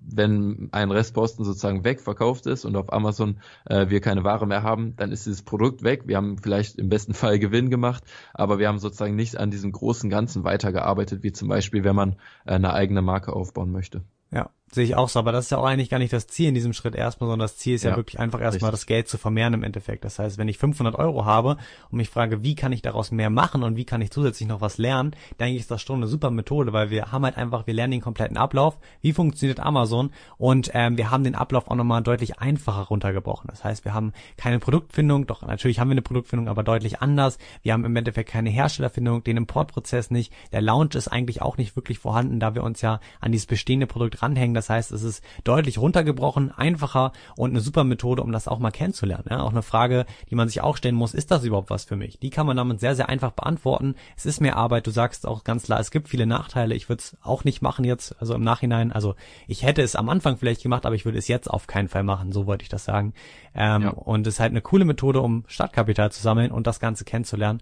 wenn 0.08 0.70
ein 0.72 0.92
Restposten 0.92 1.46
sozusagen 1.46 1.84
wegverkauft 1.84 2.46
ist 2.46 2.66
und 2.66 2.76
auf 2.76 2.92
Amazon 2.92 3.40
äh, 3.66 3.90
wir 3.90 4.02
keine 4.02 4.24
Ware 4.24 4.48
mehr 4.48 4.64
haben, 4.64 4.96
dann 4.96 5.12
ist 5.12 5.26
dieses 5.26 5.42
Produkt 5.42 5.84
weg. 5.84 6.04
Wir 6.06 6.18
haben 6.18 6.38
vielleicht 6.38 6.78
im 6.78 6.90
besten 6.90 7.14
Fall 7.14 7.40
Gewinn 7.40 7.70
gemacht, 7.70 8.04
aber 8.34 8.60
wir 8.60 8.68
haben 8.68 8.80
sozusagen 8.80 9.16
nicht 9.16 9.38
an 9.38 9.52
diesem 9.52 9.72
großen 9.72 10.10
Ganzen 10.10 10.44
weitergearbeitet, 10.44 11.24
wie 11.24 11.32
zum 11.32 11.48
Beispiel, 11.48 11.84
wenn 11.84 11.96
man 11.96 12.14
äh, 12.46 12.54
eine 12.54 12.74
eigene 12.74 13.02
Marke 13.02 13.34
aufbauen 13.34 13.72
möchte. 13.72 14.04
Ja, 14.36 14.50
sehe 14.76 14.84
ich 14.84 14.96
auch 14.96 15.10
so, 15.10 15.20
aber 15.20 15.32
das 15.32 15.46
ist 15.46 15.52
ja 15.52 15.58
auch 15.58 15.66
eigentlich 15.66 15.90
gar 15.90 15.98
nicht 15.98 16.14
das 16.14 16.28
Ziel 16.28 16.50
in 16.50 16.54
diesem 16.54 16.74
Schritt 16.74 16.96
erstmal, 16.96 17.30
sondern 17.30 17.46
das 17.46 17.58
Ziel 17.58 17.76
ist 17.76 17.84
ja, 17.84 17.92
ja 17.92 17.96
wirklich 17.96 18.20
einfach 18.20 18.42
erstmal 18.42 18.72
das 18.72 18.86
Geld 18.86 19.08
zu 19.08 19.18
vermehren 19.18 19.54
im 19.54 19.64
Endeffekt. 19.64 20.04
Das 20.04 20.20
heißt, 20.20 20.38
wenn 20.38 20.48
ich 20.48 20.58
500 20.58 20.96
Euro 20.96 21.26
habe 21.26 21.58
und 21.90 21.98
mich 21.98 22.10
frage, 22.10 22.44
wie 22.44 22.56
kann 22.56 22.74
ich 22.74 22.82
daraus 22.82 23.12
mehr 23.12 23.30
machen 23.30 23.64
und 23.64 23.78
wie 23.78 23.86
kann 23.86 24.02
ich 24.02 24.12
zusätzlich 24.12 24.48
noch 24.50 24.62
was 24.62 24.78
lernen, 24.78 25.16
denke 25.40 25.56
ich, 25.56 25.62
ist 25.62 25.72
das 25.72 25.82
schon 25.82 25.98
eine 25.98 26.08
super 26.08 26.30
Methode, 26.30 26.74
weil 26.74 26.90
wir 26.90 27.12
haben 27.12 27.24
halt 27.24 27.38
einfach, 27.38 27.66
wir 27.66 27.74
lernen 27.74 27.92
den 27.92 28.02
kompletten 28.02 28.38
Ablauf, 28.38 28.78
wie 29.02 29.14
funktioniert 29.14 29.60
Amazon 29.60 30.12
und 30.38 30.72
ähm, 30.74 30.98
wir 30.98 31.10
haben 31.10 31.24
den 31.24 31.36
Ablauf 31.36 31.70
auch 31.72 31.76
nochmal 31.76 32.04
deutlich 32.04 32.40
einfacher 32.40 32.84
runtergebrochen. 32.84 33.48
Das 33.48 33.64
heißt, 33.64 33.86
wir 33.86 33.94
haben 33.94 34.12
keine 34.36 34.60
Produktfindung, 34.60 35.26
doch 35.26 35.44
natürlich 35.44 35.80
haben 35.80 35.90
wir 35.90 35.94
eine 35.94 36.02
Produktfindung, 36.02 36.50
aber 36.50 36.64
deutlich 36.64 37.02
anders. 37.02 37.38
Wir 37.62 37.74
haben 37.74 37.86
im 37.86 37.96
Endeffekt 37.96 38.30
keine 38.30 38.50
Herstellerfindung, 38.50 39.24
den 39.24 39.38
Importprozess 39.38 40.12
nicht, 40.12 40.34
der 40.52 40.62
Launch 40.62 40.96
ist 40.96 41.08
eigentlich 41.08 41.42
auch 41.42 41.58
nicht 41.58 41.76
wirklich 41.76 42.00
vorhanden, 42.00 42.40
da 42.40 42.56
wir 42.56 42.64
uns 42.64 42.82
ja 42.82 43.00
an 43.22 43.32
dieses 43.32 43.46
bestehende 43.46 43.88
Produkt 43.88 44.22
ranhängen 44.26 44.56
Das 44.56 44.70
heißt, 44.70 44.92
es 44.92 45.04
ist 45.04 45.24
deutlich 45.44 45.78
runtergebrochen, 45.78 46.52
einfacher 46.52 47.12
und 47.36 47.52
eine 47.52 47.62
super 47.62 47.84
Methode, 47.84 48.24
um 48.24 48.32
das 48.32 48.48
auch 48.48 48.60
mal 48.60 48.72
kennenzulernen. 48.72 49.26
Ja, 49.30 49.42
auch 49.42 49.52
eine 49.52 49.62
Frage, 49.62 50.06
die 50.30 50.36
man 50.36 50.48
sich 50.48 50.62
auch 50.62 50.78
stellen 50.78 50.96
muss, 50.96 51.14
ist 51.14 51.32
das 51.32 51.44
überhaupt 51.44 51.70
was 51.70 51.86
für 51.86 51.96
mich? 51.96 52.20
Die 52.20 52.30
kann 52.30 52.48
man 52.48 52.58
damit 52.58 52.80
sehr, 52.80 52.96
sehr 52.96 53.10
einfach 53.10 53.32
beantworten. 53.32 53.96
Es 54.18 54.26
ist 54.26 54.42
mehr 54.42 54.58
Arbeit. 54.58 54.88
Du 54.88 54.92
sagst 54.92 55.28
auch 55.28 55.44
ganz 55.44 55.64
klar, 55.64 55.80
es 55.80 55.92
gibt 55.92 56.10
viele 56.10 56.26
Nachteile. 56.26 56.76
Ich 56.76 56.90
würde 56.90 57.02
es 57.02 57.18
auch 57.22 57.44
nicht 57.44 57.62
machen 57.62 57.86
jetzt, 57.86 58.20
also 58.20 58.34
im 58.34 58.44
Nachhinein. 58.44 58.92
Also 58.92 59.16
ich 59.48 59.64
hätte 59.64 59.82
es 59.82 59.96
am 59.96 60.10
Anfang 60.10 60.38
vielleicht 60.38 60.64
gemacht, 60.64 60.86
aber 60.86 60.96
ich 60.96 61.06
würde 61.06 61.18
es 61.18 61.28
jetzt 61.28 61.50
auf 61.50 61.68
keinen 61.68 61.88
Fall 61.88 62.04
machen. 62.04 62.32
So 62.32 62.48
wollte 62.48 62.64
ich 62.64 62.70
das 62.70 62.86
sagen. 62.86 63.14
Ähm, 63.54 63.84
ja. 63.84 63.90
Und 63.90 64.28
es 64.28 64.36
ist 64.36 64.40
halt 64.40 64.52
eine 64.52 64.62
coole 64.62 64.86
Methode, 64.86 65.22
um 65.22 65.44
Startkapital 65.48 66.12
zu 66.12 66.22
sammeln 66.22 66.52
und 66.52 66.68
das 66.68 66.80
Ganze 66.80 67.06
kennenzulernen. 67.06 67.62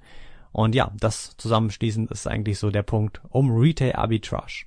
Und 0.51 0.75
ja, 0.75 0.91
das 0.99 1.35
zusammenschließend 1.37 2.11
ist 2.11 2.27
eigentlich 2.27 2.59
so 2.59 2.69
der 2.69 2.83
Punkt 2.83 3.21
um 3.29 3.51
Retail 3.51 3.95
Arbitrage. 3.95 4.65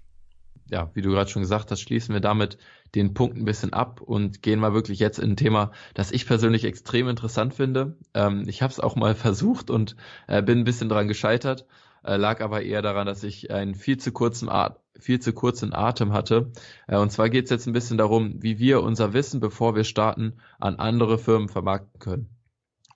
Ja, 0.70 0.90
wie 0.94 1.02
du 1.02 1.10
gerade 1.10 1.30
schon 1.30 1.42
gesagt 1.42 1.70
hast, 1.70 1.80
schließen 1.80 2.12
wir 2.12 2.20
damit 2.20 2.58
den 2.94 3.14
Punkt 3.14 3.36
ein 3.36 3.44
bisschen 3.44 3.72
ab 3.72 4.00
und 4.00 4.42
gehen 4.42 4.58
mal 4.58 4.74
wirklich 4.74 4.98
jetzt 4.98 5.18
in 5.18 5.32
ein 5.32 5.36
Thema, 5.36 5.70
das 5.94 6.10
ich 6.10 6.26
persönlich 6.26 6.64
extrem 6.64 7.08
interessant 7.08 7.54
finde. 7.54 7.96
Ähm, 8.14 8.44
ich 8.48 8.62
habe 8.62 8.72
es 8.72 8.80
auch 8.80 8.96
mal 8.96 9.14
versucht 9.16 9.70
und 9.70 9.96
äh, 10.26 10.42
bin 10.42 10.58
ein 10.58 10.64
bisschen 10.64 10.88
dran 10.88 11.08
gescheitert, 11.08 11.66
äh, 12.04 12.16
lag 12.16 12.40
aber 12.40 12.62
eher 12.62 12.82
daran, 12.82 13.06
dass 13.06 13.22
ich 13.22 13.50
einen 13.50 13.74
viel 13.74 13.98
zu 13.98 14.12
kurzen 14.12 14.48
At 14.48 14.80
viel 14.98 15.20
zu 15.20 15.32
kurzen 15.32 15.72
Atem 15.74 16.12
hatte. 16.12 16.52
Äh, 16.86 16.96
und 16.96 17.10
zwar 17.10 17.28
geht 17.28 17.44
es 17.44 17.50
jetzt 17.50 17.66
ein 17.66 17.72
bisschen 17.72 17.98
darum, 17.98 18.42
wie 18.42 18.58
wir 18.58 18.82
unser 18.82 19.12
Wissen, 19.12 19.40
bevor 19.40 19.74
wir 19.74 19.84
starten, 19.84 20.34
an 20.58 20.76
andere 20.76 21.18
Firmen 21.18 21.48
vermarkten 21.48 21.98
können. 21.98 22.30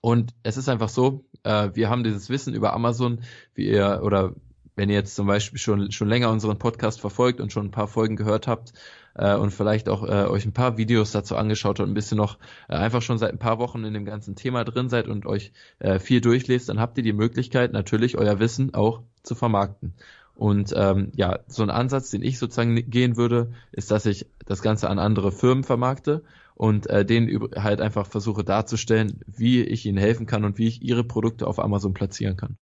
Und 0.01 0.33
es 0.43 0.57
ist 0.57 0.69
einfach 0.69 0.89
so, 0.89 1.25
äh, 1.43 1.69
wir 1.73 1.89
haben 1.89 2.03
dieses 2.03 2.29
Wissen 2.29 2.53
über 2.53 2.73
Amazon, 2.73 3.21
wie 3.53 3.67
ihr 3.67 4.01
oder 4.03 4.33
wenn 4.81 4.89
ihr 4.89 4.95
jetzt 4.95 5.15
zum 5.15 5.27
Beispiel 5.27 5.59
schon, 5.59 5.91
schon 5.91 6.09
länger 6.09 6.31
unseren 6.31 6.57
Podcast 6.57 7.01
verfolgt 7.01 7.39
und 7.39 7.53
schon 7.53 7.67
ein 7.67 7.71
paar 7.71 7.87
Folgen 7.87 8.15
gehört 8.15 8.47
habt 8.47 8.73
äh, 9.13 9.35
und 9.35 9.51
vielleicht 9.51 9.87
auch 9.87 10.01
äh, 10.01 10.25
euch 10.25 10.43
ein 10.43 10.53
paar 10.53 10.75
Videos 10.75 11.11
dazu 11.11 11.35
angeschaut 11.35 11.77
habt 11.77 11.81
und 11.81 11.91
ein 11.91 11.93
bisschen 11.93 12.17
noch 12.17 12.39
äh, 12.67 12.77
einfach 12.77 13.03
schon 13.03 13.19
seit 13.19 13.31
ein 13.31 13.37
paar 13.37 13.59
Wochen 13.59 13.83
in 13.83 13.93
dem 13.93 14.05
ganzen 14.05 14.35
Thema 14.35 14.63
drin 14.63 14.89
seid 14.89 15.07
und 15.07 15.27
euch 15.27 15.51
äh, 15.77 15.99
viel 15.99 16.19
durchlest, 16.19 16.67
dann 16.67 16.79
habt 16.79 16.97
ihr 16.97 17.03
die 17.03 17.13
Möglichkeit, 17.13 17.73
natürlich 17.73 18.17
euer 18.17 18.39
Wissen 18.39 18.73
auch 18.73 19.03
zu 19.21 19.35
vermarkten. 19.35 19.93
Und 20.33 20.73
ähm, 20.75 21.11
ja, 21.15 21.41
so 21.45 21.61
ein 21.61 21.69
Ansatz, 21.69 22.09
den 22.09 22.23
ich 22.23 22.39
sozusagen 22.39 22.73
gehen 22.89 23.17
würde, 23.17 23.51
ist, 23.71 23.91
dass 23.91 24.07
ich 24.07 24.25
das 24.47 24.63
Ganze 24.63 24.89
an 24.89 24.97
andere 24.97 25.31
Firmen 25.31 25.63
vermarkte 25.63 26.23
und 26.55 26.87
äh, 26.87 27.05
denen 27.05 27.49
halt 27.55 27.81
einfach 27.81 28.07
versuche 28.07 28.43
darzustellen, 28.43 29.19
wie 29.27 29.61
ich 29.61 29.85
ihnen 29.85 29.99
helfen 29.99 30.25
kann 30.25 30.43
und 30.43 30.57
wie 30.57 30.67
ich 30.67 30.81
ihre 30.81 31.03
Produkte 31.03 31.45
auf 31.45 31.59
Amazon 31.59 31.93
platzieren 31.93 32.35
kann. 32.35 32.57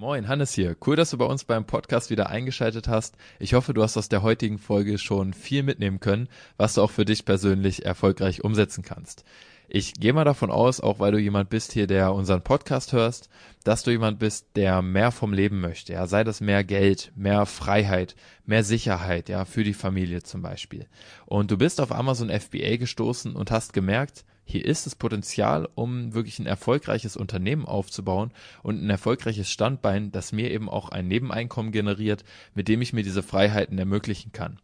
Moin, 0.00 0.28
Hannes 0.28 0.54
hier. 0.54 0.76
Cool, 0.86 0.94
dass 0.94 1.10
du 1.10 1.18
bei 1.18 1.24
uns 1.24 1.42
beim 1.42 1.64
Podcast 1.64 2.08
wieder 2.08 2.30
eingeschaltet 2.30 2.86
hast. 2.86 3.16
Ich 3.40 3.54
hoffe, 3.54 3.74
du 3.74 3.82
hast 3.82 3.96
aus 3.96 4.08
der 4.08 4.22
heutigen 4.22 4.58
Folge 4.58 4.96
schon 4.96 5.34
viel 5.34 5.64
mitnehmen 5.64 5.98
können, 5.98 6.28
was 6.56 6.74
du 6.74 6.82
auch 6.82 6.92
für 6.92 7.04
dich 7.04 7.24
persönlich 7.24 7.84
erfolgreich 7.84 8.44
umsetzen 8.44 8.84
kannst. 8.84 9.24
Ich 9.66 9.94
gehe 9.94 10.12
mal 10.12 10.24
davon 10.24 10.52
aus, 10.52 10.80
auch 10.80 11.00
weil 11.00 11.10
du 11.10 11.18
jemand 11.18 11.50
bist 11.50 11.72
hier, 11.72 11.88
der 11.88 12.14
unseren 12.14 12.44
Podcast 12.44 12.92
hörst, 12.92 13.28
dass 13.64 13.82
du 13.82 13.90
jemand 13.90 14.20
bist, 14.20 14.46
der 14.54 14.82
mehr 14.82 15.10
vom 15.10 15.32
Leben 15.32 15.60
möchte. 15.60 15.94
Ja, 15.94 16.06
sei 16.06 16.22
das 16.22 16.40
mehr 16.40 16.62
Geld, 16.62 17.10
mehr 17.16 17.44
Freiheit, 17.44 18.14
mehr 18.46 18.62
Sicherheit, 18.62 19.28
ja, 19.28 19.44
für 19.44 19.64
die 19.64 19.74
Familie 19.74 20.22
zum 20.22 20.42
Beispiel. 20.42 20.86
Und 21.26 21.50
du 21.50 21.58
bist 21.58 21.80
auf 21.80 21.90
Amazon 21.90 22.30
FBA 22.30 22.76
gestoßen 22.76 23.34
und 23.34 23.50
hast 23.50 23.72
gemerkt, 23.72 24.24
hier 24.50 24.64
ist 24.64 24.86
das 24.86 24.94
Potenzial, 24.94 25.68
um 25.74 26.14
wirklich 26.14 26.38
ein 26.38 26.46
erfolgreiches 26.46 27.18
Unternehmen 27.18 27.66
aufzubauen 27.66 28.32
und 28.62 28.82
ein 28.82 28.88
erfolgreiches 28.88 29.50
Standbein, 29.50 30.10
das 30.10 30.32
mir 30.32 30.50
eben 30.50 30.70
auch 30.70 30.88
ein 30.88 31.06
Nebeneinkommen 31.06 31.70
generiert, 31.70 32.24
mit 32.54 32.66
dem 32.66 32.80
ich 32.80 32.94
mir 32.94 33.02
diese 33.02 33.22
Freiheiten 33.22 33.78
ermöglichen 33.78 34.32
kann. 34.32 34.58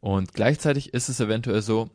Und 0.00 0.34
gleichzeitig 0.34 0.92
ist 0.92 1.08
es 1.08 1.18
eventuell 1.18 1.62
so, 1.62 1.88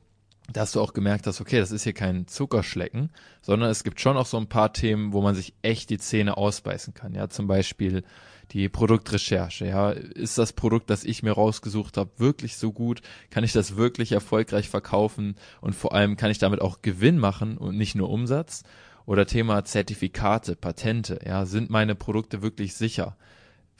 dass 0.51 0.71
du 0.71 0.81
auch 0.81 0.93
gemerkt 0.93 1.27
hast, 1.27 1.39
okay, 1.39 1.59
das 1.59 1.71
ist 1.71 1.83
hier 1.83 1.93
kein 1.93 2.25
Zuckerschlecken, 2.25 3.11
sondern 3.41 3.69
es 3.69 3.83
gibt 3.83 4.01
schon 4.01 4.17
auch 4.17 4.25
so 4.25 4.37
ein 4.37 4.47
paar 4.47 4.73
Themen, 4.73 5.13
wo 5.13 5.21
man 5.21 5.35
sich 5.35 5.53
echt 5.61 5.91
die 5.91 5.99
Zähne 5.99 6.37
ausbeißen 6.37 6.95
kann. 6.95 7.13
Ja, 7.13 7.29
zum 7.29 7.45
Beispiel 7.45 8.03
die 8.51 8.69
Produktrecherche. 8.69 9.65
Ja, 9.65 9.91
ist 9.91 10.37
das 10.37 10.53
Produkt, 10.53 10.89
das 10.89 11.03
ich 11.03 11.23
mir 11.23 11.33
rausgesucht 11.33 11.97
habe, 11.97 12.11
wirklich 12.17 12.57
so 12.57 12.71
gut? 12.71 13.01
Kann 13.29 13.43
ich 13.43 13.53
das 13.53 13.75
wirklich 13.75 14.11
erfolgreich 14.11 14.69
verkaufen? 14.69 15.35
Und 15.61 15.75
vor 15.75 15.93
allem 15.93 16.17
kann 16.17 16.31
ich 16.31 16.39
damit 16.39 16.61
auch 16.61 16.81
Gewinn 16.81 17.17
machen 17.17 17.57
und 17.57 17.77
nicht 17.77 17.95
nur 17.95 18.09
Umsatz? 18.09 18.63
Oder 19.05 19.25
Thema 19.25 19.63
Zertifikate, 19.63 20.55
Patente. 20.55 21.19
Ja, 21.25 21.45
sind 21.45 21.69
meine 21.69 21.95
Produkte 21.95 22.41
wirklich 22.41 22.75
sicher? 22.75 23.15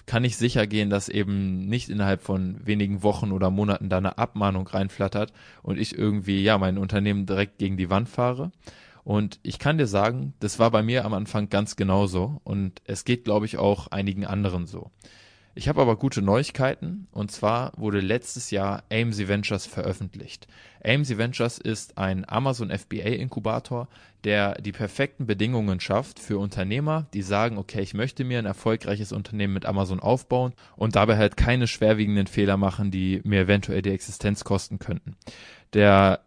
kann 0.08 0.24
ich 0.24 0.38
sicher 0.38 0.66
gehen, 0.66 0.90
dass 0.90 1.10
eben 1.10 1.68
nicht 1.68 1.90
innerhalb 1.90 2.24
von 2.24 2.66
wenigen 2.66 3.04
Wochen 3.04 3.32
oder 3.34 3.52
Monaten 3.52 3.90
da 3.90 3.98
eine 3.98 4.18
Abmahnung 4.18 4.66
reinflattert 4.66 5.34
und 5.62 5.78
ich 5.78 5.96
irgendwie, 5.96 6.42
ja, 6.42 6.58
mein 6.58 6.78
Unternehmen 6.78 7.26
direkt 7.26 7.60
gegen 7.60 7.78
die 7.78 7.90
Wand 7.90 8.08
fahre. 8.10 8.52
Und 9.08 9.40
ich 9.42 9.58
kann 9.58 9.78
dir 9.78 9.88
sagen, 9.88 10.34
das 10.42 10.60
war 10.60 10.70
bei 10.70 10.84
mir 10.84 11.06
am 11.06 11.14
Anfang 11.14 11.48
ganz 11.48 11.78
genauso 11.78 12.42
und 12.44 12.82
es 12.84 13.06
geht, 13.06 13.24
glaube 13.24 13.46
ich, 13.46 13.58
auch 13.58 13.88
einigen 13.88 14.26
anderen 14.26 14.68
so. 14.68 14.92
Ich 15.56 15.70
habe 15.70 15.82
aber 15.82 15.96
gute 15.96 16.22
Neuigkeiten 16.22 17.08
und 17.14 17.32
zwar 17.32 17.72
wurde 17.78 18.02
letztes 18.02 18.52
Jahr 18.52 18.84
AMC 18.92 19.30
Ventures 19.30 19.66
veröffentlicht. 19.66 20.50
AMC 20.84 21.18
Ventures 21.18 21.58
ist 21.58 21.98
ein 21.98 22.28
Amazon 22.28 22.70
FBA 22.70 23.16
Inkubator, 23.16 23.88
der 24.26 24.56
die 24.56 24.74
perfekten 24.74 25.26
Bedingungen 25.26 25.80
schafft 25.80 26.20
für 26.20 26.38
Unternehmer, 26.38 27.08
die 27.14 27.22
sagen, 27.22 27.58
okay, 27.58 27.80
ich 27.80 27.94
möchte 27.94 28.26
mir 28.26 28.40
ein 28.40 28.46
erfolgreiches 28.46 29.14
Unternehmen 29.14 29.54
mit 29.54 29.66
Amazon 29.66 30.02
aufbauen 30.02 30.52
und 30.76 30.98
dabei 30.98 31.16
halt 31.16 31.38
keine 31.38 31.68
schwerwiegenden 31.68 32.28
Fehler 32.28 32.58
machen, 32.58 32.92
die 32.92 33.22
mir 33.24 33.40
eventuell 33.40 33.82
die 33.82 33.92
Existenz 33.92 34.44
kosten 34.44 34.80
könnten. 34.80 35.16
Der 35.74 36.27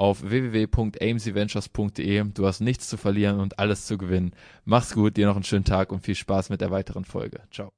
auf 0.00 0.22
www.amcventures.de. 0.22 2.24
Du 2.32 2.46
hast 2.46 2.60
nichts 2.60 2.88
zu 2.88 2.96
verlieren 2.96 3.38
und 3.38 3.58
alles 3.58 3.84
zu 3.84 3.98
gewinnen. 3.98 4.32
Mach's 4.64 4.94
gut, 4.94 5.18
dir 5.18 5.26
noch 5.26 5.36
einen 5.36 5.44
schönen 5.44 5.64
Tag 5.64 5.92
und 5.92 6.00
viel 6.00 6.14
Spaß 6.14 6.48
mit 6.48 6.62
der 6.62 6.70
weiteren 6.70 7.04
Folge. 7.04 7.40
Ciao. 7.52 7.70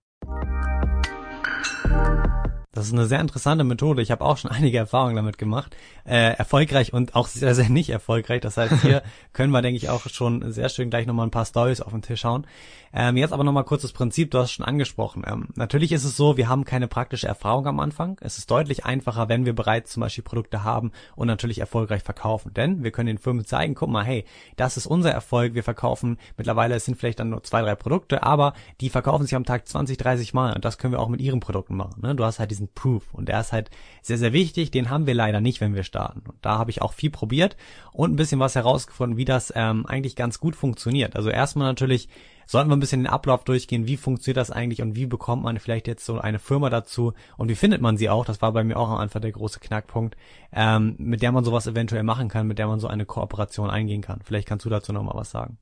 Das 2.74 2.86
ist 2.86 2.94
eine 2.94 3.04
sehr 3.04 3.20
interessante 3.20 3.64
Methode. 3.64 4.00
Ich 4.00 4.10
habe 4.10 4.24
auch 4.24 4.38
schon 4.38 4.50
einige 4.50 4.78
Erfahrungen 4.78 5.16
damit 5.16 5.36
gemacht. 5.36 5.76
Äh, 6.04 6.36
erfolgreich 6.36 6.92
und 6.92 7.14
auch 7.14 7.26
sehr, 7.26 7.54
sehr 7.54 7.68
nicht 7.68 7.90
erfolgreich. 7.90 8.40
Das 8.40 8.56
heißt, 8.56 8.82
hier 8.82 9.02
können 9.32 9.52
wir, 9.52 9.60
denke 9.60 9.76
ich, 9.76 9.90
auch 9.90 10.08
schon 10.08 10.52
sehr 10.52 10.68
schön 10.68 10.90
gleich 10.90 11.06
nochmal 11.06 11.26
ein 11.26 11.30
paar 11.30 11.44
Stories 11.44 11.80
auf 11.80 11.92
den 11.92 12.02
Tisch 12.02 12.24
hauen. 12.24 12.46
Ähm, 12.94 13.16
jetzt 13.16 13.32
aber 13.32 13.44
nochmal 13.44 13.64
kurz 13.64 13.82
das 13.82 13.92
Prinzip, 13.92 14.30
du 14.30 14.38
hast 14.38 14.46
es 14.46 14.52
schon 14.52 14.66
angesprochen. 14.66 15.22
Ähm, 15.26 15.48
natürlich 15.54 15.92
ist 15.92 16.04
es 16.04 16.16
so, 16.16 16.36
wir 16.36 16.48
haben 16.48 16.64
keine 16.64 16.88
praktische 16.88 17.26
Erfahrung 17.26 17.66
am 17.66 17.80
Anfang. 17.80 18.18
Es 18.20 18.38
ist 18.38 18.50
deutlich 18.50 18.84
einfacher, 18.84 19.28
wenn 19.28 19.46
wir 19.46 19.54
bereits 19.54 19.92
zum 19.92 20.02
Beispiel 20.02 20.24
Produkte 20.24 20.62
haben 20.62 20.92
und 21.16 21.26
natürlich 21.26 21.58
erfolgreich 21.58 22.02
verkaufen. 22.02 22.52
Denn 22.52 22.84
wir 22.84 22.90
können 22.90 23.06
den 23.06 23.18
Firmen 23.18 23.46
zeigen, 23.46 23.74
guck 23.74 23.88
mal, 23.88 24.04
hey, 24.04 24.24
das 24.56 24.76
ist 24.76 24.86
unser 24.86 25.10
Erfolg. 25.10 25.54
Wir 25.54 25.64
verkaufen 25.64 26.18
mittlerweile, 26.36 26.74
es 26.74 26.84
sind 26.84 26.96
vielleicht 26.96 27.20
dann 27.20 27.30
nur 27.30 27.42
zwei, 27.42 27.62
drei 27.62 27.74
Produkte, 27.74 28.22
aber 28.22 28.52
die 28.80 28.90
verkaufen 28.90 29.24
sich 29.24 29.34
am 29.34 29.44
Tag 29.44 29.66
20, 29.66 29.96
30 29.96 30.34
Mal 30.34 30.54
und 30.54 30.64
das 30.64 30.76
können 30.76 30.92
wir 30.92 31.00
auch 31.00 31.08
mit 31.08 31.20
ihren 31.20 31.40
Produkten 31.40 31.76
machen. 31.76 32.02
Ne? 32.02 32.14
Du 32.14 32.24
hast 32.24 32.38
halt 32.38 32.50
diesen 32.50 32.68
Proof. 32.74 33.14
Und 33.14 33.28
der 33.28 33.40
ist 33.40 33.52
halt 33.52 33.70
sehr, 34.02 34.18
sehr 34.18 34.32
wichtig. 34.32 34.70
Den 34.70 34.90
haben 34.90 35.06
wir 35.06 35.14
leider 35.14 35.40
nicht, 35.40 35.60
wenn 35.60 35.74
wir 35.74 35.84
starten. 35.84 36.22
Und 36.28 36.36
da 36.42 36.58
habe 36.58 36.70
ich 36.70 36.82
auch 36.82 36.92
viel 36.92 37.10
probiert 37.10 37.56
und 37.92 38.12
ein 38.12 38.16
bisschen 38.16 38.40
was 38.40 38.54
herausgefunden, 38.54 39.16
wie 39.16 39.24
das 39.24 39.52
ähm, 39.56 39.86
eigentlich 39.86 40.16
ganz 40.16 40.40
gut 40.40 40.56
funktioniert. 40.56 41.16
Also 41.16 41.30
erstmal 41.30 41.68
natürlich 41.68 42.08
sollten 42.46 42.70
wir 42.70 42.76
ein 42.76 42.80
bisschen 42.80 43.02
den 43.02 43.12
Ablauf 43.12 43.44
durchgehen. 43.44 43.86
Wie 43.86 43.96
funktioniert 43.96 44.36
das 44.36 44.50
eigentlich 44.50 44.82
und 44.82 44.96
wie 44.96 45.06
bekommt 45.06 45.42
man 45.42 45.58
vielleicht 45.58 45.88
jetzt 45.88 46.04
so 46.04 46.18
eine 46.18 46.38
Firma 46.38 46.70
dazu 46.70 47.12
und 47.36 47.48
wie 47.48 47.54
findet 47.54 47.80
man 47.80 47.96
sie 47.96 48.10
auch? 48.10 48.24
Das 48.24 48.42
war 48.42 48.52
bei 48.52 48.64
mir 48.64 48.76
auch 48.76 48.90
am 48.90 48.98
Anfang 48.98 49.22
der 49.22 49.32
große 49.32 49.60
Knackpunkt, 49.60 50.16
ähm, 50.52 50.94
mit 50.98 51.22
der 51.22 51.32
man 51.32 51.44
sowas 51.44 51.66
eventuell 51.66 52.02
machen 52.02 52.28
kann, 52.28 52.46
mit 52.46 52.58
der 52.58 52.66
man 52.66 52.80
so 52.80 52.88
eine 52.88 53.06
Kooperation 53.06 53.70
eingehen 53.70 54.02
kann. 54.02 54.20
Vielleicht 54.24 54.48
kannst 54.48 54.64
du 54.64 54.70
dazu 54.70 54.92
noch 54.92 55.02
mal 55.02 55.14
was 55.14 55.30
sagen. 55.30 55.58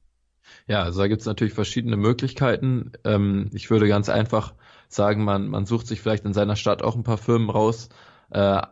Ja, 0.67 0.83
also 0.83 1.01
da 1.01 1.09
gibt 1.09 1.21
es 1.21 1.27
natürlich 1.27 1.55
verschiedene 1.55 1.97
Möglichkeiten. 1.97 2.93
Ähm, 3.05 3.51
ich 3.53 3.71
würde 3.71 3.89
ganz 3.89 4.09
einfach 4.09 4.55
sagen, 4.89 5.25
man, 5.25 5.49
man 5.49 5.67
sucht 5.67 5.87
sich 5.87 6.01
vielleicht 6.01 6.25
in 6.25 6.33
seiner 6.33 6.57
Stadt 6.57 6.83
auch 6.83 6.97
ein 6.97 7.05
paar 7.05 7.19
Firmen 7.19 7.51
raus, 7.51 7.89
äh, 8.31 8.63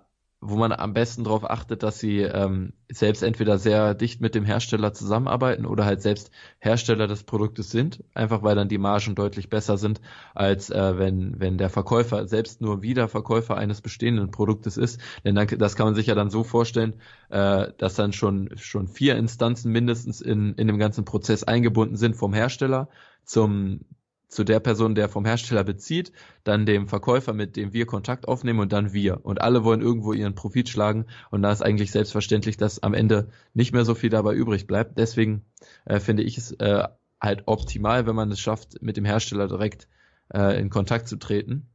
wo 0.41 0.57
man 0.57 0.71
am 0.73 0.93
besten 0.93 1.25
darauf 1.25 1.49
achtet, 1.51 1.83
dass 1.83 1.99
sie 1.99 2.21
ähm, 2.21 2.73
selbst 2.89 3.23
entweder 3.23 3.59
sehr 3.59 3.95
dicht 3.95 4.21
mit 4.21 4.37
dem 4.37 4.45
Hersteller 4.45 4.93
zusammenarbeiten 4.93 5.67
oder 5.67 5.85
halt 5.85 6.01
selbst 6.01 6.31
Hersteller 6.61 7.09
des 7.09 7.25
Produktes 7.25 7.71
sind, 7.71 8.05
einfach 8.15 8.45
weil 8.45 8.55
dann 8.55 8.69
die 8.69 8.79
Margen 8.79 9.17
deutlich 9.17 9.51
besser 9.51 9.77
sind, 9.79 10.01
als 10.37 10.71
äh, 10.71 10.97
wenn, 10.97 11.41
wenn 11.41 11.59
der 11.59 11.71
Verkäufer 11.71 12.29
selbst 12.29 12.61
nur 12.61 12.83
wieder 12.83 13.09
Verkäufer 13.09 13.57
eines 13.57 13.81
bestehenden 13.81 14.31
Produktes 14.31 14.77
ist. 14.77 15.01
Denn 15.25 15.35
dann, 15.35 15.49
das 15.59 15.75
kann 15.75 15.87
man 15.87 15.97
sich 15.97 16.07
ja 16.07 16.15
dann 16.15 16.31
so 16.31 16.45
vorstellen, 16.45 16.95
äh, 17.31 17.73
dass 17.77 17.97
dann 17.97 18.13
schon, 18.13 18.51
schon 18.57 18.87
vier 18.87 19.17
Instanzen 19.17 19.73
mindestens 19.73 20.21
in, 20.21 20.55
in 20.55 20.69
dem 20.69 20.79
ganzen 20.79 21.05
Prozess 21.05 21.43
eingebunden 21.43 21.97
sind 21.97 22.15
vom 22.15 22.33
Hersteller 22.33 22.89
zum, 23.25 23.81
zu 24.29 24.45
der 24.45 24.61
Person, 24.61 24.95
der 24.95 25.09
vom 25.09 25.25
Hersteller 25.25 25.65
bezieht, 25.65 26.13
dann 26.45 26.67
dem 26.67 26.87
Verkäufer, 26.87 27.33
mit 27.33 27.57
dem 27.57 27.73
wir 27.73 27.87
Kontakt 27.87 28.29
aufnehmen 28.29 28.61
und 28.61 28.73
dann 28.73 28.93
wir. 28.93 29.25
Und 29.25 29.41
alle 29.41 29.65
wollen 29.65 29.81
irgendwo 29.81 30.13
ihren 30.13 30.35
Profit 30.35 30.69
schlagen 30.69 31.07
und 31.31 31.43
da 31.43 31.51
ist 31.51 31.63
eigentlich 31.63 31.91
selbstverständlich, 31.91 32.59
dass 32.59 32.83
am 32.83 32.95
Ende 32.95 33.29
nicht 33.55 33.73
mehr 33.73 33.85
so 33.85 33.95
viel 33.95 34.11
dabei 34.11 34.35
übrig 34.35 34.67
bleibt. 34.67 34.99
Deswegen 34.99 35.47
äh, 35.87 35.99
finde 35.99 36.23
ich 36.23 36.37
es 36.37 36.53
äh, 36.53 36.85
halt 37.21 37.45
optimal, 37.47 38.07
wenn 38.07 38.15
man 38.15 38.31
es 38.31 38.39
schafft, 38.39 38.83
mit 38.83 38.97
dem 38.97 39.07
Hersteller 39.07 39.49
direkt 39.49 39.89
äh, 40.33 40.61
in 40.61 40.69
Kontakt 40.69 41.09
zu 41.09 41.17
treten. 41.17 41.71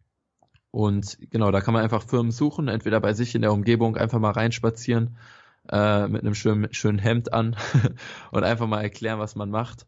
Und 0.70 1.18
genau, 1.32 1.52
da 1.52 1.62
kann 1.62 1.74
man 1.74 1.84
einfach 1.84 2.04
Firmen 2.04 2.32
suchen, 2.32 2.68
entweder 2.68 3.00
bei 3.00 3.13
sich 3.13 3.36
in 3.36 3.42
der 3.42 3.52
Umgebung 3.52 3.98
einfach 3.98 4.20
mal 4.20 4.32
reinspazieren 4.32 5.18
äh, 5.72 6.08
mit 6.08 6.22
einem 6.22 6.36
schönen, 6.36 6.72
schönen 6.74 7.00
Hemd 7.00 7.34
an 7.34 7.56
und 8.32 8.44
einfach 8.44 8.68
mal 8.68 8.82
erklären, 8.82 9.20
was 9.20 9.36
man 9.36 9.50
macht 9.50 9.88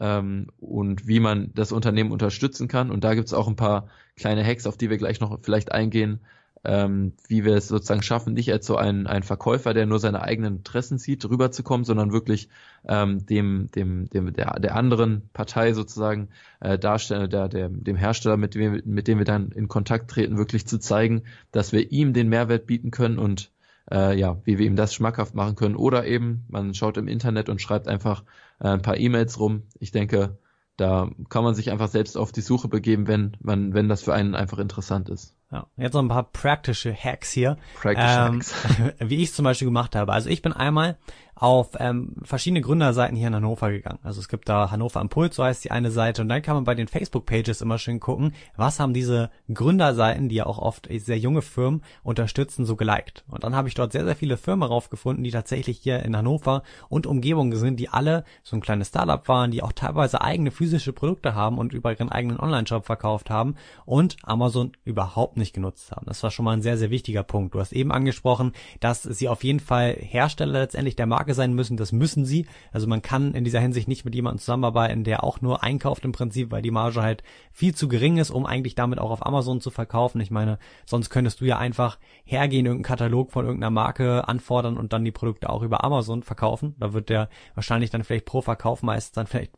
ähm, 0.00 0.48
und 0.58 1.06
wie 1.06 1.20
man 1.20 1.50
das 1.54 1.72
Unternehmen 1.72 2.12
unterstützen 2.12 2.68
kann. 2.68 2.90
Und 2.90 3.04
da 3.04 3.14
gibt 3.14 3.28
es 3.28 3.34
auch 3.34 3.48
ein 3.48 3.56
paar 3.56 3.88
kleine 4.16 4.44
Hacks, 4.44 4.66
auf 4.66 4.76
die 4.76 4.90
wir 4.90 4.98
gleich 4.98 5.20
noch 5.20 5.38
vielleicht 5.42 5.72
eingehen, 5.72 6.20
ähm, 6.64 7.12
wie 7.28 7.44
wir 7.44 7.54
es 7.56 7.68
sozusagen 7.68 8.02
schaffen, 8.02 8.32
nicht 8.32 8.50
als 8.50 8.66
so 8.66 8.76
ein, 8.76 9.06
ein 9.06 9.22
Verkäufer, 9.22 9.74
der 9.74 9.84
nur 9.84 9.98
seine 9.98 10.22
eigenen 10.22 10.56
Interessen 10.56 10.98
sieht, 10.98 11.28
rüberzukommen, 11.28 11.84
sondern 11.84 12.12
wirklich 12.12 12.48
ähm, 12.88 13.26
dem, 13.26 13.70
dem, 13.74 14.08
dem 14.08 14.32
der, 14.32 14.58
der 14.58 14.74
anderen 14.74 15.28
Partei 15.34 15.74
sozusagen 15.74 16.30
äh, 16.60 16.78
darstellen, 16.78 17.28
der, 17.28 17.48
der, 17.48 17.68
dem 17.68 17.96
Hersteller, 17.96 18.38
mit 18.38 18.54
dem, 18.54 18.80
mit 18.86 19.08
dem 19.08 19.18
wir 19.18 19.26
dann 19.26 19.50
in 19.50 19.68
Kontakt 19.68 20.10
treten, 20.10 20.38
wirklich 20.38 20.66
zu 20.66 20.78
zeigen, 20.78 21.24
dass 21.52 21.72
wir 21.72 21.92
ihm 21.92 22.14
den 22.14 22.30
Mehrwert 22.30 22.66
bieten 22.66 22.90
können 22.90 23.18
und 23.18 23.52
äh, 23.90 24.18
ja, 24.18 24.40
wie 24.44 24.58
wir 24.58 24.66
ihm 24.66 24.76
das 24.76 24.94
schmackhaft 24.94 25.34
machen 25.34 25.56
können. 25.56 25.76
Oder 25.76 26.06
eben, 26.06 26.44
man 26.48 26.74
schaut 26.74 26.96
im 26.96 27.08
Internet 27.08 27.48
und 27.48 27.60
schreibt 27.60 27.88
einfach 27.88 28.24
äh, 28.60 28.68
ein 28.68 28.82
paar 28.82 28.96
E-Mails 28.96 29.38
rum. 29.38 29.64
Ich 29.78 29.90
denke, 29.90 30.38
da 30.76 31.10
kann 31.28 31.44
man 31.44 31.54
sich 31.54 31.70
einfach 31.70 31.88
selbst 31.88 32.16
auf 32.16 32.32
die 32.32 32.40
Suche 32.40 32.68
begeben, 32.68 33.06
wenn 33.06 33.36
man, 33.40 33.74
wenn 33.74 33.88
das 33.88 34.02
für 34.02 34.12
einen 34.12 34.34
einfach 34.34 34.58
interessant 34.58 35.08
ist. 35.08 35.34
Ja, 35.52 35.68
jetzt 35.76 35.94
noch 35.94 36.02
ein 36.02 36.08
paar 36.08 36.24
praktische 36.24 36.92
Hacks 36.92 37.30
hier. 37.30 37.58
Ähm, 37.84 37.96
Hacks. 38.40 38.54
wie 38.98 39.22
ich 39.22 39.28
es 39.28 39.34
zum 39.34 39.44
Beispiel 39.44 39.66
gemacht 39.66 39.94
habe. 39.94 40.12
Also 40.12 40.30
ich 40.30 40.42
bin 40.42 40.52
einmal 40.52 40.98
auf 41.34 41.70
ähm, 41.78 42.14
verschiedene 42.22 42.60
Gründerseiten 42.60 43.16
hier 43.16 43.28
in 43.28 43.34
Hannover 43.34 43.70
gegangen. 43.70 43.98
Also 44.02 44.20
es 44.20 44.28
gibt 44.28 44.48
da 44.48 44.70
Hannover 44.70 45.00
Impuls, 45.00 45.36
so 45.36 45.44
heißt 45.44 45.64
die 45.64 45.70
eine 45.70 45.90
Seite, 45.90 46.22
und 46.22 46.28
dann 46.28 46.42
kann 46.42 46.54
man 46.54 46.64
bei 46.64 46.74
den 46.74 46.88
Facebook-Pages 46.88 47.60
immer 47.60 47.78
schön 47.78 48.00
gucken, 48.00 48.34
was 48.56 48.80
haben 48.80 48.94
diese 48.94 49.30
Gründerseiten, 49.52 50.28
die 50.28 50.36
ja 50.36 50.46
auch 50.46 50.58
oft 50.58 50.88
sehr 50.90 51.18
junge 51.18 51.42
Firmen 51.42 51.82
unterstützen, 52.02 52.64
so 52.64 52.76
geliked. 52.76 53.24
Und 53.28 53.44
dann 53.44 53.56
habe 53.56 53.68
ich 53.68 53.74
dort 53.74 53.92
sehr, 53.92 54.04
sehr 54.04 54.16
viele 54.16 54.36
Firmen 54.36 54.68
raufgefunden, 54.68 55.24
die 55.24 55.30
tatsächlich 55.30 55.78
hier 55.78 56.02
in 56.02 56.16
Hannover 56.16 56.62
und 56.88 57.06
Umgebung 57.06 57.54
sind, 57.56 57.80
die 57.80 57.88
alle 57.88 58.24
so 58.42 58.56
ein 58.56 58.60
kleines 58.60 58.88
Startup 58.88 59.26
waren, 59.28 59.50
die 59.50 59.62
auch 59.62 59.72
teilweise 59.72 60.20
eigene 60.20 60.50
physische 60.50 60.92
Produkte 60.92 61.34
haben 61.34 61.58
und 61.58 61.72
über 61.72 61.92
ihren 61.92 62.10
eigenen 62.10 62.38
Online-Shop 62.38 62.86
verkauft 62.86 63.30
haben 63.30 63.56
und 63.84 64.16
Amazon 64.22 64.72
überhaupt 64.84 65.36
nicht 65.36 65.54
genutzt 65.54 65.90
haben. 65.90 66.06
Das 66.06 66.22
war 66.22 66.30
schon 66.30 66.44
mal 66.44 66.52
ein 66.52 66.62
sehr, 66.62 66.78
sehr 66.78 66.90
wichtiger 66.90 67.22
Punkt. 67.22 67.54
Du 67.54 67.60
hast 67.60 67.72
eben 67.72 67.92
angesprochen, 67.92 68.52
dass 68.80 69.02
sie 69.02 69.28
auf 69.28 69.44
jeden 69.44 69.60
Fall 69.60 69.96
Hersteller 69.98 70.60
letztendlich 70.60 70.96
der 70.96 71.06
Marke 71.06 71.23
Marke 71.24 71.32
sein 71.32 71.54
müssen, 71.54 71.78
das 71.78 71.90
müssen 71.90 72.26
sie. 72.26 72.44
Also 72.70 72.86
man 72.86 73.00
kann 73.00 73.32
in 73.32 73.44
dieser 73.44 73.60
Hinsicht 73.60 73.88
nicht 73.88 74.04
mit 74.04 74.14
jemandem 74.14 74.40
zusammenarbeiten, 74.40 75.04
der 75.04 75.24
auch 75.24 75.40
nur 75.40 75.62
einkauft 75.62 76.04
im 76.04 76.12
Prinzip, 76.12 76.50
weil 76.50 76.60
die 76.60 76.70
Marge 76.70 77.00
halt 77.00 77.22
viel 77.50 77.74
zu 77.74 77.88
gering 77.88 78.18
ist, 78.18 78.30
um 78.30 78.44
eigentlich 78.44 78.74
damit 78.74 78.98
auch 78.98 79.10
auf 79.10 79.24
Amazon 79.24 79.62
zu 79.62 79.70
verkaufen. 79.70 80.20
Ich 80.20 80.30
meine, 80.30 80.58
sonst 80.84 81.08
könntest 81.08 81.40
du 81.40 81.46
ja 81.46 81.56
einfach 81.56 81.98
hergehen, 82.24 82.66
irgendeinen 82.66 82.84
Katalog 82.84 83.32
von 83.32 83.46
irgendeiner 83.46 83.70
Marke 83.70 84.28
anfordern 84.28 84.76
und 84.76 84.92
dann 84.92 85.02
die 85.02 85.12
Produkte 85.12 85.48
auch 85.48 85.62
über 85.62 85.82
Amazon 85.82 86.22
verkaufen. 86.22 86.74
Da 86.78 86.92
wird 86.92 87.08
der 87.08 87.30
wahrscheinlich 87.54 87.88
dann 87.88 88.04
vielleicht 88.04 88.26
pro 88.26 88.42
Verkauf 88.42 88.82
meistens 88.82 89.12
dann 89.12 89.26
vielleicht 89.26 89.52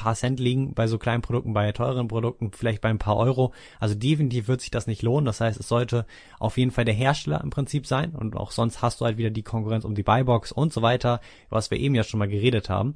paar 0.00 0.14
Cent 0.14 0.40
liegen 0.40 0.74
bei 0.74 0.86
so 0.86 0.98
kleinen 0.98 1.22
Produkten, 1.22 1.52
bei 1.52 1.70
teuren 1.72 2.08
Produkten 2.08 2.52
vielleicht 2.52 2.80
bei 2.80 2.88
ein 2.88 2.98
paar 2.98 3.16
Euro. 3.16 3.52
Also 3.78 3.94
definitiv 3.94 4.48
wird 4.48 4.60
sich 4.60 4.70
das 4.70 4.86
nicht 4.86 5.02
lohnen. 5.02 5.26
Das 5.26 5.40
heißt, 5.40 5.60
es 5.60 5.68
sollte 5.68 6.06
auf 6.38 6.56
jeden 6.56 6.70
Fall 6.70 6.84
der 6.84 6.94
Hersteller 6.94 7.40
im 7.42 7.50
Prinzip 7.50 7.86
sein 7.86 8.14
und 8.14 8.36
auch 8.36 8.50
sonst 8.50 8.82
hast 8.82 9.00
du 9.00 9.04
halt 9.04 9.18
wieder 9.18 9.30
die 9.30 9.42
Konkurrenz 9.42 9.84
um 9.84 9.94
die 9.94 10.02
Buybox 10.02 10.52
und 10.52 10.72
so 10.72 10.82
weiter, 10.82 11.20
was 11.50 11.70
wir 11.70 11.78
eben 11.78 11.94
ja 11.94 12.02
schon 12.02 12.18
mal 12.18 12.28
geredet 12.28 12.70
haben. 12.70 12.94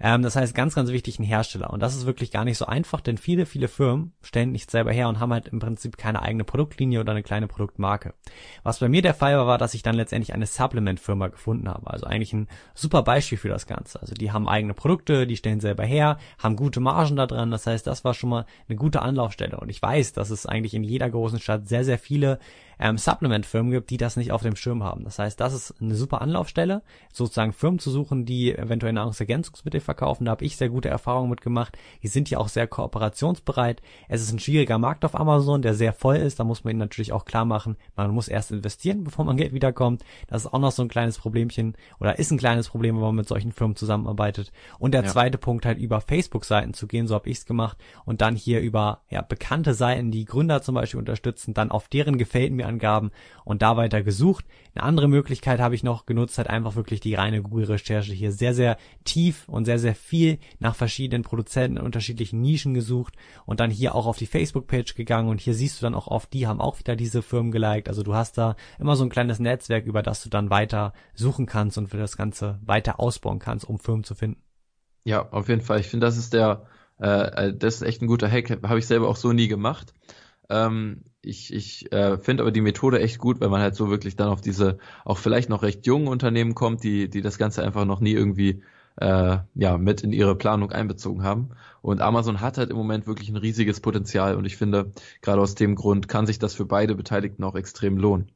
Ähm, 0.00 0.22
das 0.22 0.36
heißt, 0.36 0.54
ganz, 0.54 0.74
ganz 0.74 0.90
wichtig 0.90 1.18
ein 1.18 1.24
Hersteller. 1.24 1.70
Und 1.70 1.80
das 1.80 1.96
ist 1.96 2.06
wirklich 2.06 2.30
gar 2.30 2.44
nicht 2.44 2.58
so 2.58 2.66
einfach, 2.66 3.00
denn 3.00 3.18
viele, 3.18 3.46
viele 3.46 3.68
Firmen 3.68 4.12
stellen 4.22 4.52
nicht 4.52 4.70
selber 4.70 4.92
her 4.92 5.08
und 5.08 5.20
haben 5.20 5.32
halt 5.32 5.48
im 5.48 5.58
Prinzip 5.58 5.96
keine 5.96 6.22
eigene 6.22 6.44
Produktlinie 6.44 7.00
oder 7.00 7.12
eine 7.12 7.22
kleine 7.22 7.46
Produktmarke. 7.46 8.14
Was 8.62 8.80
bei 8.80 8.88
mir 8.88 9.02
der 9.02 9.14
Fall 9.14 9.36
war, 9.36 9.46
war, 9.46 9.58
dass 9.58 9.74
ich 9.74 9.82
dann 9.82 9.94
letztendlich 9.94 10.34
eine 10.34 10.46
Supplement-Firma 10.46 11.28
gefunden 11.28 11.68
habe. 11.68 11.90
Also 11.90 12.06
eigentlich 12.06 12.32
ein 12.32 12.48
super 12.74 13.02
Beispiel 13.02 13.38
für 13.38 13.48
das 13.48 13.66
Ganze. 13.66 14.00
Also 14.00 14.14
die 14.14 14.32
haben 14.32 14.48
eigene 14.48 14.74
Produkte, 14.74 15.26
die 15.26 15.36
stellen 15.36 15.60
selber 15.60 15.84
her, 15.84 16.18
haben 16.44 16.56
gute 16.56 16.78
Margen 16.78 17.16
da 17.16 17.26
dran. 17.26 17.50
Das 17.50 17.66
heißt, 17.66 17.86
das 17.86 18.04
war 18.04 18.14
schon 18.14 18.30
mal 18.30 18.46
eine 18.68 18.76
gute 18.76 19.02
Anlaufstelle. 19.02 19.56
Und 19.58 19.70
ich 19.70 19.80
weiß, 19.80 20.12
dass 20.12 20.30
es 20.30 20.46
eigentlich 20.46 20.74
in 20.74 20.84
jeder 20.84 21.08
großen 21.08 21.40
Stadt 21.40 21.66
sehr, 21.66 21.84
sehr 21.84 21.98
viele 21.98 22.38
ähm, 22.78 22.98
Supplement-Firmen 22.98 23.72
gibt, 23.72 23.90
die 23.90 23.96
das 23.96 24.16
nicht 24.16 24.32
auf 24.32 24.42
dem 24.42 24.56
Schirm 24.56 24.82
haben. 24.82 25.04
Das 25.04 25.18
heißt, 25.18 25.40
das 25.40 25.54
ist 25.54 25.74
eine 25.80 25.94
super 25.94 26.20
Anlaufstelle, 26.20 26.82
sozusagen 27.12 27.52
Firmen 27.52 27.78
zu 27.78 27.90
suchen, 27.90 28.24
die 28.24 28.56
eventuell 28.56 28.92
Nahrungsergänzungsmittel 28.92 29.80
verkaufen. 29.80 30.24
Da 30.24 30.32
habe 30.32 30.44
ich 30.44 30.56
sehr 30.56 30.68
gute 30.68 30.88
Erfahrungen 30.88 31.30
mitgemacht. 31.30 31.76
Die 32.02 32.08
sind 32.08 32.30
ja 32.30 32.38
auch 32.38 32.48
sehr 32.48 32.66
kooperationsbereit. 32.66 33.82
Es 34.08 34.22
ist 34.22 34.32
ein 34.32 34.38
schwieriger 34.38 34.78
Markt 34.78 35.04
auf 35.04 35.14
Amazon, 35.14 35.62
der 35.62 35.74
sehr 35.74 35.92
voll 35.92 36.16
ist. 36.16 36.40
Da 36.40 36.44
muss 36.44 36.64
man 36.64 36.72
ihnen 36.72 36.80
natürlich 36.80 37.12
auch 37.12 37.24
klar 37.24 37.44
machen, 37.44 37.76
man 37.96 38.10
muss 38.10 38.28
erst 38.28 38.50
investieren, 38.50 39.04
bevor 39.04 39.24
man 39.24 39.36
Geld 39.36 39.52
wiederkommt. 39.52 40.04
Das 40.26 40.44
ist 40.44 40.52
auch 40.52 40.58
noch 40.58 40.72
so 40.72 40.82
ein 40.82 40.88
kleines 40.88 41.18
Problemchen 41.18 41.76
oder 42.00 42.18
ist 42.18 42.30
ein 42.30 42.38
kleines 42.38 42.68
Problem, 42.68 42.96
wenn 42.96 43.02
man 43.02 43.14
mit 43.14 43.28
solchen 43.28 43.52
Firmen 43.52 43.76
zusammenarbeitet. 43.76 44.52
Und 44.78 44.92
der 44.92 45.04
ja. 45.04 45.08
zweite 45.08 45.38
Punkt 45.38 45.66
halt 45.66 45.78
über 45.78 46.00
Facebook-Seiten 46.00 46.74
zu 46.74 46.86
gehen, 46.86 47.06
so 47.06 47.14
habe 47.14 47.28
ich 47.28 47.38
es 47.38 47.46
gemacht. 47.46 47.78
Und 48.04 48.20
dann 48.20 48.36
hier 48.36 48.60
über 48.60 49.02
ja, 49.10 49.22
bekannte 49.22 49.74
Seiten, 49.74 50.10
die 50.10 50.24
Gründer 50.24 50.62
zum 50.62 50.74
Beispiel 50.74 50.98
unterstützen, 50.98 51.54
dann 51.54 51.70
auf 51.70 51.88
deren 51.88 52.18
gefällt 52.18 52.52
mir 52.52 52.66
Angaben 52.74 53.10
und 53.44 53.62
da 53.62 53.76
weiter 53.76 54.02
gesucht. 54.02 54.44
Eine 54.74 54.84
andere 54.84 55.08
Möglichkeit 55.08 55.60
habe 55.60 55.74
ich 55.74 55.84
noch 55.84 56.06
genutzt, 56.06 56.38
halt 56.38 56.50
einfach 56.50 56.74
wirklich 56.74 57.00
die 57.00 57.14
reine 57.14 57.42
Google-Recherche 57.42 58.12
hier 58.12 58.32
sehr, 58.32 58.54
sehr 58.54 58.76
tief 59.04 59.48
und 59.48 59.64
sehr, 59.64 59.78
sehr 59.78 59.94
viel 59.94 60.38
nach 60.58 60.74
verschiedenen 60.74 61.22
Produzenten 61.22 61.76
in 61.76 61.84
unterschiedlichen 61.84 62.40
Nischen 62.40 62.74
gesucht 62.74 63.14
und 63.46 63.60
dann 63.60 63.70
hier 63.70 63.94
auch 63.94 64.06
auf 64.06 64.18
die 64.18 64.26
Facebook-Page 64.26 64.94
gegangen 64.94 65.28
und 65.28 65.40
hier 65.40 65.54
siehst 65.54 65.80
du 65.80 65.86
dann 65.86 65.94
auch 65.94 66.08
oft, 66.08 66.32
die 66.32 66.46
haben 66.46 66.60
auch 66.60 66.78
wieder 66.78 66.96
diese 66.96 67.22
Firmen 67.22 67.52
geliked. 67.52 67.88
Also 67.88 68.02
du 68.02 68.14
hast 68.14 68.36
da 68.36 68.56
immer 68.78 68.96
so 68.96 69.04
ein 69.04 69.10
kleines 69.10 69.38
Netzwerk, 69.38 69.86
über 69.86 70.02
das 70.02 70.22
du 70.22 70.28
dann 70.28 70.50
weiter 70.50 70.92
suchen 71.14 71.46
kannst 71.46 71.78
und 71.78 71.88
für 71.88 71.98
das 71.98 72.16
Ganze 72.16 72.58
weiter 72.64 72.98
ausbauen 72.98 73.38
kannst, 73.38 73.68
um 73.68 73.78
Firmen 73.78 74.04
zu 74.04 74.14
finden. 74.14 74.42
Ja, 75.04 75.30
auf 75.30 75.48
jeden 75.48 75.60
Fall. 75.60 75.80
Ich 75.80 75.88
finde, 75.88 76.06
das 76.06 76.16
ist 76.16 76.32
der, 76.32 76.66
äh, 76.98 77.52
das 77.52 77.76
ist 77.76 77.82
echt 77.82 78.02
ein 78.02 78.06
guter 78.06 78.30
Hack. 78.30 78.50
Habe 78.62 78.78
ich 78.78 78.86
selber 78.86 79.08
auch 79.08 79.16
so 79.16 79.32
nie 79.32 79.48
gemacht. 79.48 79.92
Ähm, 80.50 81.04
ich 81.22 81.52
ich 81.52 81.90
äh, 81.92 82.18
finde 82.18 82.42
aber 82.42 82.52
die 82.52 82.60
Methode 82.60 83.00
echt 83.00 83.18
gut, 83.18 83.40
weil 83.40 83.48
man 83.48 83.60
halt 83.62 83.74
so 83.74 83.90
wirklich 83.90 84.16
dann 84.16 84.28
auf 84.28 84.40
diese 84.40 84.78
auch 85.04 85.18
vielleicht 85.18 85.48
noch 85.48 85.62
recht 85.62 85.86
jungen 85.86 86.08
Unternehmen 86.08 86.54
kommt, 86.54 86.84
die 86.84 87.08
die 87.08 87.22
das 87.22 87.38
Ganze 87.38 87.62
einfach 87.62 87.84
noch 87.84 88.00
nie 88.00 88.12
irgendwie 88.12 88.62
äh, 88.96 89.38
ja 89.54 89.78
mit 89.78 90.02
in 90.02 90.12
ihre 90.12 90.36
Planung 90.36 90.70
einbezogen 90.72 91.22
haben. 91.22 91.50
Und 91.82 92.00
Amazon 92.00 92.40
hat 92.40 92.58
halt 92.58 92.70
im 92.70 92.76
Moment 92.76 93.06
wirklich 93.06 93.28
ein 93.30 93.36
riesiges 93.36 93.80
Potenzial 93.80 94.36
und 94.36 94.44
ich 94.44 94.56
finde, 94.56 94.92
gerade 95.22 95.40
aus 95.40 95.54
dem 95.54 95.74
Grund 95.74 96.08
kann 96.08 96.26
sich 96.26 96.38
das 96.38 96.54
für 96.54 96.66
beide 96.66 96.94
Beteiligten 96.94 97.44
auch 97.44 97.54
extrem 97.56 97.96
lohnen. 97.98 98.30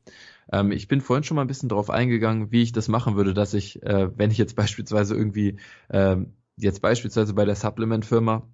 Ähm, 0.53 0.73
ich 0.73 0.89
bin 0.89 1.01
vorhin 1.01 1.25
schon 1.25 1.37
mal 1.37 1.43
ein 1.43 1.49
bisschen 1.49 1.69
darauf 1.69 1.91
eingegangen, 1.91 2.51
wie 2.53 2.63
ich 2.63 2.73
das 2.73 2.89
machen 2.89 3.17
würde, 3.17 3.35
dass 3.35 3.55
ich, 3.55 3.83
äh, 3.83 4.11
wenn 4.17 4.31
ich 4.31 4.39
jetzt 4.39 4.57
beispielsweise 4.57 5.15
irgendwie, 5.15 5.59
äh, 5.89 6.17
jetzt 6.57 6.81
beispielsweise 6.83 7.35
bei 7.35 7.45
der 7.45 7.55
Supplement-Firma 7.57 8.49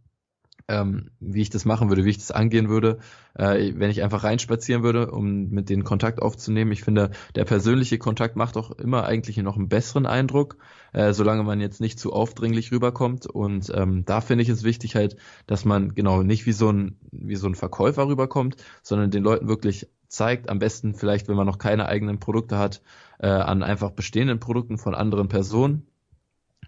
ähm, 0.69 1.11
wie 1.21 1.43
ich 1.43 1.51
das 1.51 1.65
machen 1.65 1.89
würde, 1.89 2.05
wie 2.05 2.11
ich 2.11 2.19
das 2.19 2.31
angehen 2.31 2.69
würde, 2.69 2.99
äh, 3.35 3.73
wenn 3.77 3.91
ich 3.91 4.03
einfach 4.03 4.25
reinspazieren 4.25 4.83
würde, 4.83 5.11
um 5.11 5.51
mit 5.51 5.69
denen 5.69 5.85
Kontakt 5.85 6.23
aufzunehmen. 6.23 6.73
Ich 6.73 6.83
finde, 6.83 7.11
der 7.35 7.45
persönliche 7.45 7.99
Kontakt 7.99 8.37
macht 8.37 8.57
auch 8.57 8.71
immer 8.71 9.05
eigentlich 9.05 9.37
noch 9.39 9.57
einen 9.57 9.69
besseren 9.69 10.07
Eindruck, 10.07 10.57
äh, 10.93 11.13
solange 11.13 11.43
man 11.43 11.61
jetzt 11.61 11.81
nicht 11.81 11.99
zu 11.99 12.13
aufdringlich 12.13 12.73
rüberkommt. 12.73 13.27
Und 13.27 13.71
ähm, 13.75 14.05
da 14.07 14.21
finde 14.21 14.43
ich 14.43 14.49
es 14.49 14.65
wichtig 14.65 14.95
halt, 14.95 15.17
dass 15.47 15.65
man 15.65 15.95
genau 15.95 16.23
nicht 16.23 16.47
wie 16.47 16.53
so 16.53 16.71
ein 16.71 16.97
wie 17.11 17.37
so 17.37 17.47
ein 17.47 17.55
Verkäufer 17.55 18.07
rüberkommt, 18.09 18.57
sondern 18.83 19.11
den 19.11 19.23
Leuten 19.23 19.49
wirklich 19.49 19.89
zeigt, 20.09 20.49
am 20.49 20.59
besten 20.61 20.95
vielleicht, 20.95 21.29
wenn 21.29 21.37
man 21.37 21.47
noch 21.47 21.59
keine 21.59 21.87
eigenen 21.87 22.21
Produkte 22.21 22.57
hat, 22.59 22.83
äh, 23.19 23.27
an 23.27 23.63
einfach 23.63 23.91
bestehenden 23.91 24.41
Produkten 24.41 24.79
von 24.79 24.95
anderen 24.95 25.29
Personen 25.29 25.87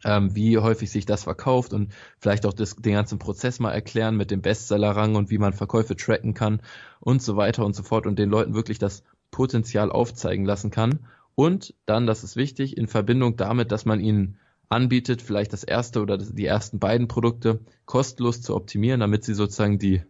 ähm, 0.04 0.34
wie 0.34 0.58
häufig 0.58 0.90
sich 0.90 1.06
das 1.06 1.24
verkauft 1.24 1.72
und 1.72 1.92
vielleicht 2.18 2.46
auch 2.46 2.52
das, 2.52 2.76
den 2.76 2.94
ganzen 2.94 3.18
Prozess 3.18 3.60
mal 3.60 3.72
erklären 3.72 4.16
mit 4.16 4.30
dem 4.30 4.42
Bestsellerrang 4.42 5.14
und 5.14 5.30
wie 5.30 5.38
man 5.38 5.52
Verkäufe 5.52 5.96
tracken 5.96 6.34
kann 6.34 6.60
und 7.00 7.22
so 7.22 7.36
weiter 7.36 7.64
und 7.64 7.74
so 7.74 7.82
fort 7.82 8.06
und 8.06 8.18
den 8.18 8.30
Leuten 8.30 8.54
wirklich 8.54 8.78
das 8.78 9.02
Potenzial 9.30 9.90
aufzeigen 9.90 10.44
lassen 10.44 10.70
kann. 10.70 11.00
Und 11.34 11.74
dann, 11.84 12.06
das 12.06 12.24
ist 12.24 12.36
wichtig, 12.36 12.76
in 12.76 12.88
Verbindung 12.88 13.36
damit, 13.36 13.70
dass 13.70 13.84
man 13.84 14.00
ihnen 14.00 14.38
anbietet, 14.68 15.22
vielleicht 15.22 15.52
das 15.52 15.64
erste 15.64 16.00
oder 16.00 16.18
die 16.18 16.46
ersten 16.46 16.78
beiden 16.78 17.08
Produkte 17.08 17.60
kostenlos 17.84 18.40
zu 18.40 18.54
optimieren, 18.54 19.00
damit 19.00 19.24
sie 19.24 19.34
sozusagen 19.34 19.78
die, 19.78 20.02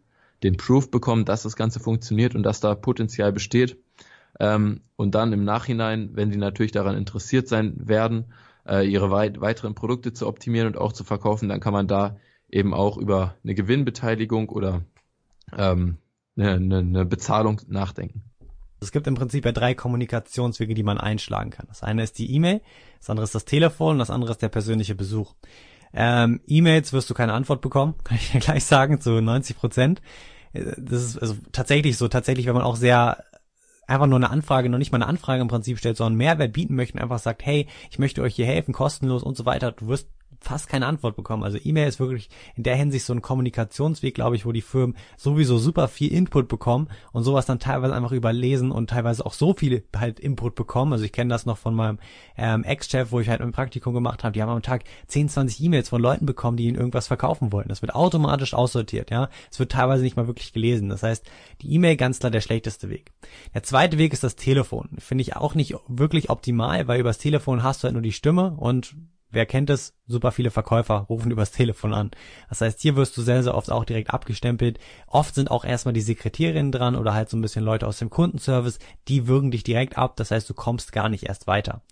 den 0.42 0.56
Proof 0.56 0.90
bekommen, 0.90 1.24
dass 1.24 1.42
das 1.42 1.56
Ganze 1.56 1.80
funktioniert 1.80 2.34
und 2.34 2.42
dass 2.42 2.60
da 2.60 2.74
Potenzial 2.74 3.32
besteht. 3.32 3.76
Ähm, 4.38 4.80
und 4.96 5.14
dann 5.14 5.32
im 5.32 5.44
Nachhinein, 5.44 6.10
wenn 6.12 6.30
die 6.30 6.38
natürlich 6.38 6.72
daran 6.72 6.96
interessiert 6.96 7.48
sein 7.48 7.74
werden, 7.88 8.26
äh, 8.68 8.86
ihre 8.86 9.10
weit 9.10 9.40
weiteren 9.40 9.74
Produkte 9.74 10.12
zu 10.12 10.26
optimieren 10.26 10.68
und 10.68 10.78
auch 10.78 10.92
zu 10.92 11.04
verkaufen, 11.04 11.48
dann 11.48 11.60
kann 11.60 11.72
man 11.72 11.88
da 11.88 12.16
eben 12.50 12.74
auch 12.74 12.96
über 12.96 13.34
eine 13.44 13.54
Gewinnbeteiligung 13.54 14.48
oder 14.48 14.82
ähm, 15.56 15.98
eine, 16.36 16.52
eine, 16.52 16.78
eine 16.78 17.04
Bezahlung 17.04 17.60
nachdenken. 17.68 18.22
Es 18.80 18.92
gibt 18.92 19.06
im 19.06 19.14
Prinzip 19.14 19.44
ja 19.44 19.52
drei 19.52 19.74
Kommunikationswege, 19.74 20.74
die 20.74 20.82
man 20.82 20.98
einschlagen 20.98 21.50
kann. 21.50 21.66
Das 21.68 21.82
eine 21.82 22.02
ist 22.02 22.18
die 22.18 22.32
E-Mail, 22.34 22.60
das 23.00 23.10
andere 23.10 23.24
ist 23.24 23.34
das 23.34 23.44
Telefon 23.44 23.92
und 23.92 23.98
das 23.98 24.10
andere 24.10 24.32
ist 24.32 24.42
der 24.42 24.48
persönliche 24.48 24.94
Besuch. 24.94 25.34
Ähm, 25.94 26.40
E-Mails 26.46 26.92
wirst 26.92 27.08
du 27.08 27.14
keine 27.14 27.32
Antwort 27.32 27.62
bekommen, 27.62 27.94
kann 28.04 28.18
ich 28.18 28.32
dir 28.32 28.40
gleich 28.40 28.64
sagen, 28.64 29.00
zu 29.00 29.20
90 29.20 29.56
Prozent. 29.56 30.02
Äh, 30.52 30.72
das 30.76 31.02
ist 31.02 31.18
also 31.18 31.36
tatsächlich 31.52 31.96
so, 31.96 32.08
tatsächlich, 32.08 32.46
wenn 32.46 32.54
man 32.54 32.64
auch 32.64 32.76
sehr 32.76 33.24
einfach 33.86 34.06
nur 34.06 34.18
eine 34.18 34.30
Anfrage, 34.30 34.68
noch 34.68 34.78
nicht 34.78 34.92
mal 34.92 34.98
eine 34.98 35.06
Anfrage 35.06 35.42
im 35.42 35.48
Prinzip 35.48 35.78
stellt, 35.78 35.96
sondern 35.96 36.16
Mehrwert 36.16 36.52
bieten 36.52 36.74
möchte 36.74 36.94
und 36.94 37.02
einfach 37.02 37.18
sagt, 37.18 37.44
hey, 37.44 37.66
ich 37.90 37.98
möchte 37.98 38.22
euch 38.22 38.34
hier 38.34 38.46
helfen, 38.46 38.72
kostenlos 38.72 39.22
und 39.22 39.36
so 39.36 39.46
weiter, 39.46 39.72
du 39.72 39.88
wirst 39.88 40.08
fast 40.40 40.68
keine 40.68 40.86
Antwort 40.86 41.16
bekommen. 41.16 41.42
Also 41.42 41.58
E-Mail 41.62 41.88
ist 41.88 42.00
wirklich 42.00 42.28
in 42.54 42.62
der 42.62 42.76
Hinsicht 42.76 43.04
so 43.04 43.12
ein 43.12 43.22
Kommunikationsweg, 43.22 44.14
glaube 44.14 44.36
ich, 44.36 44.46
wo 44.46 44.52
die 44.52 44.62
Firmen 44.62 44.96
sowieso 45.16 45.58
super 45.58 45.88
viel 45.88 46.12
Input 46.12 46.48
bekommen 46.48 46.88
und 47.12 47.24
sowas 47.24 47.46
dann 47.46 47.58
teilweise 47.58 47.94
einfach 47.94 48.12
überlesen 48.12 48.70
und 48.70 48.90
teilweise 48.90 49.24
auch 49.24 49.32
so 49.32 49.54
viel 49.54 49.84
halt 49.96 50.20
Input 50.20 50.54
bekommen. 50.54 50.92
Also 50.92 51.04
ich 51.04 51.12
kenne 51.12 51.30
das 51.30 51.46
noch 51.46 51.58
von 51.58 51.74
meinem 51.74 51.98
ähm, 52.36 52.64
Ex-Chef, 52.64 53.12
wo 53.12 53.20
ich 53.20 53.28
halt 53.28 53.40
ein 53.40 53.52
Praktikum 53.52 53.94
gemacht 53.94 54.24
habe. 54.24 54.32
Die 54.32 54.42
haben 54.42 54.50
am 54.50 54.62
Tag 54.62 54.84
10, 55.08 55.28
20 55.28 55.62
E-Mails 55.62 55.88
von 55.88 56.00
Leuten 56.00 56.26
bekommen, 56.26 56.56
die 56.56 56.66
ihnen 56.66 56.76
irgendwas 56.76 57.06
verkaufen 57.06 57.52
wollten. 57.52 57.68
Das 57.68 57.82
wird 57.82 57.94
automatisch 57.94 58.54
aussortiert, 58.54 59.10
ja. 59.10 59.28
Es 59.50 59.58
wird 59.58 59.72
teilweise 59.72 60.02
nicht 60.02 60.16
mal 60.16 60.26
wirklich 60.26 60.52
gelesen. 60.52 60.88
Das 60.88 61.02
heißt, 61.02 61.24
die 61.62 61.72
E-Mail 61.72 61.96
ganz 61.96 62.18
klar 62.18 62.30
der 62.30 62.40
schlechteste 62.40 62.88
Weg. 62.88 63.12
Der 63.54 63.62
zweite 63.62 63.98
Weg 63.98 64.12
ist 64.12 64.24
das 64.24 64.36
Telefon. 64.36 64.90
Finde 64.98 65.22
ich 65.22 65.36
auch 65.36 65.54
nicht 65.54 65.74
wirklich 65.88 66.30
optimal, 66.30 66.86
weil 66.88 67.00
übers 67.00 67.18
Telefon 67.18 67.62
hast 67.62 67.82
du 67.82 67.84
halt 67.84 67.94
nur 67.94 68.02
die 68.02 68.12
Stimme 68.12 68.54
und 68.56 68.94
wer 69.30 69.46
kennt 69.46 69.70
es? 69.70 69.94
Super 70.06 70.32
viele 70.32 70.50
Verkäufer 70.50 71.06
rufen 71.08 71.30
übers 71.30 71.52
Telefon 71.52 71.94
an. 71.94 72.10
Das 72.48 72.60
heißt, 72.60 72.80
hier 72.80 72.96
wirst 72.96 73.16
du 73.16 73.22
sehr, 73.22 73.42
sehr 73.42 73.54
oft 73.54 73.70
auch 73.70 73.84
direkt 73.84 74.10
abgestempelt. 74.10 74.78
Oft 75.06 75.34
sind 75.34 75.50
auch 75.50 75.64
erstmal 75.64 75.94
die 75.94 76.00
Sekretärinnen 76.00 76.72
dran 76.72 76.96
oder 76.96 77.14
halt 77.14 77.28
so 77.28 77.36
ein 77.36 77.42
bisschen 77.42 77.64
Leute 77.64 77.86
aus 77.86 77.98
dem 77.98 78.10
Kundenservice, 78.10 78.78
die 79.08 79.26
würgen 79.26 79.50
dich 79.50 79.62
direkt 79.62 79.98
ab. 79.98 80.16
Das 80.16 80.30
heißt, 80.30 80.48
du 80.48 80.54
kommst 80.54 80.92
gar 80.92 81.08
nicht 81.08 81.24
erst 81.24 81.46
weiter. 81.46 81.82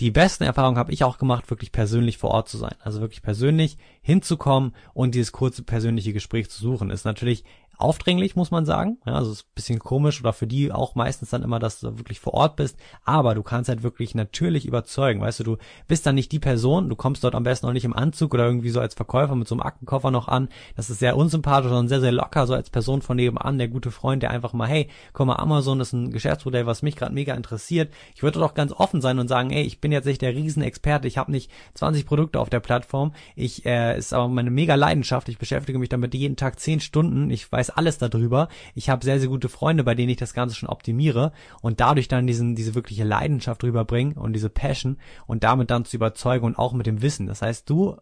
Die 0.00 0.10
besten 0.10 0.44
Erfahrungen 0.44 0.78
habe 0.78 0.92
ich 0.92 1.04
auch 1.04 1.18
gemacht, 1.18 1.50
wirklich 1.50 1.72
persönlich 1.72 2.16
vor 2.16 2.30
Ort 2.30 2.48
zu 2.48 2.56
sein. 2.56 2.74
Also 2.80 3.02
wirklich 3.02 3.20
persönlich 3.20 3.76
hinzukommen 4.00 4.74
und 4.94 5.14
dieses 5.14 5.30
kurze 5.30 5.62
persönliche 5.62 6.14
Gespräch 6.14 6.48
zu 6.48 6.58
suchen. 6.58 6.88
Ist 6.88 7.04
natürlich 7.04 7.44
aufdringlich, 7.80 8.36
muss 8.36 8.50
man 8.50 8.66
sagen. 8.66 8.98
Ja, 9.06 9.14
also 9.14 9.32
ist 9.32 9.44
ein 9.44 9.54
bisschen 9.54 9.78
komisch 9.78 10.20
oder 10.20 10.32
für 10.32 10.46
die 10.46 10.72
auch 10.72 10.94
meistens 10.94 11.30
dann 11.30 11.42
immer, 11.42 11.58
dass 11.58 11.80
du 11.80 11.98
wirklich 11.98 12.20
vor 12.20 12.34
Ort 12.34 12.56
bist. 12.56 12.76
Aber 13.04 13.34
du 13.34 13.42
kannst 13.42 13.68
halt 13.68 13.82
wirklich 13.82 14.14
natürlich 14.14 14.66
überzeugen. 14.66 15.20
Weißt 15.20 15.40
du, 15.40 15.44
du 15.44 15.56
bist 15.88 16.06
dann 16.06 16.14
nicht 16.14 16.32
die 16.32 16.38
Person, 16.38 16.88
du 16.88 16.96
kommst 16.96 17.24
dort 17.24 17.34
am 17.34 17.42
besten 17.42 17.66
auch 17.66 17.72
nicht 17.72 17.84
im 17.84 17.96
Anzug 17.96 18.34
oder 18.34 18.46
irgendwie 18.46 18.70
so 18.70 18.80
als 18.80 18.94
Verkäufer 18.94 19.34
mit 19.34 19.48
so 19.48 19.54
einem 19.54 19.62
Aktenkoffer 19.62 20.10
noch 20.10 20.28
an. 20.28 20.48
Das 20.76 20.90
ist 20.90 20.98
sehr 20.98 21.16
unsympathisch, 21.16 21.68
sondern 21.68 21.88
sehr, 21.88 22.00
sehr 22.00 22.12
locker, 22.12 22.46
so 22.46 22.54
als 22.54 22.70
Person 22.70 23.02
von 23.02 23.16
nebenan, 23.16 23.58
der 23.58 23.68
gute 23.68 23.90
Freund, 23.90 24.22
der 24.22 24.30
einfach 24.30 24.52
mal, 24.52 24.68
hey, 24.68 24.88
komm 25.12 25.28
mal, 25.28 25.36
Amazon 25.36 25.80
ist 25.80 25.92
ein 25.92 26.10
Geschäftsmodell, 26.10 26.66
was 26.66 26.82
mich 26.82 26.96
gerade 26.96 27.14
mega 27.14 27.34
interessiert. 27.34 27.92
Ich 28.14 28.22
würde 28.22 28.38
doch 28.38 28.54
ganz 28.54 28.72
offen 28.72 29.00
sein 29.00 29.18
und 29.18 29.28
sagen, 29.28 29.50
ey, 29.50 29.62
ich 29.62 29.80
bin 29.80 29.92
jetzt 29.92 30.06
nicht 30.06 30.22
der 30.22 30.34
Riesenexperte, 30.34 31.08
ich 31.08 31.18
habe 31.18 31.30
nicht 31.30 31.50
20 31.74 32.06
Produkte 32.06 32.40
auf 32.40 32.50
der 32.50 32.60
Plattform. 32.60 33.12
Ich 33.36 33.64
äh, 33.66 33.96
ist 33.98 34.12
aber 34.12 34.28
meine 34.28 34.50
mega 34.50 34.74
Leidenschaft. 34.74 35.28
Ich 35.28 35.38
beschäftige 35.38 35.78
mich 35.78 35.88
damit 35.88 36.14
jeden 36.14 36.36
Tag 36.36 36.58
10 36.58 36.80
Stunden. 36.80 37.30
Ich 37.30 37.50
weiß 37.50 37.69
alles 37.76 37.98
darüber. 37.98 38.48
Ich 38.74 38.90
habe 38.90 39.04
sehr, 39.04 39.18
sehr 39.18 39.28
gute 39.28 39.48
Freunde, 39.48 39.84
bei 39.84 39.94
denen 39.94 40.10
ich 40.10 40.16
das 40.16 40.34
Ganze 40.34 40.54
schon 40.54 40.68
optimiere 40.68 41.32
und 41.62 41.80
dadurch 41.80 42.08
dann 42.08 42.26
diesen, 42.26 42.54
diese 42.54 42.74
wirkliche 42.74 43.04
Leidenschaft 43.04 43.62
rüberbringen 43.64 44.16
und 44.16 44.32
diese 44.32 44.50
Passion 44.50 44.98
und 45.26 45.44
damit 45.44 45.70
dann 45.70 45.84
zu 45.84 45.96
überzeugen 45.96 46.44
und 46.44 46.58
auch 46.58 46.72
mit 46.72 46.86
dem 46.86 47.02
Wissen. 47.02 47.26
Das 47.26 47.42
heißt, 47.42 47.68
du, 47.68 47.96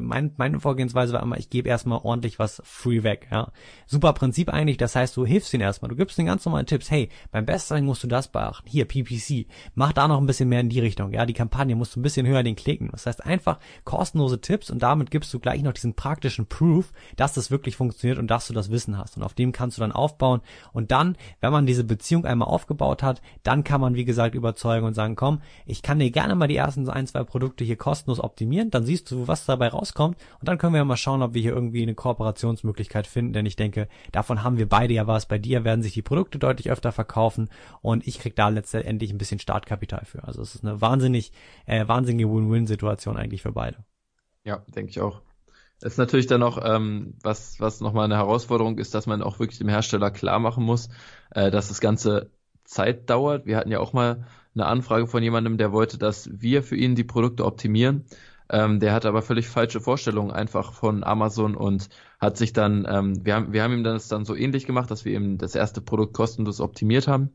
mein, 0.00 0.32
meine 0.36 0.60
Vorgehensweise 0.60 1.12
war 1.12 1.22
immer, 1.22 1.38
ich 1.38 1.50
gebe 1.50 1.68
erstmal 1.68 2.00
ordentlich 2.02 2.38
was 2.38 2.62
free 2.64 3.02
weg. 3.02 3.28
Ja. 3.30 3.52
Super 3.86 4.12
Prinzip 4.12 4.52
eigentlich, 4.52 4.76
das 4.76 4.94
heißt, 4.94 5.16
du 5.16 5.26
hilfst 5.26 5.52
ihnen 5.54 5.62
erstmal. 5.62 5.88
Du 5.88 5.96
gibst 5.96 6.18
ihnen 6.18 6.26
ganz 6.26 6.44
normale 6.44 6.66
Tipps. 6.66 6.90
Hey, 6.90 7.08
beim 7.30 7.46
Bestselling 7.46 7.84
musst 7.84 8.02
du 8.02 8.08
das 8.08 8.28
beachten. 8.28 8.68
Hier, 8.68 8.84
PPC. 8.84 9.46
Mach 9.74 9.92
da 9.92 10.08
noch 10.08 10.20
ein 10.20 10.26
bisschen 10.26 10.48
mehr 10.48 10.60
in 10.60 10.68
die 10.68 10.80
Richtung. 10.80 11.12
Ja, 11.12 11.26
die 11.26 11.34
Kampagne 11.34 11.74
musst 11.76 11.96
du 11.96 12.00
ein 12.00 12.02
bisschen 12.02 12.26
höher 12.26 12.42
den 12.42 12.56
klicken. 12.56 12.88
Das 12.90 13.06
heißt, 13.06 13.24
einfach 13.24 13.58
kostenlose 13.84 14.40
Tipps 14.40 14.70
und 14.70 14.82
damit 14.82 15.10
gibst 15.10 15.32
du 15.32 15.38
gleich 15.38 15.62
noch 15.62 15.72
diesen 15.72 15.94
praktischen 15.94 16.46
Proof, 16.46 16.92
dass 17.16 17.34
das 17.34 17.50
wirklich 17.50 17.76
funktioniert 17.76 18.18
und 18.18 18.28
dass 18.28 18.48
du 18.48 18.54
das 18.54 18.70
Wissen 18.70 18.97
hast. 18.98 19.16
Und 19.16 19.22
auf 19.22 19.34
dem 19.34 19.52
kannst 19.52 19.76
du 19.76 19.80
dann 19.80 19.92
aufbauen. 19.92 20.40
Und 20.72 20.90
dann, 20.90 21.16
wenn 21.40 21.52
man 21.52 21.66
diese 21.66 21.84
Beziehung 21.84 22.24
einmal 22.24 22.48
aufgebaut 22.48 23.02
hat, 23.02 23.22
dann 23.42 23.64
kann 23.64 23.80
man, 23.80 23.94
wie 23.94 24.04
gesagt, 24.04 24.34
überzeugen 24.34 24.86
und 24.86 24.94
sagen, 24.94 25.16
komm, 25.16 25.40
ich 25.66 25.82
kann 25.82 25.98
dir 25.98 26.10
gerne 26.10 26.34
mal 26.34 26.48
die 26.48 26.56
ersten 26.56 26.88
ein, 26.88 27.06
zwei 27.06 27.24
Produkte 27.24 27.64
hier 27.64 27.76
kostenlos 27.76 28.20
optimieren. 28.20 28.70
Dann 28.70 28.84
siehst 28.84 29.10
du, 29.10 29.28
was 29.28 29.46
dabei 29.46 29.68
rauskommt. 29.68 30.16
Und 30.40 30.48
dann 30.48 30.58
können 30.58 30.74
wir 30.74 30.84
mal 30.84 30.96
schauen, 30.96 31.22
ob 31.22 31.34
wir 31.34 31.42
hier 31.42 31.52
irgendwie 31.52 31.82
eine 31.82 31.94
Kooperationsmöglichkeit 31.94 33.06
finden. 33.06 33.32
Denn 33.32 33.46
ich 33.46 33.56
denke, 33.56 33.88
davon 34.12 34.42
haben 34.42 34.58
wir 34.58 34.68
beide 34.68 34.94
ja 34.94 35.06
was. 35.06 35.26
Bei 35.26 35.38
dir 35.38 35.64
werden 35.64 35.82
sich 35.82 35.94
die 35.94 36.02
Produkte 36.02 36.38
deutlich 36.38 36.70
öfter 36.70 36.92
verkaufen 36.92 37.48
und 37.80 38.06
ich 38.06 38.18
krieg 38.18 38.36
da 38.36 38.48
letztendlich 38.48 39.10
ein 39.10 39.18
bisschen 39.18 39.38
Startkapital 39.38 40.04
für. 40.04 40.24
Also 40.24 40.42
es 40.42 40.54
ist 40.54 40.64
eine 40.64 40.80
wahnsinnig, 40.80 41.32
äh, 41.66 41.86
wahnsinnige 41.86 42.28
Win-Win-Situation 42.28 43.16
eigentlich 43.16 43.42
für 43.42 43.52
beide. 43.52 43.78
Ja, 44.44 44.62
denke 44.74 44.90
ich 44.90 45.00
auch. 45.00 45.20
Das 45.80 45.92
ist 45.92 45.98
natürlich 45.98 46.26
dann 46.26 46.42
auch, 46.42 46.58
ähm, 46.64 47.14
was, 47.22 47.60
was 47.60 47.80
nochmal 47.80 48.06
eine 48.06 48.16
Herausforderung 48.16 48.78
ist, 48.78 48.94
dass 48.94 49.06
man 49.06 49.22
auch 49.22 49.38
wirklich 49.38 49.58
dem 49.58 49.68
Hersteller 49.68 50.10
klar 50.10 50.38
machen 50.40 50.64
muss, 50.64 50.88
äh, 51.30 51.50
dass 51.50 51.68
das 51.68 51.80
Ganze 51.80 52.30
Zeit 52.64 53.08
dauert. 53.08 53.46
Wir 53.46 53.56
hatten 53.56 53.70
ja 53.70 53.78
auch 53.80 53.92
mal 53.92 54.26
eine 54.54 54.66
Anfrage 54.66 55.06
von 55.06 55.22
jemandem, 55.22 55.56
der 55.56 55.72
wollte, 55.72 55.98
dass 55.98 56.28
wir 56.32 56.62
für 56.62 56.76
ihn 56.76 56.96
die 56.96 57.04
Produkte 57.04 57.44
optimieren. 57.44 58.04
Ähm, 58.50 58.80
der 58.80 58.92
hat 58.94 59.04
aber 59.04 59.22
völlig 59.22 59.48
falsche 59.48 59.80
Vorstellungen 59.80 60.30
einfach 60.30 60.72
von 60.72 61.04
Amazon 61.04 61.54
und 61.54 61.88
hat 62.18 62.38
sich 62.38 62.52
dann, 62.52 62.86
ähm, 62.88 63.24
wir 63.24 63.34
haben, 63.34 63.52
wir 63.52 63.62
haben 63.62 63.74
ihm 63.74 63.84
das 63.84 64.08
dann 64.08 64.24
so 64.24 64.34
ähnlich 64.34 64.66
gemacht, 64.66 64.90
dass 64.90 65.04
wir 65.04 65.14
ihm 65.14 65.38
das 65.38 65.54
erste 65.54 65.80
Produkt 65.82 66.14
kostenlos 66.14 66.60
optimiert 66.60 67.08
haben. 67.08 67.30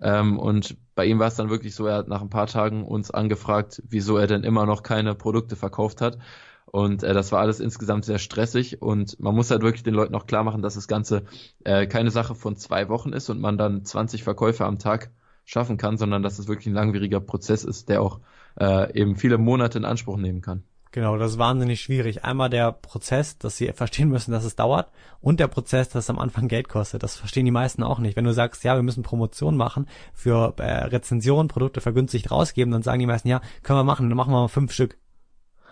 Ähm, 0.00 0.38
und 0.38 0.76
bei 0.94 1.06
ihm 1.06 1.18
war 1.18 1.28
es 1.28 1.36
dann 1.36 1.50
wirklich 1.50 1.74
so, 1.74 1.86
er 1.86 1.96
hat 1.98 2.08
nach 2.08 2.20
ein 2.20 2.30
paar 2.30 2.48
Tagen 2.48 2.84
uns 2.84 3.10
angefragt, 3.10 3.82
wieso 3.88 4.18
er 4.18 4.26
denn 4.26 4.42
immer 4.42 4.66
noch 4.66 4.82
keine 4.82 5.14
Produkte 5.14 5.56
verkauft 5.56 6.00
hat. 6.00 6.18
Und 6.66 7.02
äh, 7.02 7.14
das 7.14 7.32
war 7.32 7.40
alles 7.40 7.60
insgesamt 7.60 8.04
sehr 8.04 8.18
stressig 8.18 8.82
und 8.82 9.18
man 9.20 9.34
muss 9.34 9.50
halt 9.50 9.62
wirklich 9.62 9.84
den 9.84 9.94
Leuten 9.94 10.14
auch 10.14 10.26
klar 10.26 10.42
machen, 10.42 10.62
dass 10.62 10.74
das 10.74 10.88
Ganze 10.88 11.22
äh, 11.64 11.86
keine 11.86 12.10
Sache 12.10 12.34
von 12.34 12.56
zwei 12.56 12.88
Wochen 12.88 13.12
ist 13.12 13.30
und 13.30 13.40
man 13.40 13.56
dann 13.56 13.84
20 13.84 14.24
Verkäufe 14.24 14.64
am 14.64 14.78
Tag 14.78 15.10
schaffen 15.44 15.76
kann, 15.76 15.96
sondern 15.96 16.22
dass 16.22 16.38
es 16.38 16.48
wirklich 16.48 16.66
ein 16.66 16.74
langwieriger 16.74 17.20
Prozess 17.20 17.64
ist, 17.64 17.88
der 17.88 18.02
auch 18.02 18.20
äh, 18.58 18.92
eben 18.98 19.16
viele 19.16 19.38
Monate 19.38 19.78
in 19.78 19.84
Anspruch 19.84 20.16
nehmen 20.16 20.42
kann. 20.42 20.64
Genau, 20.96 21.18
das 21.18 21.32
ist 21.32 21.38
wahnsinnig 21.38 21.82
schwierig. 21.82 22.24
Einmal 22.24 22.48
der 22.48 22.72
Prozess, 22.72 23.36
dass 23.38 23.56
sie 23.56 23.70
verstehen 23.72 24.08
müssen, 24.08 24.32
dass 24.32 24.44
es 24.44 24.56
dauert 24.56 24.90
und 25.20 25.40
der 25.40 25.46
Prozess, 25.46 25.88
dass 25.88 26.04
es 26.04 26.10
am 26.10 26.18
Anfang 26.18 26.48
Geld 26.48 26.68
kostet. 26.68 27.02
Das 27.02 27.16
verstehen 27.16 27.44
die 27.44 27.50
meisten 27.50 27.82
auch 27.82 27.98
nicht. 27.98 28.16
Wenn 28.16 28.24
du 28.24 28.32
sagst, 28.32 28.64
ja, 28.64 28.74
wir 28.76 28.82
müssen 28.82 29.02
Promotion 29.02 29.56
machen 29.56 29.86
für 30.14 30.54
äh, 30.56 30.84
Rezensionen, 30.86 31.48
Produkte 31.48 31.80
vergünstigt 31.80 32.30
rausgeben, 32.30 32.72
dann 32.72 32.82
sagen 32.82 33.00
die 33.00 33.06
meisten, 33.06 33.28
ja, 33.28 33.40
können 33.62 33.78
wir 33.78 33.84
machen, 33.84 34.08
dann 34.08 34.16
machen 34.16 34.32
wir 34.32 34.40
mal 34.40 34.48
fünf 34.48 34.72
Stück. 34.72 34.96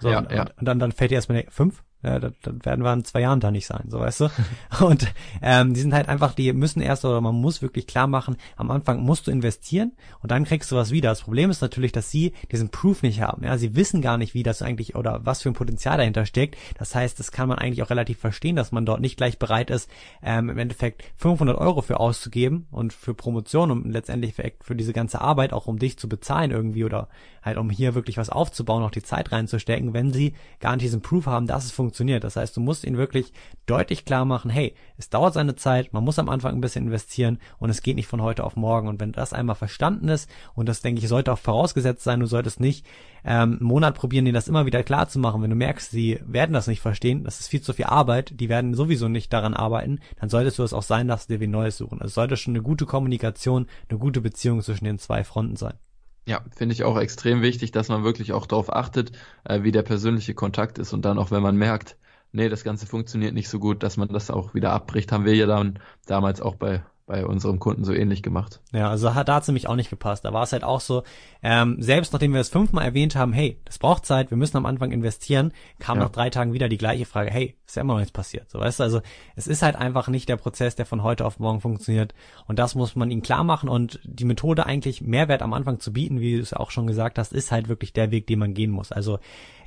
So, 0.05 0.11
Ja, 0.11 0.19
und, 0.19 0.31
ja. 0.31 0.43
und 0.59 0.67
dann, 0.69 0.79
dann 0.79 0.93
fällt 0.93 1.11
dir 1.11 1.15
erstmal 1.15 1.47
fünf? 1.49 1.83
Ja, 2.05 2.19
dann, 2.19 2.35
dann 2.43 2.65
werden 2.67 2.85
wir 2.85 2.93
in 2.93 3.05
zwei 3.05 3.23
Jahren 3.23 3.41
da 3.41 3.51
nicht 3.51 3.67
sein, 3.67 3.87
so 3.89 3.99
weißt 3.99 4.21
du. 4.21 4.31
Und 4.85 5.07
ähm, 5.41 5.73
die 5.73 5.81
sind 5.81 5.95
halt 5.95 6.09
einfach, 6.11 6.35
die 6.35 6.53
müssen 6.53 6.83
erst 6.83 7.07
oder 7.07 7.21
man 7.23 7.35
muss 7.35 7.63
wirklich 7.63 7.87
klar 7.87 8.07
machen, 8.07 8.37
am 8.57 8.71
Anfang 8.71 9.01
musst 9.01 9.27
du 9.27 9.31
investieren 9.31 9.93
und 10.21 10.31
dann 10.31 10.45
kriegst 10.45 10.71
du 10.71 10.77
was 10.77 10.91
wieder. 10.91 11.09
Das 11.09 11.23
Problem 11.23 11.49
ist 11.51 11.63
natürlich, 11.63 11.93
dass 11.93 12.11
sie 12.11 12.35
diesen 12.53 12.69
Proof 12.69 13.03
nicht 13.03 13.23
haben. 13.23 13.43
Ja, 13.43 13.57
sie 13.57 13.75
wissen 13.75 14.03
gar 14.03 14.19
nicht, 14.19 14.35
wie 14.35 14.43
das 14.43 14.61
eigentlich 14.61 14.97
oder 14.97 15.21
was 15.25 15.41
für 15.41 15.49
ein 15.49 15.55
Potenzial 15.55 15.97
dahinter 15.97 16.27
steckt. 16.27 16.59
Das 16.79 16.95
heißt, 16.95 17.19
das 17.19 17.33
kann 17.33 17.49
man 17.49 17.59
eigentlich 17.59 17.83
auch 17.83 17.91
relativ 17.91 18.19
verstehen, 18.19 18.57
dass 18.57 18.71
man 18.71 18.85
dort 18.85 19.01
nicht 19.01 19.17
gleich 19.17 19.39
bereit 19.39 19.71
ist, 19.71 19.89
ähm, 20.23 20.51
im 20.51 20.59
Endeffekt 20.59 21.05
500 21.17 21.57
Euro 21.57 21.81
für 21.81 22.01
auszugeben 22.01 22.67
und 22.71 22.93
für 22.93 23.15
Promotion 23.15 23.71
und 23.71 23.91
letztendlich 23.91 24.35
für, 24.35 24.53
für 24.61 24.77
diese 24.77 24.93
ganze 24.93 25.23
Arbeit 25.23 25.55
auch 25.55 25.67
um 25.67 25.79
dich 25.79 25.99
zu 25.99 26.07
bezahlen 26.07 26.51
irgendwie 26.51 26.85
oder 26.85 27.09
halt 27.43 27.57
um 27.57 27.71
hier 27.71 27.95
wirklich 27.95 28.19
was 28.19 28.31
aufzubauen, 28.31 28.83
auch 28.83 28.91
die 28.91 29.03
Zeit 29.03 29.33
reinzustecken, 29.33 29.95
wenn 29.95 30.13
sie 30.13 30.35
gar 30.61 30.73
nicht 30.77 30.85
diesen 30.85 31.01
Proof 31.01 31.27
haben, 31.27 31.47
dass 31.47 31.65
es 31.65 31.73
funktioniert. 31.73 31.94
Das 32.25 32.37
heißt, 32.37 32.57
du 32.57 32.61
musst 32.61 32.85
ihnen 32.85 32.97
wirklich 32.97 33.33
deutlich 33.67 34.05
klar 34.05 34.25
machen, 34.25 34.51
hey, 34.51 34.75
es 34.97 35.11
dauert 35.11 35.35
seine 35.35 35.55
Zeit, 35.55 35.93
man 35.93 36.05
muss 36.05 36.19
am 36.19 36.29
Anfang 36.29 36.55
ein 36.55 36.61
bisschen 36.61 36.87
investieren 36.87 37.39
und 37.59 37.71
es 37.71 37.83
geht 37.83 37.97
nicht 37.97 38.09
von 38.09 38.23
heute 38.23 38.45
auf 38.45 38.57
morgen. 38.57 38.89
Und 38.89 39.01
wenn 39.01 39.13
das 39.13 39.33
einmal 39.33 39.57
verstanden 39.57 40.09
ist, 40.09 40.29
und 40.55 40.69
das 40.69 40.83
denke 40.83 41.01
ich, 41.01 41.09
sollte 41.09 41.33
auch 41.33 41.39
vorausgesetzt 41.39 42.05
sein, 42.05 42.21
du 42.21 42.27
solltest 42.27 42.61
nicht 42.61 42.87
ähm, 43.25 43.59
einen 43.59 43.65
Monat 43.65 43.95
probieren, 43.95 44.25
denen 44.25 44.35
das 44.35 44.49
immer 44.49 44.67
wieder 44.67 44.83
klar 44.83 45.09
zu 45.09 45.19
machen. 45.19 45.43
Wenn 45.43 45.51
du 45.51 45.57
merkst, 45.57 45.91
sie 45.91 46.21
werden 46.25 46.53
das 46.53 46.67
nicht 46.67 46.81
verstehen, 46.81 47.25
das 47.25 47.41
ist 47.41 47.49
viel 47.49 47.63
zu 47.63 47.73
viel 47.73 47.87
Arbeit, 47.87 48.39
die 48.41 48.49
werden 48.49 48.75
sowieso 48.75 49.09
nicht 49.09 49.33
daran 49.33 49.55
arbeiten, 49.55 50.01
dann 50.21 50.29
solltest 50.29 50.59
du 50.59 50.63
es 50.63 50.73
auch 50.73 50.83
sein 50.83 51.07
lassen, 51.07 51.33
dir 51.33 51.41
wie 51.41 51.47
Neues 51.47 51.77
suchen. 51.77 52.01
Es 52.03 52.15
sollte 52.15 52.37
schon 52.37 52.55
eine 52.55 52.63
gute 52.63 52.87
Kommunikation, 52.87 53.67
eine 53.89 53.99
gute 53.99 54.21
Beziehung 54.21 54.61
zwischen 54.63 54.85
den 54.85 54.99
zwei 54.99 55.25
Fronten 55.25 55.57
sein. 55.57 55.75
Ja, 56.27 56.43
finde 56.57 56.73
ich 56.75 56.85
auch 56.85 56.99
extrem 56.99 57.43
wichtig, 57.43 57.71
dass 57.73 57.89
man 57.89 58.03
wirklich 58.05 58.33
auch 58.33 58.47
darauf 58.47 58.73
achtet, 58.73 59.13
äh, 59.45 59.63
wie 59.63 59.73
der 59.73 59.83
persönliche 59.83 60.35
Kontakt 60.35 60.79
ist 60.79 60.93
und 60.95 61.05
dann 61.05 61.19
auch, 61.19 61.31
wenn 61.31 61.43
man 61.43 61.57
merkt, 61.57 61.99
nee, 62.33 62.49
das 62.49 62.65
Ganze 62.65 62.87
funktioniert 62.87 63.35
nicht 63.35 63.49
so 63.49 63.59
gut, 63.59 63.83
dass 63.83 63.97
man 63.99 64.09
das 64.09 64.31
auch 64.31 64.55
wieder 64.55 64.73
abbricht, 64.73 65.13
haben 65.13 65.25
wir 65.27 65.35
ja 65.35 65.47
dann 65.47 65.79
damals 66.07 66.41
auch 66.41 66.55
bei 66.57 66.83
bei 67.07 67.27
unserem 67.27 67.59
Kunden 67.59 67.85
so 67.85 67.93
ähnlich 67.93 68.23
gemacht. 68.23 68.61
Ja, 68.73 68.89
also 68.89 69.15
hat 69.15 69.29
da 69.29 69.41
nämlich 69.47 69.69
auch 69.69 69.77
nicht 69.77 69.91
gepasst. 69.91 70.25
Da 70.25 70.33
war 70.33 70.43
es 70.43 70.53
halt 70.53 70.65
auch 70.65 70.81
so, 70.81 71.03
ähm, 71.43 71.77
selbst 71.81 72.15
nachdem 72.15 72.33
wir 72.33 72.41
es 72.41 72.49
fünfmal 72.49 72.87
erwähnt 72.87 73.15
haben, 73.15 73.35
hey, 73.35 73.61
das 73.67 73.79
braucht 73.79 74.07
Zeit, 74.07 74.31
wir 74.31 74.39
müssen 74.39 74.57
am 74.57 74.65
Anfang 74.65 74.91
investieren, 74.91 75.53
kam 75.79 75.99
Ja. 75.99 76.05
nach 76.05 76.13
drei 76.13 76.31
Tagen 76.31 76.55
wieder 76.55 76.71
die 76.71 76.79
gleiche 76.79 77.05
Frage, 77.05 77.31
hey, 77.31 77.57
ist 77.67 77.77
ja 77.77 77.83
immer 77.83 77.93
noch 77.95 78.01
nichts 78.01 78.13
passiert. 78.13 78.51
So 78.51 78.59
weißt 78.59 78.81
du, 78.81 78.85
also 78.85 79.01
es 79.37 79.47
ist 79.47 79.63
halt 79.63 79.77
einfach 79.77 80.09
nicht 80.09 80.31
der 80.31 80.37
Prozess, 80.39 80.77
der 80.77 80.87
von 80.87 81.03
heute 81.03 81.27
auf 81.27 81.39
morgen 81.39 81.61
funktioniert. 81.61 82.15
Und 82.47 82.59
das 82.59 82.75
muss 82.75 82.97
man 82.97 83.11
ihnen 83.11 83.23
klar 83.23 83.45
machen. 83.45 83.69
Und 83.69 84.01
die 84.05 84.25
Methode 84.25 84.65
eigentlich 84.65 85.03
Mehrwert 85.03 85.43
am 85.43 85.53
Anfang 85.53 85.81
zu 85.81 85.93
bieten, 85.93 86.21
wie 86.21 86.37
du 86.37 86.41
es 86.43 86.55
auch 86.55 86.71
schon 86.71 86.87
gesagt 86.87 87.19
hast, 87.19 87.35
ist 87.35 87.53
halt 87.53 87.69
wirklich 87.69 87.93
der 87.93 88.13
Weg, 88.13 88.27
den 88.29 88.39
man 88.39 88.55
gehen 88.55 88.71
muss. 88.71 88.93
Also 88.93 89.19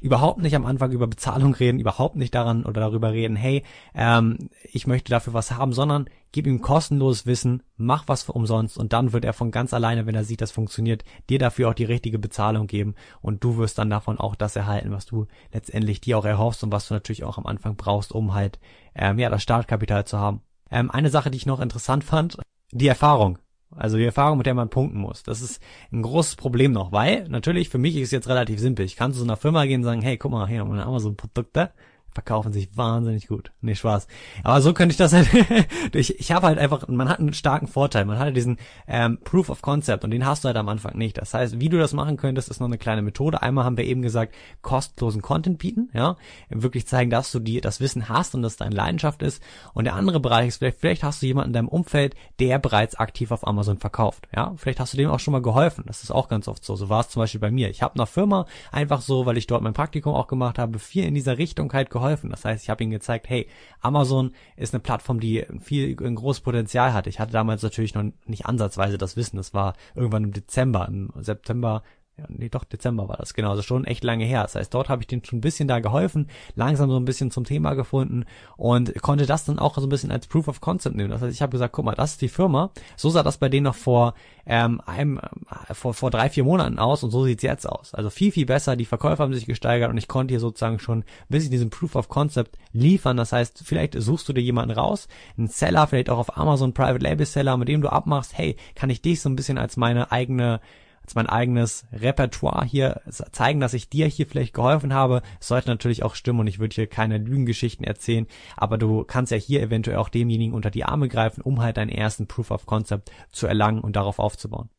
überhaupt 0.01 0.41
nicht 0.41 0.55
am 0.55 0.65
Anfang 0.65 0.91
über 0.91 1.05
Bezahlung 1.07 1.53
reden, 1.53 1.79
überhaupt 1.79 2.15
nicht 2.15 2.33
daran 2.33 2.65
oder 2.65 2.81
darüber 2.81 3.11
reden, 3.11 3.35
hey, 3.35 3.63
ähm, 3.93 4.49
ich 4.63 4.87
möchte 4.87 5.11
dafür 5.11 5.33
was 5.33 5.51
haben, 5.51 5.73
sondern 5.73 6.07
gib 6.37 6.45
ihm 6.45 6.61
kostenloses 6.61 7.25
Wissen, 7.25 7.63
mach 7.77 8.07
was 8.07 8.21
für 8.21 8.33
umsonst 8.33 8.77
und 8.77 8.93
dann 8.93 9.11
wird 9.11 9.25
er 9.25 9.33
von 9.33 9.49
ganz 9.49 9.73
alleine, 9.73 10.05
wenn 10.05 10.13
er 10.13 10.23
sieht, 10.23 10.39
das 10.39 10.51
funktioniert, 10.51 11.03
dir 11.31 11.39
dafür 11.39 11.69
auch 11.69 11.73
die 11.73 11.83
richtige 11.83 12.19
Bezahlung 12.19 12.67
geben 12.67 12.93
und 13.21 13.43
du 13.43 13.57
wirst 13.57 13.79
dann 13.79 13.89
davon 13.89 14.19
auch 14.19 14.35
das 14.35 14.55
erhalten, 14.55 14.91
was 14.91 15.07
du 15.07 15.25
letztendlich 15.51 15.99
dir 15.99 16.15
auch 16.15 16.25
erhoffst 16.25 16.63
und 16.63 16.71
was 16.71 16.87
du 16.87 16.93
natürlich 16.93 17.23
auch 17.23 17.39
am 17.39 17.47
Anfang 17.47 17.75
brauchst, 17.75 18.11
um 18.11 18.35
halt 18.35 18.59
ähm, 18.93 19.17
ja 19.17 19.31
das 19.31 19.41
Startkapital 19.41 20.05
zu 20.05 20.19
haben. 20.19 20.41
Ähm, 20.69 20.91
eine 20.91 21.09
Sache, 21.09 21.31
die 21.31 21.37
ich 21.37 21.47
noch 21.47 21.59
interessant 21.59 22.03
fand, 22.03 22.37
die 22.71 22.87
Erfahrung. 22.87 23.39
Also 23.71 23.97
die 23.97 24.05
Erfahrung, 24.05 24.37
mit 24.37 24.45
der 24.45 24.53
man 24.53 24.69
punkten 24.69 24.99
muss. 24.99 25.23
Das 25.23 25.41
ist 25.41 25.59
ein 25.91 26.03
großes 26.03 26.35
Problem 26.35 26.71
noch, 26.71 26.91
weil 26.91 27.27
natürlich 27.29 27.69
für 27.69 27.79
mich 27.79 27.95
ist 27.95 28.03
es 28.03 28.11
jetzt 28.11 28.29
relativ 28.29 28.59
simpel. 28.59 28.85
Ich 28.85 28.95
kann 28.95 29.11
zu 29.11 29.17
so 29.17 29.25
einer 29.25 29.37
Firma 29.37 29.65
gehen 29.65 29.81
und 29.81 29.85
sagen, 29.85 30.03
hey, 30.03 30.17
guck 30.17 30.31
mal, 30.31 30.47
hier 30.47 30.63
meine 30.65 30.85
Amazon-Produkte 30.85 31.71
verkaufen 32.13 32.51
sich 32.51 32.75
wahnsinnig 32.75 33.27
gut. 33.27 33.51
Nee, 33.61 33.75
Spaß. 33.75 34.07
Aber 34.43 34.61
so 34.61 34.73
könnte 34.73 34.93
ich 34.93 34.97
das 34.97 35.13
halt, 35.13 35.27
ich, 35.93 36.19
ich 36.19 36.31
habe 36.31 36.47
halt 36.47 36.57
einfach, 36.57 36.87
man 36.87 37.09
hat 37.09 37.19
einen 37.19 37.33
starken 37.33 37.67
Vorteil. 37.67 38.05
Man 38.05 38.17
hat 38.17 38.35
diesen 38.35 38.57
ähm, 38.87 39.19
Proof 39.23 39.49
of 39.49 39.61
Concept 39.61 40.03
und 40.03 40.11
den 40.11 40.25
hast 40.25 40.43
du 40.43 40.47
halt 40.47 40.57
am 40.57 40.67
Anfang 40.69 40.97
nicht. 40.97 41.17
Das 41.17 41.33
heißt, 41.33 41.59
wie 41.59 41.69
du 41.69 41.77
das 41.77 41.93
machen 41.93 42.17
könntest, 42.17 42.49
ist 42.49 42.59
noch 42.59 42.67
eine 42.67 42.79
kleine 42.79 43.03
Methode. 43.03 43.41
Einmal 43.41 43.65
haben 43.65 43.77
wir 43.77 43.85
eben 43.85 44.01
gesagt, 44.01 44.33
kostenlosen 44.61 45.21
Content 45.21 45.59
bieten, 45.59 45.89
ja, 45.93 46.15
wirklich 46.49 46.87
zeigen, 46.87 47.11
dass 47.11 47.31
du 47.31 47.39
die, 47.39 47.61
das 47.61 47.79
Wissen 47.81 48.09
hast 48.09 48.33
und 48.33 48.41
dass 48.41 48.57
deine 48.57 48.75
Leidenschaft 48.75 49.21
ist. 49.21 49.41
Und 49.73 49.83
der 49.83 49.95
andere 49.95 50.19
Bereich 50.19 50.47
ist 50.47 50.57
vielleicht, 50.57 50.79
vielleicht 50.79 51.03
hast 51.03 51.21
du 51.21 51.27
jemanden 51.27 51.49
in 51.49 51.53
deinem 51.53 51.67
Umfeld, 51.67 52.15
der 52.39 52.57
bereits 52.57 52.95
aktiv 52.95 53.31
auf 53.31 53.45
Amazon 53.45 53.77
verkauft, 53.77 54.27
ja. 54.35 54.53
Vielleicht 54.57 54.79
hast 54.79 54.93
du 54.93 54.97
dem 54.97 55.09
auch 55.09 55.19
schon 55.19 55.33
mal 55.33 55.41
geholfen. 55.41 55.83
Das 55.87 56.03
ist 56.03 56.11
auch 56.11 56.29
ganz 56.29 56.47
oft 56.47 56.65
so. 56.65 56.75
So 56.75 56.89
war 56.89 57.01
es 57.01 57.09
zum 57.09 57.21
Beispiel 57.21 57.41
bei 57.41 57.51
mir. 57.51 57.69
Ich 57.69 57.83
habe 57.83 57.95
einer 57.95 58.07
Firma 58.07 58.45
einfach 58.71 59.01
so, 59.01 59.25
weil 59.25 59.37
ich 59.37 59.47
dort 59.47 59.61
mein 59.61 59.73
Praktikum 59.73 60.13
auch 60.13 60.27
gemacht 60.27 60.57
habe, 60.57 60.79
viel 60.79 61.03
in 61.03 61.13
dieser 61.13 61.37
Richtung 61.37 61.71
halt 61.73 61.89
geholfen. 61.97 62.29
Das 62.29 62.45
heißt, 62.45 62.63
ich 62.63 62.69
habe 62.69 62.83
ihnen 62.83 62.91
gezeigt, 62.91 63.29
hey, 63.29 63.47
Amazon 63.81 64.31
ist 64.55 64.73
eine 64.73 64.81
Plattform, 64.81 65.19
die 65.19 65.45
viel 65.59 65.97
ein 66.01 66.15
großes 66.15 66.41
Potenzial 66.41 66.93
hat. 66.93 67.07
Ich 67.07 67.19
hatte 67.19 67.31
damals 67.31 67.63
natürlich 67.63 67.93
noch 67.95 68.05
nicht 68.25 68.45
ansatzweise 68.45 68.97
das 68.97 69.17
Wissen. 69.17 69.37
Das 69.37 69.53
war 69.53 69.73
irgendwann 69.95 70.25
im 70.25 70.33
Dezember, 70.33 70.87
im 70.87 71.11
September 71.19 71.83
ja, 72.17 72.25
nee, 72.29 72.49
doch, 72.49 72.63
Dezember 72.63 73.07
war 73.07 73.17
das, 73.17 73.35
genau, 73.35 73.51
also 73.51 73.61
schon 73.61 73.85
echt 73.85 74.03
lange 74.03 74.25
her. 74.25 74.41
Das 74.41 74.55
heißt, 74.55 74.73
dort 74.73 74.89
habe 74.89 75.03
ich 75.03 75.07
denen 75.07 75.23
schon 75.23 75.37
ein 75.37 75.41
bisschen 75.41 75.67
da 75.67 75.79
geholfen, 75.79 76.29
langsam 76.55 76.89
so 76.89 76.97
ein 76.97 77.05
bisschen 77.05 77.29
zum 77.29 77.43
Thema 77.43 77.75
gefunden 77.75 78.25
und 78.55 78.99
konnte 79.03 79.27
das 79.27 79.45
dann 79.45 79.59
auch 79.59 79.75
so 79.75 79.85
ein 79.85 79.89
bisschen 79.89 80.11
als 80.11 80.25
Proof 80.25 80.47
of 80.47 80.59
Concept 80.59 80.95
nehmen. 80.95 81.11
Das 81.11 81.21
heißt, 81.21 81.33
ich 81.33 81.43
habe 81.43 81.51
gesagt, 81.51 81.73
guck 81.73 81.85
mal, 81.85 81.93
das 81.93 82.13
ist 82.13 82.21
die 82.21 82.27
Firma. 82.27 82.71
So 82.95 83.11
sah 83.11 83.21
das 83.21 83.37
bei 83.37 83.49
denen 83.49 83.65
noch 83.65 83.75
vor 83.75 84.15
ähm, 84.47 84.81
einem, 84.87 85.19
äh, 85.19 85.73
vor, 85.75 85.93
vor 85.93 86.09
drei, 86.09 86.29
vier 86.29 86.43
Monaten 86.43 86.79
aus 86.79 87.03
und 87.03 87.11
so 87.11 87.23
sieht's 87.23 87.43
jetzt 87.43 87.69
aus. 87.69 87.93
Also 87.93 88.09
viel, 88.09 88.31
viel 88.31 88.47
besser. 88.47 88.75
Die 88.75 88.85
Verkäufer 88.85 89.21
haben 89.21 89.33
sich 89.33 89.45
gesteigert 89.45 89.91
und 89.91 89.97
ich 89.97 90.07
konnte 90.07 90.31
hier 90.31 90.39
sozusagen 90.39 90.79
schon 90.79 90.99
ein 90.99 91.05
bisschen 91.29 91.51
diesen 91.51 91.69
Proof 91.69 91.95
of 91.95 92.09
Concept 92.09 92.57
liefern. 92.71 93.17
Das 93.17 93.31
heißt, 93.31 93.61
vielleicht 93.63 93.93
suchst 94.01 94.27
du 94.27 94.33
dir 94.33 94.41
jemanden 94.41 94.75
raus, 94.75 95.07
einen 95.37 95.49
Seller, 95.49 95.85
vielleicht 95.85 96.09
auch 96.09 96.17
auf 96.17 96.35
Amazon 96.35 96.73
Private 96.73 97.03
Label 97.03 97.27
Seller, 97.27 97.57
mit 97.57 97.67
dem 97.67 97.81
du 97.81 97.91
abmachst, 97.91 98.35
hey, 98.35 98.55
kann 98.73 98.89
ich 98.89 99.03
dich 99.03 99.21
so 99.21 99.29
ein 99.29 99.35
bisschen 99.35 99.59
als 99.59 99.77
meine 99.77 100.11
eigene 100.11 100.61
als 101.07 101.15
mein 101.15 101.27
eigenes 101.27 101.85
Repertoire 101.93 102.65
hier 102.65 103.01
zeigen, 103.31 103.61
dass 103.61 103.73
ich 103.73 103.89
dir 103.89 104.07
hier 104.07 104.27
vielleicht 104.27 104.53
geholfen 104.53 104.93
habe. 104.93 105.21
Es 105.39 105.47
sollte 105.47 105.69
natürlich 105.69 106.03
auch 106.03 106.15
stimmen 106.15 106.41
und 106.41 106.47
ich 106.47 106.59
würde 106.59 106.75
hier 106.75 106.87
keine 106.87 107.17
Lügengeschichten 107.17 107.85
erzählen, 107.85 108.27
aber 108.57 108.77
du 108.77 109.05
kannst 109.05 109.31
ja 109.31 109.37
hier 109.37 109.61
eventuell 109.61 109.97
auch 109.97 110.09
demjenigen 110.09 110.53
unter 110.53 110.69
die 110.69 110.83
Arme 110.83 111.07
greifen, 111.07 111.41
um 111.41 111.61
halt 111.61 111.77
deinen 111.77 111.89
ersten 111.89 112.27
Proof 112.27 112.51
of 112.51 112.65
Concept 112.65 113.09
zu 113.31 113.47
erlangen 113.47 113.79
und 113.79 113.95
darauf 113.95 114.19
aufzubauen. 114.19 114.69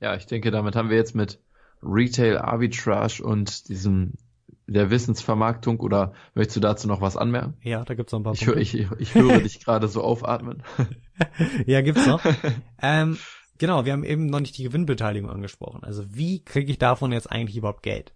Ja, 0.00 0.16
ich 0.16 0.24
denke, 0.24 0.50
damit 0.50 0.76
haben 0.76 0.88
wir 0.88 0.96
jetzt 0.96 1.14
mit 1.14 1.40
Retail 1.82 2.38
Arbitrage 2.38 3.22
und 3.22 3.68
diesem 3.68 4.14
der 4.66 4.90
Wissensvermarktung 4.90 5.80
oder 5.80 6.14
möchtest 6.34 6.56
du 6.56 6.60
dazu 6.60 6.88
noch 6.88 7.00
was 7.00 7.16
anmerken? 7.16 7.54
Ja, 7.62 7.84
da 7.84 7.94
gibt's 7.94 8.12
noch 8.12 8.20
ein 8.20 8.22
paar 8.22 8.34
Ich, 8.34 8.46
ich, 8.46 8.86
ich 8.98 9.14
höre 9.14 9.40
dich 9.40 9.60
gerade 9.64 9.88
so 9.88 10.02
aufatmen. 10.02 10.62
ja, 11.66 11.82
gibt's 11.82 12.06
noch. 12.06 12.22
ähm, 12.82 13.18
genau, 13.60 13.84
wir 13.84 13.92
haben 13.92 14.02
eben 14.02 14.26
noch 14.26 14.40
nicht 14.40 14.58
die 14.58 14.64
Gewinnbeteiligung 14.64 15.30
angesprochen. 15.30 15.84
Also 15.84 16.04
wie 16.12 16.44
kriege 16.44 16.72
ich 16.72 16.78
davon 16.78 17.12
jetzt 17.12 17.30
eigentlich 17.30 17.56
überhaupt 17.56 17.84
Geld? 17.84 18.12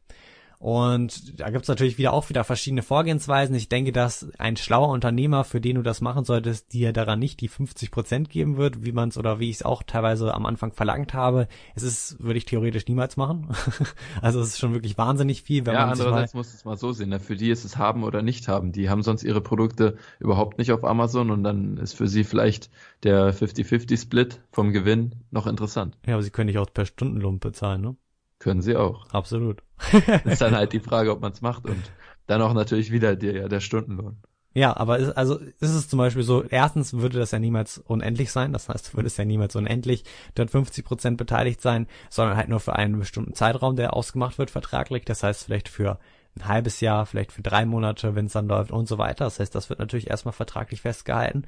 Und 0.64 1.38
da 1.38 1.50
gibt's 1.50 1.68
natürlich 1.68 1.98
wieder 1.98 2.14
auch 2.14 2.30
wieder 2.30 2.42
verschiedene 2.42 2.80
Vorgehensweisen. 2.80 3.54
Ich 3.54 3.68
denke, 3.68 3.92
dass 3.92 4.26
ein 4.38 4.56
schlauer 4.56 4.88
Unternehmer, 4.88 5.44
für 5.44 5.60
den 5.60 5.76
du 5.76 5.82
das 5.82 6.00
machen 6.00 6.24
solltest, 6.24 6.72
dir 6.72 6.94
daran 6.94 7.18
nicht 7.18 7.42
die 7.42 7.48
50 7.48 7.90
Prozent 7.90 8.30
geben 8.30 8.56
wird, 8.56 8.82
wie 8.82 8.92
man 8.92 9.10
es 9.10 9.18
oder 9.18 9.38
wie 9.38 9.50
ich 9.50 9.56
es 9.56 9.62
auch 9.62 9.82
teilweise 9.82 10.32
am 10.32 10.46
Anfang 10.46 10.72
verlangt 10.72 11.12
habe. 11.12 11.48
Es 11.74 11.82
ist, 11.82 12.18
würde 12.18 12.38
ich 12.38 12.46
theoretisch 12.46 12.88
niemals 12.88 13.18
machen. 13.18 13.48
also 14.22 14.40
es 14.40 14.48
ist 14.48 14.58
schon 14.58 14.72
wirklich 14.72 14.96
wahnsinnig 14.96 15.42
viel, 15.42 15.66
wenn 15.66 15.74
ja, 15.74 15.80
man 15.80 15.88
mal 15.88 15.92
andererseits 15.92 16.32
muss 16.32 16.54
es 16.54 16.64
mal 16.64 16.78
so 16.78 16.92
sehen. 16.92 17.10
Ne? 17.10 17.20
Für 17.20 17.36
die 17.36 17.50
ist 17.50 17.66
es 17.66 17.76
haben 17.76 18.02
oder 18.02 18.22
nicht 18.22 18.48
haben. 18.48 18.72
Die 18.72 18.88
haben 18.88 19.02
sonst 19.02 19.22
ihre 19.22 19.42
Produkte 19.42 19.98
überhaupt 20.18 20.56
nicht 20.56 20.72
auf 20.72 20.82
Amazon 20.82 21.30
und 21.30 21.44
dann 21.44 21.76
ist 21.76 21.92
für 21.92 22.08
sie 22.08 22.24
vielleicht 22.24 22.70
der 23.02 23.34
50-50-Split 23.34 24.40
vom 24.50 24.72
Gewinn 24.72 25.16
noch 25.30 25.46
interessant. 25.46 25.98
Ja, 26.06 26.14
aber 26.14 26.22
sie 26.22 26.30
können 26.30 26.46
dich 26.46 26.56
auch 26.56 26.72
per 26.72 26.86
Stundenlohn 26.86 27.38
bezahlen, 27.38 27.82
ne? 27.82 27.96
Können 28.38 28.62
sie 28.62 28.76
auch. 28.76 29.10
Absolut. 29.10 29.62
ist 30.24 30.40
dann 30.40 30.54
halt 30.54 30.72
die 30.72 30.80
Frage, 30.80 31.10
ob 31.12 31.20
man 31.20 31.32
es 31.32 31.40
macht 31.40 31.66
und 31.66 31.82
dann 32.26 32.42
auch 32.42 32.54
natürlich 32.54 32.90
wieder 32.90 33.16
der, 33.16 33.48
der 33.48 33.60
Stundenlohn. 33.60 34.16
Ja, 34.56 34.76
aber 34.76 35.00
es, 35.00 35.10
also 35.10 35.38
ist 35.38 35.74
es 35.74 35.88
zum 35.88 35.98
Beispiel 35.98 36.22
so, 36.22 36.44
erstens 36.44 36.92
würde 36.92 37.18
das 37.18 37.32
ja 37.32 37.40
niemals 37.40 37.78
unendlich 37.78 38.30
sein, 38.30 38.52
das 38.52 38.68
heißt, 38.68 38.92
du 38.92 38.96
würdest 38.96 39.18
ja 39.18 39.24
niemals 39.24 39.56
unendlich 39.56 40.04
dort 40.36 40.50
50 40.50 40.84
Prozent 40.84 41.16
beteiligt 41.18 41.60
sein, 41.60 41.88
sondern 42.08 42.36
halt 42.36 42.48
nur 42.48 42.60
für 42.60 42.76
einen 42.76 43.00
bestimmten 43.00 43.34
Zeitraum, 43.34 43.74
der 43.74 43.94
ausgemacht 43.94 44.38
wird 44.38 44.52
vertraglich, 44.52 45.04
das 45.04 45.24
heißt 45.24 45.44
vielleicht 45.44 45.68
für 45.68 45.98
ein 46.36 46.48
halbes 46.48 46.80
Jahr, 46.80 47.06
vielleicht 47.06 47.32
für 47.32 47.42
drei 47.42 47.64
Monate, 47.64 48.14
wenn 48.14 48.26
es 48.26 48.32
dann 48.32 48.48
läuft 48.48 48.72
und 48.72 48.88
so 48.88 48.98
weiter. 48.98 49.24
Das 49.24 49.38
heißt, 49.38 49.54
das 49.54 49.68
wird 49.70 49.78
natürlich 49.78 50.10
erstmal 50.10 50.32
vertraglich 50.32 50.80
festgehalten. 50.80 51.44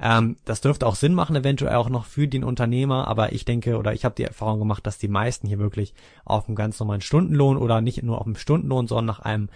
Ähm, 0.00 0.36
das 0.44 0.60
dürfte 0.60 0.86
auch 0.86 0.94
Sinn 0.94 1.14
machen, 1.14 1.34
eventuell 1.34 1.74
auch 1.74 1.88
noch 1.88 2.04
für 2.04 2.28
den 2.28 2.44
Unternehmer, 2.44 3.08
aber 3.08 3.32
ich 3.32 3.44
denke 3.44 3.76
oder 3.78 3.92
ich 3.92 4.04
habe 4.04 4.14
die 4.14 4.24
Erfahrung 4.24 4.60
gemacht, 4.60 4.86
dass 4.86 4.98
die 4.98 5.08
meisten 5.08 5.48
hier 5.48 5.58
wirklich 5.58 5.92
auf 6.24 6.46
einem 6.46 6.54
ganz 6.54 6.78
normalen 6.78 7.00
Stundenlohn 7.00 7.56
oder 7.56 7.80
nicht 7.80 8.02
nur 8.02 8.18
auf 8.18 8.26
einem 8.26 8.36
Stundenlohn, 8.36 8.86
sondern 8.86 9.06
nach 9.06 9.20
einem 9.20 9.48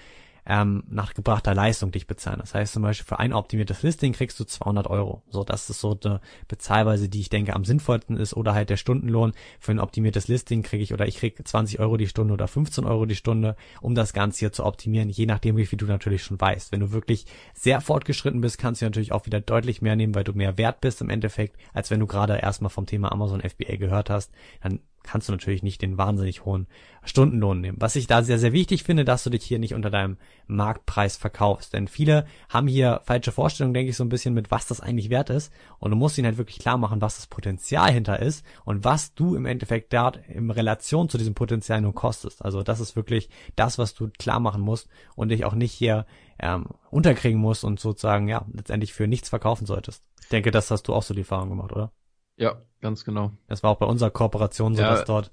ähm, 0.47 0.84
nach 0.88 1.14
gebrachter 1.14 1.55
Leistung 1.55 1.93
dich 1.93 2.07
bezahlen. 2.07 2.40
Das 2.40 2.55
heißt 2.55 2.72
zum 2.72 2.82
Beispiel 2.82 3.07
für 3.07 3.18
ein 3.18 3.32
optimiertes 3.32 3.82
Listing 3.82 4.12
kriegst 4.12 4.38
du 4.40 4.45
200 4.45 4.88
Euro. 4.88 5.22
So, 5.28 5.45
das 5.45 5.70
ist 5.70 5.80
so 5.80 5.99
eine 6.05 6.20
Bezahlweise, 6.49 7.09
die 7.09 7.20
ich 7.20 7.28
denke 7.28 7.55
am 7.55 7.64
sinnvollsten 7.64 8.16
ist 8.16 8.34
oder 8.34 8.55
halt 8.55 8.70
der 8.70 8.76
Stundenlohn 8.76 9.32
für 9.61 9.72
ein 9.72 9.78
optimiertes 9.78 10.28
Listing 10.28 10.62
kriege 10.62 10.82
ich 10.82 10.93
oder 10.93 11.07
ich 11.07 11.16
krieg 11.16 11.36
20 11.47 11.78
Euro 11.80 11.97
die 11.97 12.09
Stunde 12.09 12.34
oder 12.34 12.49
15 12.49 12.84
Euro 12.84 13.07
die 13.07 13.16
Stunde, 13.16 13.57
um 13.80 13.95
das 13.95 14.12
Ganze 14.12 14.40
hier 14.40 14.53
zu 14.53 14.64
optimieren, 14.64 15.09
je 15.09 15.26
nachdem, 15.26 15.57
wie 15.57 15.66
viel 15.66 15.78
du 15.78 15.86
natürlich 15.86 16.24
schon 16.24 16.40
weißt. 16.40 16.72
Wenn 16.72 16.80
du 16.80 16.93
wirklich 16.93 17.26
sehr 17.55 17.80
fortgeschritten 17.80 18.40
bist, 18.40 18.59
kannst 18.59 18.80
du 18.80 18.86
natürlich 18.86 19.12
auch 19.12 19.26
wieder 19.26 19.40
deutlich 19.40 19.82
mehr 19.82 19.97
nehmen, 19.97 20.14
weil 20.14 20.24
du 20.24 20.32
mehr 20.32 20.59
wert 20.59 20.80
bist 20.80 21.01
im 21.01 21.11
Endeffekt, 21.11 21.57
als 21.72 21.90
wenn 21.90 22.01
du 22.01 22.07
gerade 22.07 22.38
erstmal 22.38 22.70
vom 22.70 22.86
Thema 22.86 23.12
Amazon 23.12 23.40
FBA 23.40 23.76
gehört 23.76 24.11
hast. 24.11 24.32
Dann 24.62 24.80
kannst 25.03 25.28
du 25.28 25.32
natürlich 25.32 25.62
nicht 25.62 25.82
den 25.82 25.98
wahnsinnig 25.98 26.44
hohen 26.44 26.66
Stundenlohn 27.05 27.61
nehmen. 27.61 27.78
Was 27.80 27.96
ich 27.96 28.07
da 28.07 28.22
sehr, 28.22 28.38
sehr 28.38 28.53
wichtig 28.53 28.84
finde, 28.84 29.05
dass 29.05 29.24
du 29.24 29.30
dich 29.30 29.44
hier 29.44 29.59
nicht 29.59 29.74
unter 29.74 29.90
deinem 29.90 30.16
Marktpreis 30.46 31.16
verkaufst. 31.16 31.72
Denn 31.72 31.88
viele 31.88 32.26
haben 32.48 32.68
hier 32.68 33.00
falsche 33.05 33.32
Vorstellungen, 33.32 33.74
denke 33.74 33.90
ich, 33.90 33.96
so 33.96 34.05
ein 34.05 34.09
bisschen 34.09 34.34
mit, 34.34 34.50
was 34.50 34.66
das 34.66 34.80
eigentlich 34.80 35.11
wert 35.11 35.30
ist. 35.30 35.53
Und 35.78 35.90
du 35.90 35.96
musst 35.96 36.18
ihnen 36.18 36.26
halt 36.26 36.38
wirklich 36.38 36.59
klar 36.59 36.78
machen, 36.78 37.00
was 37.00 37.16
das 37.16 37.26
Potenzial 37.26 37.90
hinter 37.90 38.20
ist 38.20 38.44
und 38.64 38.84
was 38.84 39.14
du 39.14 39.34
im 39.34 39.46
Endeffekt 39.46 39.92
dort 39.92 40.20
in 40.28 40.50
Relation 40.50 41.09
zu 41.09 41.18
diesem 41.18 41.34
Potenzial 41.34 41.80
nur 41.80 41.94
kostest. 41.94 42.44
Also 42.44 42.62
das 42.62 42.80
ist 42.80 42.96
wirklich 42.96 43.28
das, 43.57 43.78
was 43.78 43.94
du 43.94 44.11
klar 44.18 44.40
machen 44.40 44.62
musst 44.62 44.88
und 45.16 45.30
dich 45.30 45.44
auch 45.44 45.55
nicht 45.55 45.72
hier 45.72 46.07
ähm, 46.38 46.66
unterkriegen 46.90 47.40
musst 47.40 47.64
und 47.64 47.80
sozusagen, 47.80 48.28
ja, 48.28 48.44
letztendlich 48.53 48.92
für 48.92 49.07
nichts 49.07 49.28
verkaufen 49.28 49.66
solltest. 49.66 50.05
Ich 50.22 50.28
denke, 50.28 50.50
das 50.50 50.70
hast 50.70 50.84
du 50.84 50.94
auch 50.94 51.03
so 51.03 51.14
die 51.14 51.20
Erfahrung 51.20 51.50
gemacht, 51.50 51.72
oder? 51.72 51.92
Ja, 52.37 52.57
ganz 52.80 53.05
genau. 53.05 53.33
Das 53.49 53.62
war 53.62 53.70
auch 53.70 53.78
bei 53.78 53.87
unserer 53.87 54.11
Kooperation 54.11 54.74
so, 54.74 54.83
Ja. 54.83 54.91
dass 54.91 55.05
dort 55.05 55.30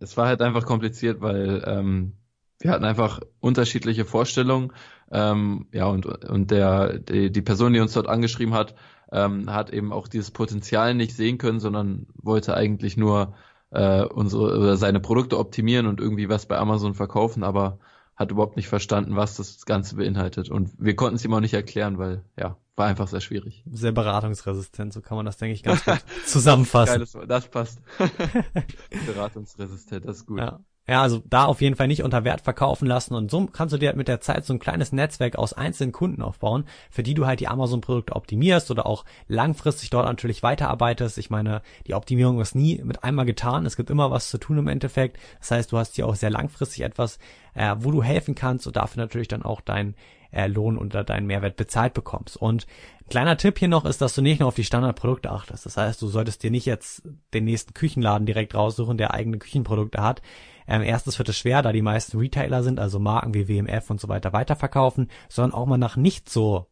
Es 0.00 0.16
war 0.16 0.26
halt 0.26 0.42
einfach 0.42 0.64
kompliziert, 0.64 1.20
weil 1.20 1.62
ähm, 1.66 2.12
wir 2.60 2.70
hatten 2.70 2.84
einfach 2.84 3.20
unterschiedliche 3.40 4.04
Vorstellungen. 4.04 4.72
Ähm, 5.12 5.66
ja, 5.72 5.86
und, 5.86 6.06
und 6.06 6.50
der, 6.50 6.98
die, 6.98 7.30
die 7.30 7.42
Person, 7.42 7.72
die 7.72 7.80
uns 7.80 7.92
dort 7.92 8.08
angeschrieben 8.08 8.54
hat, 8.54 8.74
ähm, 9.12 9.52
hat 9.52 9.70
eben 9.70 9.92
auch 9.92 10.08
dieses 10.08 10.30
Potenzial 10.30 10.94
nicht 10.94 11.14
sehen 11.14 11.38
können, 11.38 11.60
sondern 11.60 12.06
wollte 12.16 12.54
eigentlich 12.56 12.96
nur 12.96 13.34
äh, 13.70 14.04
unsere 14.04 14.58
oder 14.58 14.76
seine 14.76 15.00
Produkte 15.00 15.38
optimieren 15.38 15.86
und 15.86 16.00
irgendwie 16.00 16.28
was 16.28 16.46
bei 16.46 16.56
Amazon 16.58 16.94
verkaufen, 16.94 17.44
aber 17.44 17.78
hat 18.16 18.30
überhaupt 18.30 18.56
nicht 18.56 18.68
verstanden, 18.68 19.14
was 19.14 19.36
das 19.36 19.66
Ganze 19.66 19.96
beinhaltet. 19.96 20.50
Und 20.50 20.70
wir 20.78 20.96
konnten 20.96 21.16
es 21.16 21.24
ihm 21.24 21.34
auch 21.34 21.40
nicht 21.40 21.54
erklären, 21.54 21.98
weil 21.98 22.24
ja, 22.38 22.56
war 22.76 22.86
einfach 22.86 23.08
sehr 23.08 23.20
schwierig. 23.20 23.64
sehr 23.72 23.92
beratungsresistent, 23.92 24.92
so 24.92 25.00
kann 25.00 25.16
man 25.16 25.26
das, 25.26 25.38
denke 25.38 25.54
ich, 25.54 25.62
ganz 25.64 25.84
gut 25.84 26.04
zusammenfassen. 26.26 26.94
Geiles 26.94 27.14
Wort, 27.14 27.30
das 27.30 27.48
passt. 27.48 27.80
Beratungsresistent, 29.06 30.04
das 30.06 30.18
ist 30.18 30.26
gut. 30.26 30.38
Ja. 30.38 30.60
Ja, 30.88 31.02
also 31.02 31.20
da 31.28 31.46
auf 31.46 31.62
jeden 31.62 31.74
Fall 31.74 31.88
nicht 31.88 32.04
unter 32.04 32.22
Wert 32.22 32.42
verkaufen 32.42 32.86
lassen 32.86 33.14
und 33.14 33.28
so 33.28 33.46
kannst 33.46 33.74
du 33.74 33.78
dir 33.78 33.88
halt 33.88 33.96
mit 33.96 34.06
der 34.06 34.20
Zeit 34.20 34.44
so 34.44 34.52
ein 34.52 34.60
kleines 34.60 34.92
Netzwerk 34.92 35.34
aus 35.34 35.52
einzelnen 35.52 35.90
Kunden 35.90 36.22
aufbauen, 36.22 36.64
für 36.90 37.02
die 37.02 37.14
du 37.14 37.26
halt 37.26 37.40
die 37.40 37.48
Amazon-Produkte 37.48 38.14
optimierst 38.14 38.70
oder 38.70 38.86
auch 38.86 39.04
langfristig 39.26 39.90
dort 39.90 40.06
natürlich 40.06 40.44
weiterarbeitest. 40.44 41.18
Ich 41.18 41.28
meine, 41.28 41.62
die 41.88 41.94
Optimierung 41.94 42.40
ist 42.40 42.54
nie 42.54 42.80
mit 42.84 43.02
einmal 43.02 43.26
getan. 43.26 43.66
Es 43.66 43.76
gibt 43.76 43.90
immer 43.90 44.12
was 44.12 44.30
zu 44.30 44.38
tun 44.38 44.58
im 44.58 44.68
Endeffekt. 44.68 45.18
Das 45.40 45.50
heißt, 45.50 45.72
du 45.72 45.78
hast 45.78 45.96
hier 45.96 46.06
auch 46.06 46.14
sehr 46.14 46.30
langfristig 46.30 46.84
etwas, 46.84 47.18
äh, 47.54 47.74
wo 47.80 47.90
du 47.90 48.04
helfen 48.04 48.36
kannst 48.36 48.68
und 48.68 48.76
dafür 48.76 49.02
natürlich 49.02 49.28
dann 49.28 49.42
auch 49.42 49.60
deinen 49.60 49.96
äh, 50.36 50.46
Lohn 50.48 50.76
oder 50.76 51.02
deinen 51.02 51.26
Mehrwert 51.26 51.56
bezahlt 51.56 51.94
bekommst. 51.94 52.36
Und 52.36 52.66
ein 53.00 53.08
kleiner 53.08 53.36
Tipp 53.36 53.58
hier 53.58 53.68
noch 53.68 53.84
ist, 53.84 54.00
dass 54.00 54.14
du 54.14 54.22
nicht 54.22 54.40
nur 54.40 54.48
auf 54.48 54.54
die 54.54 54.64
Standardprodukte 54.64 55.30
achtest. 55.30 55.66
Das 55.66 55.76
heißt, 55.76 56.00
du 56.02 56.08
solltest 56.08 56.42
dir 56.42 56.50
nicht 56.50 56.66
jetzt 56.66 57.02
den 57.34 57.44
nächsten 57.44 57.74
Küchenladen 57.74 58.26
direkt 58.26 58.54
raussuchen, 58.54 58.98
der 58.98 59.14
eigene 59.14 59.38
Küchenprodukte 59.38 60.02
hat. 60.02 60.22
Ähm, 60.68 60.82
erstens 60.82 61.18
wird 61.18 61.28
es 61.28 61.38
schwer, 61.38 61.62
da 61.62 61.72
die 61.72 61.82
meisten 61.82 62.18
Retailer 62.18 62.62
sind, 62.62 62.78
also 62.78 62.98
Marken 62.98 63.34
wie 63.34 63.48
WMF 63.48 63.88
und 63.90 64.00
so 64.00 64.08
weiter 64.08 64.32
weiterverkaufen, 64.32 65.08
sondern 65.28 65.54
auch 65.58 65.66
mal 65.66 65.78
nach 65.78 65.96
nicht 65.96 66.28
so, 66.28 66.66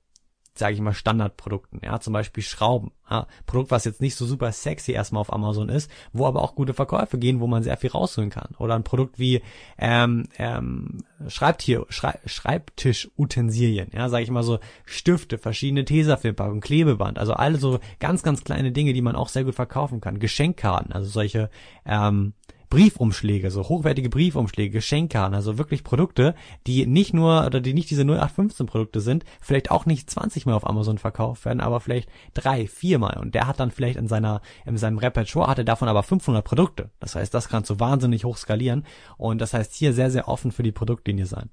sage 0.56 0.74
ich 0.74 0.80
mal, 0.80 0.94
Standardprodukten. 0.94 1.80
Ja, 1.82 1.98
zum 2.00 2.12
Beispiel 2.12 2.42
Schrauben. 2.42 2.92
Ja, 3.10 3.26
Produkt, 3.44 3.70
was 3.70 3.84
jetzt 3.84 4.00
nicht 4.00 4.14
so 4.14 4.24
super 4.24 4.50
sexy 4.52 4.92
erstmal 4.92 5.20
auf 5.20 5.32
Amazon 5.32 5.68
ist, 5.68 5.90
wo 6.12 6.26
aber 6.26 6.42
auch 6.42 6.54
gute 6.54 6.74
Verkäufe 6.74 7.18
gehen, 7.18 7.40
wo 7.40 7.46
man 7.46 7.62
sehr 7.62 7.76
viel 7.76 7.90
rausholen 7.90 8.30
kann. 8.30 8.54
Oder 8.58 8.76
ein 8.76 8.84
Produkt 8.84 9.18
wie 9.18 9.42
ähm, 9.78 10.28
ähm, 10.38 10.98
Schreibtier, 11.26 11.84
Schrei 11.88 12.18
Schreibtischutensilien, 12.24 13.90
ja, 13.92 14.08
sage 14.08 14.22
ich 14.22 14.30
mal 14.30 14.44
so 14.44 14.58
Stifte, 14.86 15.38
verschiedene 15.38 15.84
Tesafilmpackungen, 15.84 16.60
Klebeband, 16.60 17.18
also 17.18 17.34
alle 17.34 17.58
so 17.58 17.80
ganz, 17.98 18.22
ganz 18.22 18.44
kleine 18.44 18.72
Dinge, 18.72 18.92
die 18.92 19.02
man 19.02 19.16
auch 19.16 19.28
sehr 19.28 19.44
gut 19.44 19.56
verkaufen 19.56 20.00
kann. 20.00 20.20
Geschenkkarten, 20.20 20.92
also 20.92 21.10
solche 21.10 21.50
ähm, 21.84 22.32
Briefumschläge, 22.74 23.52
so 23.52 23.62
hochwertige 23.62 24.08
Briefumschläge, 24.08 24.72
Geschenkkarten, 24.72 25.36
also 25.36 25.58
wirklich 25.58 25.84
Produkte, 25.84 26.34
die 26.66 26.86
nicht 26.86 27.14
nur 27.14 27.46
oder 27.46 27.60
die 27.60 27.72
nicht 27.72 27.88
diese 27.88 28.02
0815 28.02 28.66
Produkte 28.66 29.00
sind, 29.00 29.24
vielleicht 29.40 29.70
auch 29.70 29.86
nicht 29.86 30.10
20 30.10 30.44
Mal 30.44 30.54
auf 30.54 30.66
Amazon 30.66 30.98
verkauft 30.98 31.44
werden, 31.44 31.60
aber 31.60 31.78
vielleicht 31.78 32.08
drei, 32.34 32.66
vier 32.66 32.98
Mal. 32.98 33.16
Und 33.20 33.36
der 33.36 33.46
hat 33.46 33.60
dann 33.60 33.70
vielleicht 33.70 33.96
in 33.96 34.08
seiner 34.08 34.42
in 34.66 34.76
seinem 34.76 34.98
Repertoire 34.98 35.48
hat 35.48 35.58
er 35.58 35.64
davon 35.64 35.86
aber 35.86 36.02
500 36.02 36.44
Produkte. 36.44 36.90
Das 36.98 37.14
heißt, 37.14 37.32
das 37.32 37.48
kannst 37.48 37.70
du 37.70 37.78
wahnsinnig 37.78 38.24
hoch 38.24 38.36
skalieren 38.36 38.84
und 39.18 39.40
das 39.40 39.54
heißt 39.54 39.72
hier 39.72 39.92
sehr 39.92 40.10
sehr 40.10 40.26
offen 40.26 40.50
für 40.50 40.64
die 40.64 40.72
Produktlinie 40.72 41.26
sein. 41.26 41.50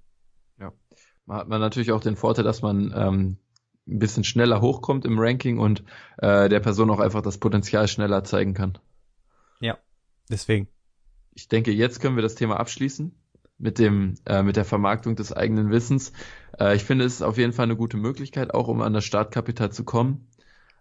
Ja. 0.59 0.71
Man 1.27 1.37
hat 1.37 1.47
man 1.49 1.61
natürlich 1.61 1.91
auch 1.91 2.01
den 2.01 2.15
Vorteil, 2.15 2.45
dass 2.45 2.63
man 2.63 2.91
ähm, 2.95 3.37
ein 3.87 3.99
bisschen 3.99 4.23
schneller 4.23 4.59
hochkommt 4.59 5.05
im 5.05 5.19
Ranking 5.19 5.59
und 5.59 5.83
äh, 6.17 6.49
der 6.49 6.61
Person 6.61 6.89
auch 6.89 6.99
einfach 6.99 7.21
das 7.21 7.37
Potenzial 7.37 7.87
schneller 7.87 8.23
zeigen 8.23 8.55
kann. 8.55 8.79
Ja, 9.59 9.77
deswegen. 10.27 10.67
Ich 11.33 11.47
denke, 11.47 11.71
jetzt 11.71 11.99
können 12.01 12.15
wir 12.15 12.23
das 12.23 12.35
Thema 12.35 12.59
abschließen 12.59 13.13
mit 13.57 13.79
dem 13.79 14.15
äh, 14.25 14.43
mit 14.43 14.55
der 14.55 14.65
Vermarktung 14.65 15.15
des 15.15 15.31
eigenen 15.33 15.71
Wissens. 15.71 16.13
Äh, 16.59 16.75
ich 16.75 16.83
finde, 16.83 17.05
es 17.05 17.15
ist 17.15 17.21
auf 17.21 17.37
jeden 17.37 17.53
Fall 17.53 17.65
eine 17.65 17.77
gute 17.77 17.97
Möglichkeit, 17.97 18.53
auch 18.53 18.67
um 18.67 18.81
an 18.81 18.93
das 18.93 19.05
Startkapital 19.05 19.71
zu 19.71 19.83
kommen. 19.85 20.27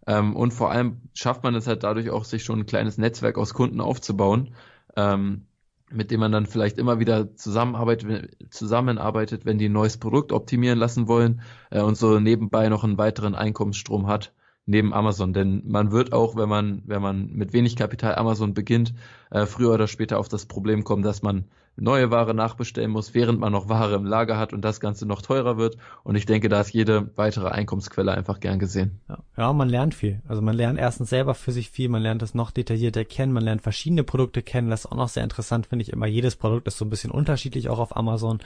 Ähm, 0.06 0.34
und 0.34 0.52
vor 0.52 0.70
allem 0.70 1.02
schafft 1.14 1.42
man 1.44 1.54
es 1.54 1.66
halt 1.66 1.84
dadurch 1.84 2.10
auch, 2.10 2.24
sich 2.24 2.42
schon 2.44 2.60
ein 2.60 2.66
kleines 2.66 2.98
Netzwerk 2.98 3.38
aus 3.38 3.54
Kunden 3.54 3.80
aufzubauen, 3.80 4.54
ähm, 4.96 5.46
mit 5.90 6.10
dem 6.10 6.20
man 6.20 6.32
dann 6.32 6.46
vielleicht 6.46 6.78
immer 6.78 7.00
wieder 7.00 7.36
zusammenarbeitet, 7.36 8.36
zusammenarbeitet, 8.50 9.44
wenn 9.44 9.58
die 9.58 9.68
ein 9.68 9.72
neues 9.72 9.98
Produkt 9.98 10.32
optimieren 10.32 10.78
lassen 10.78 11.06
wollen 11.08 11.42
äh, 11.70 11.80
und 11.82 11.96
so 11.96 12.18
nebenbei 12.18 12.68
noch 12.68 12.84
einen 12.84 12.98
weiteren 12.98 13.34
Einkommensstrom 13.34 14.06
hat 14.06 14.32
neben 14.70 14.94
Amazon. 14.94 15.32
Denn 15.32 15.62
man 15.66 15.90
wird 15.90 16.12
auch, 16.12 16.36
wenn 16.36 16.48
man, 16.48 16.82
wenn 16.86 17.02
man 17.02 17.30
mit 17.32 17.52
wenig 17.52 17.76
Kapital 17.76 18.14
Amazon 18.14 18.54
beginnt, 18.54 18.94
äh, 19.30 19.46
früher 19.46 19.74
oder 19.74 19.86
später 19.86 20.18
auf 20.18 20.28
das 20.28 20.46
Problem 20.46 20.84
kommen, 20.84 21.02
dass 21.02 21.22
man 21.22 21.44
neue 21.76 22.10
Ware 22.10 22.34
nachbestellen 22.34 22.90
muss, 22.90 23.14
während 23.14 23.40
man 23.40 23.52
noch 23.52 23.68
Ware 23.68 23.94
im 23.94 24.04
Lager 24.04 24.38
hat 24.38 24.52
und 24.52 24.62
das 24.62 24.80
Ganze 24.80 25.06
noch 25.06 25.22
teurer 25.22 25.56
wird. 25.56 25.76
Und 26.04 26.14
ich 26.14 26.26
denke, 26.26 26.48
da 26.48 26.60
ist 26.60 26.72
jede 26.72 27.10
weitere 27.16 27.48
Einkommensquelle 27.48 28.12
einfach 28.12 28.40
gern 28.40 28.58
gesehen. 28.58 29.00
Ja. 29.36 29.52
man 29.52 29.68
lernt 29.68 29.94
viel. 29.94 30.20
Also 30.28 30.42
man 30.42 30.56
lernt 30.56 30.78
erstens 30.78 31.10
selber 31.10 31.34
für 31.34 31.52
sich 31.52 31.70
viel, 31.70 31.88
man 31.88 32.02
lernt 32.02 32.22
es 32.22 32.34
noch 32.34 32.50
detaillierter 32.50 33.04
kennen, 33.04 33.32
man 33.32 33.44
lernt 33.44 33.62
verschiedene 33.62 34.04
Produkte 34.04 34.42
kennen. 34.42 34.70
Das 34.70 34.80
ist 34.80 34.92
auch 34.92 34.96
noch 34.96 35.08
sehr 35.08 35.24
interessant, 35.24 35.66
finde 35.66 35.82
ich 35.82 35.92
immer. 35.92 36.06
Jedes 36.06 36.36
Produkt 36.36 36.66
ist 36.66 36.78
so 36.78 36.84
ein 36.84 36.90
bisschen 36.90 37.10
unterschiedlich 37.10 37.68
auch 37.68 37.78
auf 37.78 37.96
Amazon. 37.96 38.40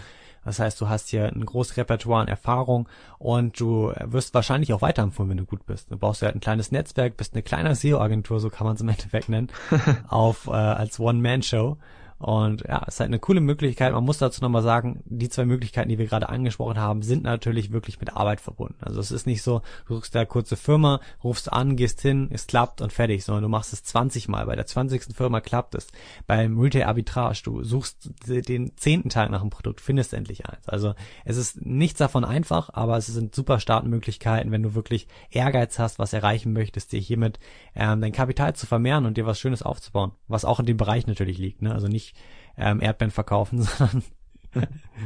Das 0.44 0.58
heißt, 0.58 0.80
du 0.80 0.88
hast 0.88 1.08
hier 1.08 1.26
ein 1.26 1.44
großes 1.44 1.76
Repertoire 1.76 2.22
an 2.22 2.28
Erfahrung 2.28 2.88
und 3.18 3.58
du 3.58 3.92
wirst 4.04 4.34
wahrscheinlich 4.34 4.72
auch 4.72 4.82
weiterempfohlen, 4.82 5.30
wenn 5.30 5.38
du 5.38 5.46
gut 5.46 5.66
bist. 5.66 5.90
Du 5.90 5.96
brauchst 5.96 6.22
ja 6.22 6.26
halt 6.26 6.36
ein 6.36 6.40
kleines 6.40 6.72
Netzwerk, 6.72 7.16
bist 7.16 7.34
eine 7.34 7.42
kleine 7.42 7.74
SEO-Agentur, 7.74 8.40
so 8.40 8.50
kann 8.50 8.66
man 8.66 8.76
es 8.76 8.82
im 8.82 8.88
Endeffekt 8.88 9.28
nennen, 9.28 9.48
auf 10.08 10.46
äh, 10.46 10.50
als 10.50 11.00
One-Man-Show. 11.00 11.76
Und 12.18 12.62
ja, 12.66 12.78
ist 12.84 13.00
halt 13.00 13.08
eine 13.08 13.18
coole 13.18 13.40
Möglichkeit. 13.40 13.92
Man 13.92 14.04
muss 14.04 14.18
dazu 14.18 14.40
nochmal 14.40 14.62
sagen, 14.62 15.02
die 15.04 15.28
zwei 15.28 15.44
Möglichkeiten, 15.44 15.88
die 15.88 15.98
wir 15.98 16.06
gerade 16.06 16.28
angesprochen 16.28 16.78
haben, 16.78 17.02
sind 17.02 17.24
natürlich 17.24 17.72
wirklich 17.72 18.00
mit 18.00 18.16
Arbeit 18.16 18.40
verbunden. 18.40 18.76
Also 18.80 19.00
es 19.00 19.10
ist 19.10 19.26
nicht 19.26 19.42
so, 19.42 19.62
du 19.86 19.96
suchst 19.96 20.14
da 20.14 20.24
kurze 20.24 20.56
Firma, 20.56 21.00
rufst 21.22 21.52
an, 21.52 21.76
gehst 21.76 22.00
hin, 22.00 22.28
es 22.30 22.46
klappt 22.46 22.80
und 22.80 22.92
fertig, 22.92 23.24
sondern 23.24 23.42
du 23.42 23.48
machst 23.48 23.72
es 23.72 23.82
20 23.84 24.28
Mal. 24.28 24.46
Bei 24.46 24.56
der 24.56 24.66
20. 24.66 25.14
Firma 25.14 25.40
klappt 25.40 25.74
es. 25.74 25.88
Beim 26.26 26.58
Retail 26.58 26.84
Arbitrage, 26.84 27.42
du 27.44 27.62
suchst 27.64 28.10
den 28.26 28.76
zehnten 28.76 29.08
Tag 29.08 29.30
nach 29.30 29.40
einem 29.40 29.50
Produkt, 29.50 29.80
findest 29.80 30.14
endlich 30.14 30.46
eins. 30.46 30.68
Also 30.68 30.94
es 31.24 31.36
ist 31.36 31.64
nichts 31.64 31.98
davon 31.98 32.24
einfach, 32.24 32.70
aber 32.72 32.96
es 32.96 33.06
sind 33.06 33.34
super 33.34 33.60
Startmöglichkeiten, 33.60 34.52
wenn 34.52 34.62
du 34.62 34.74
wirklich 34.74 35.08
Ehrgeiz 35.30 35.78
hast, 35.78 35.98
was 35.98 36.12
erreichen 36.12 36.52
möchtest, 36.52 36.92
dir 36.92 37.00
hiermit 37.00 37.38
ähm, 37.74 38.00
dein 38.00 38.12
Kapital 38.12 38.54
zu 38.54 38.66
vermehren 38.66 39.06
und 39.06 39.16
dir 39.16 39.26
was 39.26 39.40
Schönes 39.40 39.62
aufzubauen. 39.62 40.12
Was 40.28 40.44
auch 40.44 40.60
in 40.60 40.66
dem 40.66 40.76
Bereich 40.76 41.06
natürlich 41.06 41.38
liegt. 41.38 41.62
Ne? 41.62 41.72
Also 41.72 41.88
nicht 41.88 42.03
ähm, 42.56 42.80
Erdbeeren 42.82 43.10
verkaufen, 43.12 43.62
sondern 43.62 44.02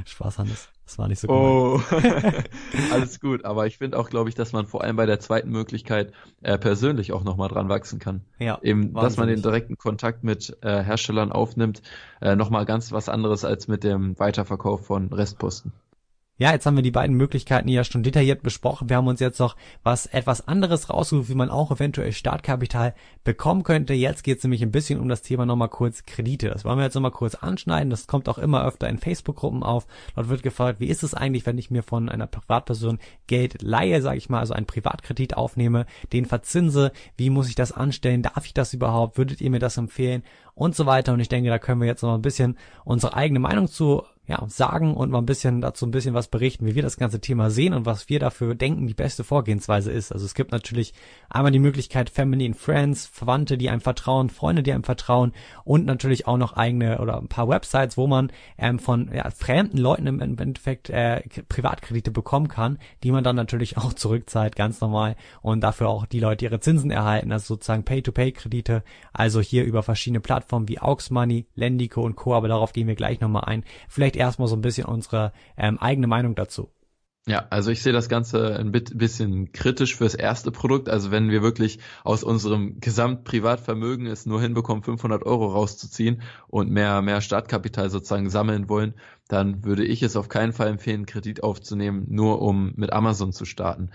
Spaß, 0.05 0.39
Hannes. 0.39 0.69
Das 0.85 0.99
war 0.99 1.09
nicht 1.09 1.21
so 1.21 1.29
gut. 1.29 1.37
Oh, 1.37 1.81
alles 2.93 3.21
gut. 3.21 3.45
Aber 3.45 3.67
ich 3.67 3.79
finde 3.79 3.99
auch, 3.99 4.09
glaube 4.09 4.29
ich, 4.31 4.35
dass 4.35 4.53
man 4.53 4.67
vor 4.67 4.83
allem 4.83 4.97
bei 4.97 5.07
der 5.07 5.21
zweiten 5.21 5.51
Möglichkeit 5.51 6.13
äh, 6.43 6.59
persönlich 6.59 7.13
auch 7.13 7.25
nochmal 7.25 7.49
dran 7.49 7.69
wachsen 7.69 7.99
kann. 7.99 8.23
Ja, 8.39 8.59
Eben, 8.63 8.95
dass 8.95 9.17
man 9.17 9.29
den 9.29 9.37
wahnsinnig. 9.37 9.43
direkten 9.43 9.77
Kontakt 9.79 10.25
mit 10.25 10.57
äh, 10.63 10.83
Herstellern 10.83 11.31
aufnimmt, 11.33 11.83
äh, 12.21 12.37
nochmal 12.37 12.65
ganz 12.65 12.91
was 12.93 13.09
anderes 13.09 13.45
als 13.45 13.69
mit 13.69 13.85
dem 13.85 14.19
Weiterverkauf 14.19 14.87
von 14.87 15.13
Restposten. 15.13 15.73
Ja, 16.41 16.53
jetzt 16.53 16.67
haben 16.67 16.77
wir 16.77 16.85
die 16.85 16.93
beiden 16.93 17.17
Möglichkeiten 17.17 17.67
ja 17.67 17.83
schon 17.83 18.05
detailliert 18.05 18.45
besprochen. 18.45 18.89
Wir 18.89 18.97
haben 18.97 19.09
uns 19.09 19.19
jetzt 19.19 19.41
noch 19.41 19.57
was 19.83 20.07
etwas 20.07 20.47
anderes 20.47 20.89
rausgesucht, 20.89 21.29
wie 21.29 21.35
man 21.35 21.51
auch 21.51 21.73
eventuell 21.73 22.13
Startkapital 22.13 22.95
bekommen 23.25 23.65
könnte. 23.65 23.93
Jetzt 23.93 24.23
geht 24.23 24.39
es 24.39 24.45
nämlich 24.45 24.63
ein 24.63 24.71
bisschen 24.71 25.01
um 25.01 25.09
das 25.09 25.23
Thema 25.23 25.47
nochmal 25.47 25.69
kurz 25.69 26.05
Kredite. 26.05 26.49
Das 26.49 26.65
wollen 26.65 26.79
wir 26.79 26.85
jetzt 26.85 26.95
nochmal 26.95 27.11
kurz 27.11 27.35
anschneiden. 27.35 27.91
Das 27.91 28.07
kommt 28.07 28.29
auch 28.29 28.39
immer 28.39 28.65
öfter 28.65 28.89
in 28.89 28.99
Facebook-Gruppen 28.99 29.65
auf. 29.65 29.89
Dort 30.15 30.29
wird 30.29 30.45
gefragt, 30.45 30.79
wie 30.79 30.87
ist 30.87 31.03
es 31.03 31.13
eigentlich, 31.13 31.45
wenn 31.45 31.59
ich 31.59 31.73
mir 31.73 31.83
von 31.83 32.09
einer 32.09 32.29
Privatperson 32.29 33.01
Geld 33.27 33.61
leihe, 33.61 34.01
sage 34.01 34.19
ich 34.19 34.29
mal, 34.29 34.39
also 34.39 34.55
einen 34.55 34.67
Privatkredit 34.67 35.37
aufnehme, 35.37 35.87
den 36.13 36.25
verzinse, 36.25 36.93
wie 37.17 37.31
muss 37.31 37.49
ich 37.49 37.57
das 37.57 37.73
anstellen, 37.73 38.23
darf 38.23 38.47
ich 38.47 38.55
das 38.55 38.73
überhaupt, 38.73 39.19
würdet 39.19 39.41
ihr 39.41 39.51
mir 39.51 39.59
das 39.59 39.77
empfehlen 39.77 40.23
und 40.55 40.77
so 40.77 40.87
weiter. 40.87 41.15
Und 41.15 41.19
ich 41.19 41.29
denke, 41.29 41.51
da 41.51 41.59
können 41.59 41.81
wir 41.81 41.89
jetzt 41.89 42.03
noch 42.03 42.15
ein 42.15 42.23
bisschen 42.23 42.57
unsere 42.85 43.15
eigene 43.15 43.41
Meinung 43.41 43.67
zu 43.67 44.05
ja, 44.29 44.45
sagen 44.49 44.95
und 44.95 45.11
mal 45.11 45.19
ein 45.19 45.27
bisschen 45.27 45.63
dazu 45.63 45.87
ein 45.87 45.91
bisschen 45.91 46.13
was 46.13 46.29
berichten, 46.29 46.67
wie 46.67 46.75
wir 46.75 46.83
das 46.83 46.99
ganze 46.99 47.19
Thema 47.19 47.49
sehen 47.49 47.73
und 47.73 47.87
was 47.87 48.11
wir 48.11 48.21
dafür 48.21 48.55
denken, 48.55 48.87
die 48.87 48.93
beste 48.95 49.25
Vorgehensweise 49.25 49.91
ist. 49.91 50.13
Also 50.13 50.27
es 50.27 50.35
gibt 50.35 50.53
natürlich 50.53 50.93
einmal 51.31 51.51
die 51.51 51.59
Möglichkeit 51.59 52.11
Family 52.11 52.45
and 52.45 52.57
Friends, 52.57 53.07
Verwandte, 53.07 53.57
die 53.57 53.71
einem 53.71 53.81
vertrauen, 53.81 54.29
Freunde, 54.29 54.63
die 54.63 54.73
einem 54.73 54.85
vertrauen 54.85 55.33
und 55.65 55.87
natürlich 55.87 56.27
auch 56.27 56.37
noch 56.37 56.53
eigene 56.53 56.99
oder 56.99 57.17
ein 57.17 57.29
paar 57.29 57.49
Websites, 57.49 57.97
wo 57.97 58.07
man 58.07 58.31
ähm, 58.59 58.79
von 58.79 59.11
ja, 59.15 59.31
fremden 59.31 59.79
Leuten 59.79 60.07
im, 60.07 60.21
Endeffekt 60.21 60.91
äh, 60.91 61.23
Privatkredite 61.49 62.11
bekommen 62.11 62.49
kann, 62.49 62.79
die 63.03 63.13
man 63.13 63.25
dann 63.25 63.37
natürlich 63.37 63.79
auch 63.79 63.95
zurückzahlt, 63.95 64.57
ganz 64.57 64.83
normal 64.83 65.17
und 65.41 65.63
dafür 65.63 65.89
auch 65.89 66.05
die 66.05 66.21
Leute 66.21 66.45
ihre 66.45 66.61
Zinsen 66.61 66.91
erhalten, 66.91 67.33
also 67.33 67.55
sozusagen 67.55 67.85
Pay-to-Pay-Kredite, 67.85 68.83
also 69.15 69.41
hier 69.41 69.65
über 69.65 69.83
verschiedene 69.83 70.21
Plattformen 70.21 70.69
wie 70.69 70.81
Aux 70.81 71.09
Money, 71.09 71.47
Lendico 71.55 72.03
und 72.03 72.15
Co., 72.15 72.35
aber 72.35 72.49
darauf 72.49 72.75
gehen 72.75 72.89
wir 72.89 72.95
gleich 72.95 73.21
nochmal 73.21 73.45
ein. 73.47 73.65
Vielleicht 73.89 74.18
erstmal 74.19 74.49
so 74.49 74.57
ein 74.57 74.61
bisschen 74.61 74.87
unsere 74.87 75.33
ähm, 75.57 75.79
eigene 75.79 76.07
Meinung 76.07 76.35
dazu. 76.35 76.71
Ja, 77.29 77.47
also 77.51 77.71
ich 77.71 77.83
sehe 77.83 77.93
das 77.93 78.09
Ganze 78.09 78.57
ein 78.57 78.73
bisschen 78.73 79.53
kritisch 79.53 79.97
fürs 79.97 80.15
erste 80.15 80.51
Produkt. 80.51 80.89
Also 80.89 81.11
wenn 81.11 81.29
wir 81.29 81.43
wirklich 81.43 81.79
aus 82.03 82.25
unserem 82.25 82.81
Gesamtprivatvermögen 82.81 84.07
es 84.07 84.25
nur 84.25 84.41
hinbekommen, 84.41 84.83
500 84.83 85.25
Euro 85.27 85.49
rauszuziehen 85.49 86.23
und 86.47 86.71
mehr, 86.71 87.03
mehr 87.03 87.21
Startkapital 87.21 87.91
sozusagen 87.91 88.31
sammeln 88.31 88.71
wollen, 88.71 88.95
dann 89.29 89.63
würde 89.63 89.85
ich 89.85 90.03
es 90.03 90.17
auf 90.17 90.31
keinen 90.31 90.55
Fall 90.55 90.69
empfehlen, 90.69 91.05
Kredit 91.05 91.43
aufzunehmen, 91.43 92.07
nur 92.09 92.41
um 92.41 92.73
mit 92.77 92.95
Amazon 92.95 93.35
zu 93.35 93.45
starten 93.45 93.91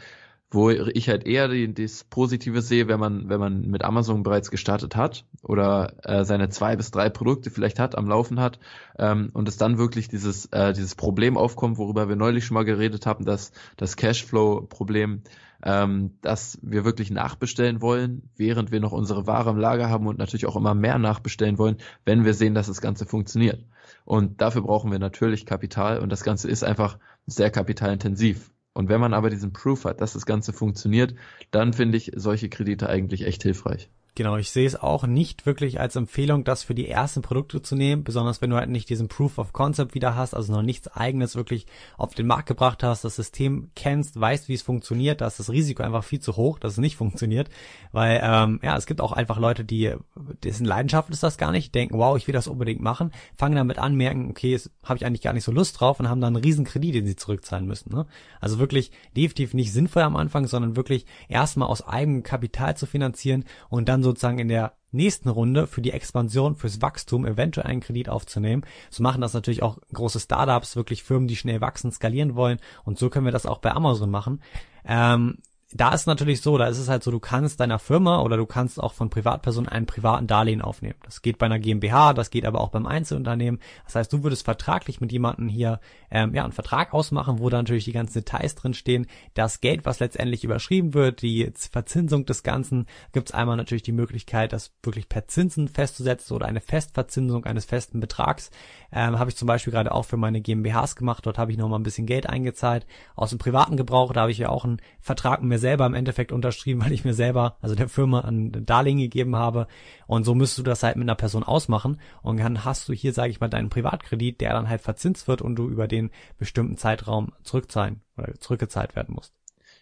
wo 0.53 0.69
ich 0.69 1.09
halt 1.09 1.25
eher 1.25 1.47
die, 1.47 1.73
das 1.73 2.03
Positive 2.03 2.61
sehe, 2.61 2.87
wenn 2.87 2.99
man, 2.99 3.27
wenn 3.29 3.39
man 3.39 3.61
mit 3.69 3.83
Amazon 3.83 4.23
bereits 4.23 4.51
gestartet 4.51 4.95
hat 4.95 5.25
oder 5.41 5.93
äh, 6.03 6.25
seine 6.25 6.49
zwei 6.49 6.75
bis 6.75 6.91
drei 6.91 7.09
Produkte 7.09 7.49
vielleicht 7.49 7.79
hat, 7.79 7.97
am 7.97 8.07
Laufen 8.07 8.39
hat 8.39 8.59
ähm, 8.99 9.29
und 9.33 9.47
es 9.47 9.57
dann 9.57 9.77
wirklich 9.77 10.09
dieses, 10.09 10.45
äh, 10.47 10.73
dieses 10.73 10.95
Problem 10.95 11.37
aufkommt, 11.37 11.77
worüber 11.77 12.07
wir 12.07 12.15
neulich 12.15 12.45
schon 12.45 12.55
mal 12.55 12.65
geredet 12.65 13.05
haben, 13.05 13.25
dass 13.25 13.51
das 13.77 13.95
Cashflow-Problem, 13.95 15.23
ähm, 15.63 16.11
dass 16.21 16.59
wir 16.61 16.85
wirklich 16.85 17.09
nachbestellen 17.09 17.81
wollen, 17.81 18.29
während 18.35 18.71
wir 18.71 18.79
noch 18.79 18.91
unsere 18.91 19.25
Ware 19.25 19.49
im 19.49 19.57
Lager 19.57 19.89
haben 19.89 20.05
und 20.05 20.19
natürlich 20.19 20.45
auch 20.45 20.55
immer 20.55 20.75
mehr 20.75 20.99
nachbestellen 20.99 21.57
wollen, 21.57 21.77
wenn 22.05 22.25
wir 22.25 22.35
sehen, 22.35 22.53
dass 22.53 22.67
das 22.67 22.81
Ganze 22.81 23.05
funktioniert. 23.07 23.65
Und 24.05 24.41
dafür 24.41 24.61
brauchen 24.61 24.91
wir 24.91 24.99
natürlich 24.99 25.45
Kapital 25.45 25.99
und 25.99 26.09
das 26.11 26.23
Ganze 26.23 26.49
ist 26.49 26.63
einfach 26.63 26.99
sehr 27.25 27.49
kapitalintensiv. 27.49 28.51
Und 28.74 28.89
wenn 28.89 28.99
man 29.01 29.13
aber 29.13 29.30
diesen 29.30 29.53
Proof 29.53 29.86
hat, 29.86 30.01
dass 30.01 30.13
das 30.13 30.26
Ganze 30.26 30.53
funktioniert, 30.53 31.15
dann 31.51 31.74
finde 31.74 31.97
ich 31.97 32.11
solche 32.15 32.49
Kredite 32.49 32.89
eigentlich 32.89 33.24
echt 33.26 33.43
hilfreich. 33.43 33.89
Genau, 34.16 34.38
ich 34.38 34.51
sehe 34.51 34.68
es 34.68 34.76
auch 34.76 35.07
nicht 35.07 35.47
wirklich 35.47 35.80
als 35.80 35.95
Empfehlung, 35.95 36.43
das 36.43 36.61
für 36.61 36.76
die 36.76 36.88
ersten 36.88 37.24
Produkte 37.24 37.64
zu 37.64 37.76
nehmen, 37.76 38.03
besonders 38.03 38.43
wenn 38.43 38.51
du 38.51 38.57
halt 38.57 38.70
nicht 38.70 38.88
diesen 38.88 39.07
Proof 39.07 39.39
of 39.39 39.53
Concept 39.53 39.95
wieder 39.95 40.16
hast, 40.16 40.36
also 40.36 40.53
noch 40.53 40.61
nichts 40.61 40.88
eigenes 40.88 41.36
wirklich 41.36 41.66
auf 41.97 42.14
den 42.14 42.28
Markt 42.28 42.47
gebracht 42.47 42.84
hast, 42.84 43.03
das 43.03 43.16
System 43.16 43.72
kennst, 43.76 44.20
weißt, 44.20 44.49
wie 44.49 44.53
es 44.53 44.61
funktioniert, 44.61 45.22
da 45.22 45.26
ist 45.26 45.39
das 45.39 45.49
Risiko 45.49 45.82
einfach 45.82 46.03
viel 46.03 46.20
zu 46.20 46.36
hoch, 46.36 46.59
dass 46.59 46.74
es 46.74 46.78
nicht 46.78 46.95
funktioniert, 47.03 47.49
weil 47.91 48.22
ähm, 48.24 48.59
ja, 48.61 48.78
es 48.78 48.86
gibt 48.86 49.01
auch 49.01 49.14
einfach 49.14 49.39
Leute, 49.39 49.66
die 49.66 49.95
dessen 50.43 50.66
Leidenschaft 50.66 51.09
ist 51.09 51.24
das 51.24 51.39
gar 51.39 51.51
nicht, 51.51 51.74
denken, 51.74 51.97
wow, 51.97 52.16
ich 52.16 52.28
will 52.28 52.34
das 52.34 52.47
unbedingt 52.47 52.82
machen, 52.82 53.11
fangen 53.36 53.55
damit 53.55 53.80
an, 53.80 53.95
merken, 53.95 54.30
okay, 54.30 54.59
habe 54.84 54.97
ich 54.97 55.07
eigentlich 55.07 55.24
gar 55.24 55.34
nicht 55.34 55.43
so 55.43 55.51
Lust 55.51 55.80
drauf 55.80 55.99
und 55.99 56.07
haben 56.07 56.22
dann 56.22 56.36
einen 56.36 56.43
riesen 56.43 56.66
Kredit, 56.66 56.93
den 56.93 57.07
sie 57.07 57.16
zurückzahlen 57.16 57.66
müssen. 57.66 57.91
Ne? 57.91 58.05
Also 58.39 58.59
wirklich 58.59 58.91
definitiv 59.18 59.55
nicht 59.55 59.74
sinnvoll 59.74 60.03
am 60.03 60.18
Anfang, 60.18 60.45
sondern 60.45 60.76
wirklich 60.76 61.07
erstmal 61.30 61.68
aus 61.68 61.88
eigenem 61.88 62.22
Kapital 62.22 62.78
zu 62.78 62.86
finanzieren 62.86 63.45
und 63.70 63.89
dann 63.89 64.02
sozusagen 64.03 64.39
in 64.39 64.47
der 64.47 64.73
nächsten 64.91 65.29
Runde 65.29 65.67
für 65.67 65.81
die 65.81 65.91
Expansion, 65.91 66.55
fürs 66.55 66.81
Wachstum 66.81 67.25
eventuell 67.25 67.67
einen 67.67 67.81
Kredit 67.81 68.09
aufzunehmen. 68.09 68.63
So 68.89 69.03
machen 69.03 69.21
das 69.21 69.33
natürlich 69.33 69.63
auch 69.63 69.79
große 69.91 70.19
Startups, 70.19 70.75
wirklich 70.75 71.03
Firmen, 71.03 71.27
die 71.27 71.35
schnell 71.35 71.61
wachsen, 71.61 71.91
skalieren 71.91 72.35
wollen. 72.35 72.59
Und 72.83 72.99
so 72.99 73.09
können 73.09 73.25
wir 73.25 73.31
das 73.31 73.45
auch 73.45 73.57
bei 73.57 73.71
Amazon 73.71 74.11
machen. 74.11 74.41
Ähm, 74.85 75.39
da 75.76 75.93
ist 75.93 76.05
natürlich 76.05 76.41
so, 76.41 76.57
da 76.57 76.67
ist 76.67 76.78
es 76.78 76.88
halt 76.88 77.03
so, 77.03 77.09
du 77.09 77.19
kannst 77.19 77.59
deiner 77.59 77.80
Firma 77.80 78.21
oder 78.21 78.38
du 78.38 78.45
kannst 78.45 78.80
auch 78.80 78.93
von 78.93 79.09
Privatpersonen 79.09 79.67
einen 79.67 79.88
privaten 79.88 80.28
Darlehen 80.28 80.61
aufnehmen. 80.61 80.95
Das 81.03 81.21
geht 81.24 81.39
bei 81.39 81.47
einer 81.47 81.57
GmbH, 81.57 82.13
das 82.13 82.30
geht 82.30 82.45
aber 82.45 82.61
auch 82.61 82.69
beim 82.69 82.86
Einzelunternehmen. 82.86 83.59
Das 83.86 83.95
heißt, 83.95 84.13
du 84.13 84.24
würdest 84.24 84.45
vertraglich 84.45 85.01
mit 85.01 85.11
jemandem 85.11 85.49
hier 85.49 85.80
ähm, 86.11 86.36
ja 86.36 86.43
einen 86.43 86.53
Vertrag 86.53 86.93
ausmachen, 86.93 87.39
wo 87.39 87.49
da 87.49 87.57
natürlich 87.57 87.86
die 87.86 87.91
ganzen 87.91 88.19
Details 88.19 88.53
drin 88.53 88.76
stehen. 88.76 89.07
Das 89.34 89.61
Geld, 89.61 89.86
was 89.86 89.99
letztendlich 89.99 90.43
überschrieben 90.43 90.93
wird, 90.93 91.24
die 91.24 91.51
Verzinsung 91.71 92.26
des 92.26 92.43
Ganzen, 92.43 92.86
gibt 93.11 93.30
es 93.30 93.36
einmal 93.36 93.57
natürlich 93.57 93.84
die 93.84 93.91
Möglichkeit, 93.91 94.53
das 94.53 94.74
wirklich 94.84 95.09
per 95.09 95.28
Zinsen 95.28 95.67
festzusetzen 95.67 96.36
oder 96.36 96.45
eine 96.45 96.61
Festverzinsung 96.61 97.45
eines 97.45 97.65
festen 97.65 97.99
Betrags. 97.99 98.51
Ähm, 98.91 99.17
habe 99.17 99.32
ich 99.32 99.36
zum 99.36 99.47
Beispiel 99.47 99.74
gerade 99.74 99.91
auch 99.91 100.05
für 100.05 100.17
meine 100.17 100.41
GmbHs 100.41 100.95
gemacht. 100.95 101.26
Dort 101.26 101.39
habe 101.39 101.51
ich 101.51 101.57
nochmal 101.57 101.80
ein 101.80 101.84
bisschen 101.84 102.05
Geld 102.05 102.30
eingezahlt 102.30 102.86
aus 103.15 103.32
dem 103.32 103.39
privaten 103.39 103.76
Gebrauch. 103.76 104.13
Da 104.13 104.21
habe 104.21 104.32
ich 104.32 104.38
ja 104.38 104.49
auch 104.49 104.65
einen 104.65 104.82
Vertrag 104.99 105.41
mit 105.41 105.49
mir 105.49 105.62
selber 105.64 105.88
im 105.88 105.95
Endeffekt 105.95 106.32
unterschrieben, 106.32 106.82
weil 106.86 106.91
ich 106.91 107.05
mir 107.05 107.16
selber, 107.16 107.57
also 107.61 107.74
der 107.74 107.89
Firma, 107.89 108.22
ein 108.22 108.66
Darlehen 108.66 108.99
gegeben 108.99 109.36
habe. 109.36 109.68
Und 110.05 110.26
so 110.26 110.36
müsstest 110.36 110.59
du 110.59 110.64
das 110.64 110.84
halt 110.84 110.97
mit 110.97 111.05
einer 111.05 111.16
Person 111.16 111.43
ausmachen. 111.43 111.99
Und 112.22 112.39
dann 112.39 112.64
hast 112.64 112.88
du 112.88 112.93
hier, 112.93 113.14
sage 113.14 113.32
ich 113.32 113.39
mal, 113.39 113.47
deinen 113.47 113.70
Privatkredit, 113.70 114.41
der 114.41 114.53
dann 114.53 114.70
halt 114.70 114.82
verzinst 114.82 115.28
wird 115.28 115.41
und 115.41 115.55
du 115.55 115.70
über 115.70 115.88
den 115.88 116.11
bestimmten 116.38 116.78
Zeitraum 116.78 117.34
zurückzahlen 117.41 118.01
oder 118.18 118.36
zurückgezahlt 118.36 118.95
werden 118.95 119.16
musst. 119.16 119.34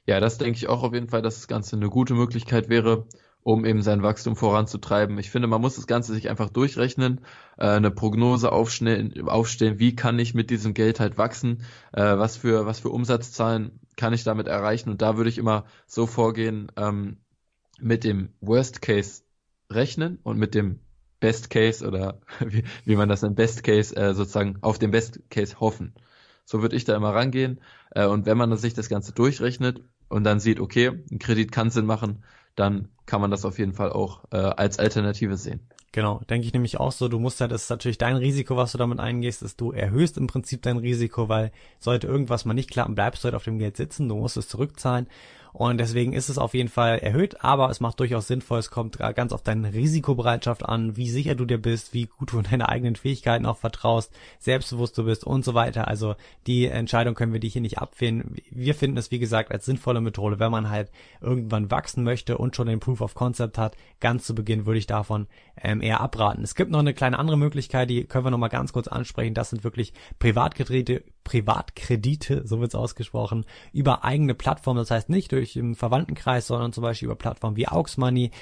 Ja, 0.05 0.19
das 0.19 0.37
denke 0.37 0.57
ich 0.57 0.67
auch 0.69 0.83
auf 0.83 0.93
jeden 0.93 1.09
Fall, 1.09 1.21
dass 1.21 1.35
das 1.35 1.47
Ganze 1.47 1.75
eine 1.75 1.89
gute 1.89 2.13
Möglichkeit 2.13 2.69
wäre, 2.69 3.05
um 3.43 3.65
eben 3.65 3.81
sein 3.81 4.03
Wachstum 4.03 4.35
voranzutreiben. 4.35 5.17
Ich 5.17 5.31
finde, 5.31 5.47
man 5.47 5.61
muss 5.61 5.75
das 5.75 5.87
Ganze 5.87 6.13
sich 6.13 6.29
einfach 6.29 6.49
durchrechnen, 6.49 7.21
äh, 7.57 7.67
eine 7.67 7.91
Prognose 7.91 8.51
aufstellen, 8.51 9.27
aufstellen, 9.27 9.79
wie 9.79 9.95
kann 9.95 10.19
ich 10.19 10.33
mit 10.33 10.49
diesem 10.49 10.73
Geld 10.73 10.99
halt 10.99 11.17
wachsen, 11.17 11.63
äh, 11.93 12.01
was 12.17 12.37
für 12.37 12.65
was 12.65 12.79
für 12.79 12.89
Umsatzzahlen 12.89 13.79
kann 13.97 14.13
ich 14.13 14.23
damit 14.23 14.47
erreichen. 14.47 14.89
Und 14.89 15.01
da 15.01 15.17
würde 15.17 15.29
ich 15.29 15.37
immer 15.37 15.65
so 15.87 16.07
vorgehen, 16.07 16.71
ähm, 16.77 17.17
mit 17.79 18.03
dem 18.03 18.29
Worst 18.41 18.81
Case 18.81 19.23
rechnen 19.69 20.19
und 20.23 20.37
mit 20.37 20.53
dem 20.53 20.79
Best 21.19 21.49
Case 21.49 21.85
oder 21.85 22.19
wie, 22.45 22.63
wie 22.85 22.95
man 22.95 23.09
das 23.09 23.21
nennt, 23.21 23.35
Best 23.35 23.63
Case 23.63 23.95
äh, 23.95 24.13
sozusagen 24.13 24.57
auf 24.61 24.79
den 24.79 24.91
Best 24.91 25.21
Case 25.29 25.59
hoffen. 25.59 25.93
So 26.45 26.61
würde 26.61 26.75
ich 26.75 26.83
da 26.83 26.95
immer 26.95 27.13
rangehen. 27.13 27.61
Äh, 27.91 28.05
und 28.05 28.25
wenn 28.25 28.37
man 28.37 28.55
sich 28.57 28.73
das 28.73 28.89
Ganze 28.89 29.13
durchrechnet 29.13 29.81
und 30.09 30.23
dann 30.23 30.39
sieht, 30.39 30.59
okay, 30.59 30.91
ein 31.11 31.19
Kredit 31.19 31.51
kann 31.51 31.69
Sinn 31.69 31.85
machen, 31.85 32.23
dann 32.55 32.89
kann 33.05 33.21
man 33.21 33.31
das 33.31 33.45
auf 33.45 33.59
jeden 33.59 33.73
Fall 33.73 33.91
auch 33.91 34.23
äh, 34.31 34.37
als 34.37 34.79
Alternative 34.79 35.37
sehen. 35.37 35.61
Genau, 35.93 36.21
denke 36.29 36.47
ich 36.47 36.53
nämlich 36.53 36.79
auch 36.79 36.93
so. 36.93 37.09
Du 37.09 37.19
musst 37.19 37.41
halt, 37.41 37.51
das 37.51 37.63
ist 37.63 37.69
natürlich 37.69 37.97
dein 37.97 38.15
Risiko, 38.15 38.55
was 38.55 38.71
du 38.71 38.77
damit 38.77 38.99
eingehst, 38.99 39.41
ist, 39.41 39.59
du 39.59 39.73
erhöhst 39.73 40.17
im 40.17 40.27
Prinzip 40.27 40.61
dein 40.61 40.77
Risiko, 40.77 41.27
weil 41.27 41.51
sollte 41.79 42.07
irgendwas 42.07 42.45
mal 42.45 42.53
nicht 42.53 42.71
klappen, 42.71 42.95
bleibst 42.95 43.23
du 43.23 43.25
halt 43.25 43.35
auf 43.35 43.43
dem 43.43 43.59
Geld 43.59 43.75
sitzen, 43.75 44.07
du 44.07 44.15
musst 44.15 44.37
es 44.37 44.47
zurückzahlen 44.47 45.07
und 45.53 45.79
deswegen 45.79 46.13
ist 46.13 46.29
es 46.29 46.37
auf 46.37 46.53
jeden 46.53 46.69
Fall 46.69 46.99
erhöht, 46.99 47.43
aber 47.43 47.69
es 47.69 47.79
macht 47.79 47.99
durchaus 47.99 48.27
sinnvoll. 48.27 48.59
Es 48.59 48.71
kommt 48.71 48.97
ganz 48.97 49.33
auf 49.33 49.41
deine 49.41 49.73
Risikobereitschaft 49.73 50.65
an, 50.65 50.95
wie 50.95 51.09
sicher 51.09 51.35
du 51.35 51.45
dir 51.45 51.57
bist, 51.57 51.93
wie 51.93 52.05
gut 52.05 52.31
du 52.31 52.39
in 52.39 52.43
deine 52.49 52.69
eigenen 52.69 52.95
Fähigkeiten 52.95 53.45
auch 53.45 53.57
vertraust, 53.57 54.13
selbstbewusst 54.39 54.97
du 54.97 55.03
bist 55.03 55.25
und 55.25 55.43
so 55.43 55.53
weiter. 55.53 55.87
Also 55.87 56.15
die 56.47 56.67
Entscheidung 56.67 57.15
können 57.15 57.33
wir 57.33 57.39
dir 57.39 57.49
hier 57.49 57.61
nicht 57.61 57.79
abfinden. 57.79 58.35
Wir 58.49 58.75
finden 58.75 58.97
es, 58.97 59.11
wie 59.11 59.19
gesagt, 59.19 59.51
als 59.51 59.65
sinnvolle 59.65 60.01
Methode, 60.01 60.39
wenn 60.39 60.51
man 60.51 60.69
halt 60.69 60.91
irgendwann 61.19 61.69
wachsen 61.71 62.03
möchte 62.03 62.37
und 62.37 62.55
schon 62.55 62.67
den 62.67 62.79
Proof 62.79 63.01
of 63.01 63.13
Concept 63.13 63.57
hat. 63.57 63.75
Ganz 63.99 64.25
zu 64.25 64.35
Beginn 64.35 64.65
würde 64.65 64.79
ich 64.79 64.87
davon 64.87 65.27
ähm, 65.61 65.81
eher 65.81 66.01
abraten. 66.01 66.43
Es 66.43 66.55
gibt 66.55 66.71
noch 66.71 66.79
eine 66.79 66.93
kleine 66.93 67.19
andere 67.19 67.37
Möglichkeit, 67.37 67.89
die 67.89 68.05
können 68.05 68.25
wir 68.25 68.31
noch 68.31 68.37
mal 68.37 68.47
ganz 68.47 68.73
kurz 68.73 68.87
ansprechen. 68.87 69.33
Das 69.33 69.49
sind 69.49 69.63
wirklich 69.63 69.93
Privatkredite, 70.19 71.03
Privatkredite, 71.31 72.45
so 72.45 72.59
wird's 72.59 72.75
ausgesprochen, 72.75 73.45
über 73.71 74.03
eigene 74.03 74.35
Plattformen. 74.35 74.79
Das 74.79 74.91
heißt 74.91 75.07
nicht 75.07 75.31
durch 75.31 75.55
im 75.55 75.75
Verwandtenkreis, 75.75 76.47
sondern 76.47 76.73
zum 76.73 76.81
Beispiel 76.81 77.05
über 77.05 77.15
Plattformen 77.15 77.55
wie 77.55 77.69
Aux 77.69 77.95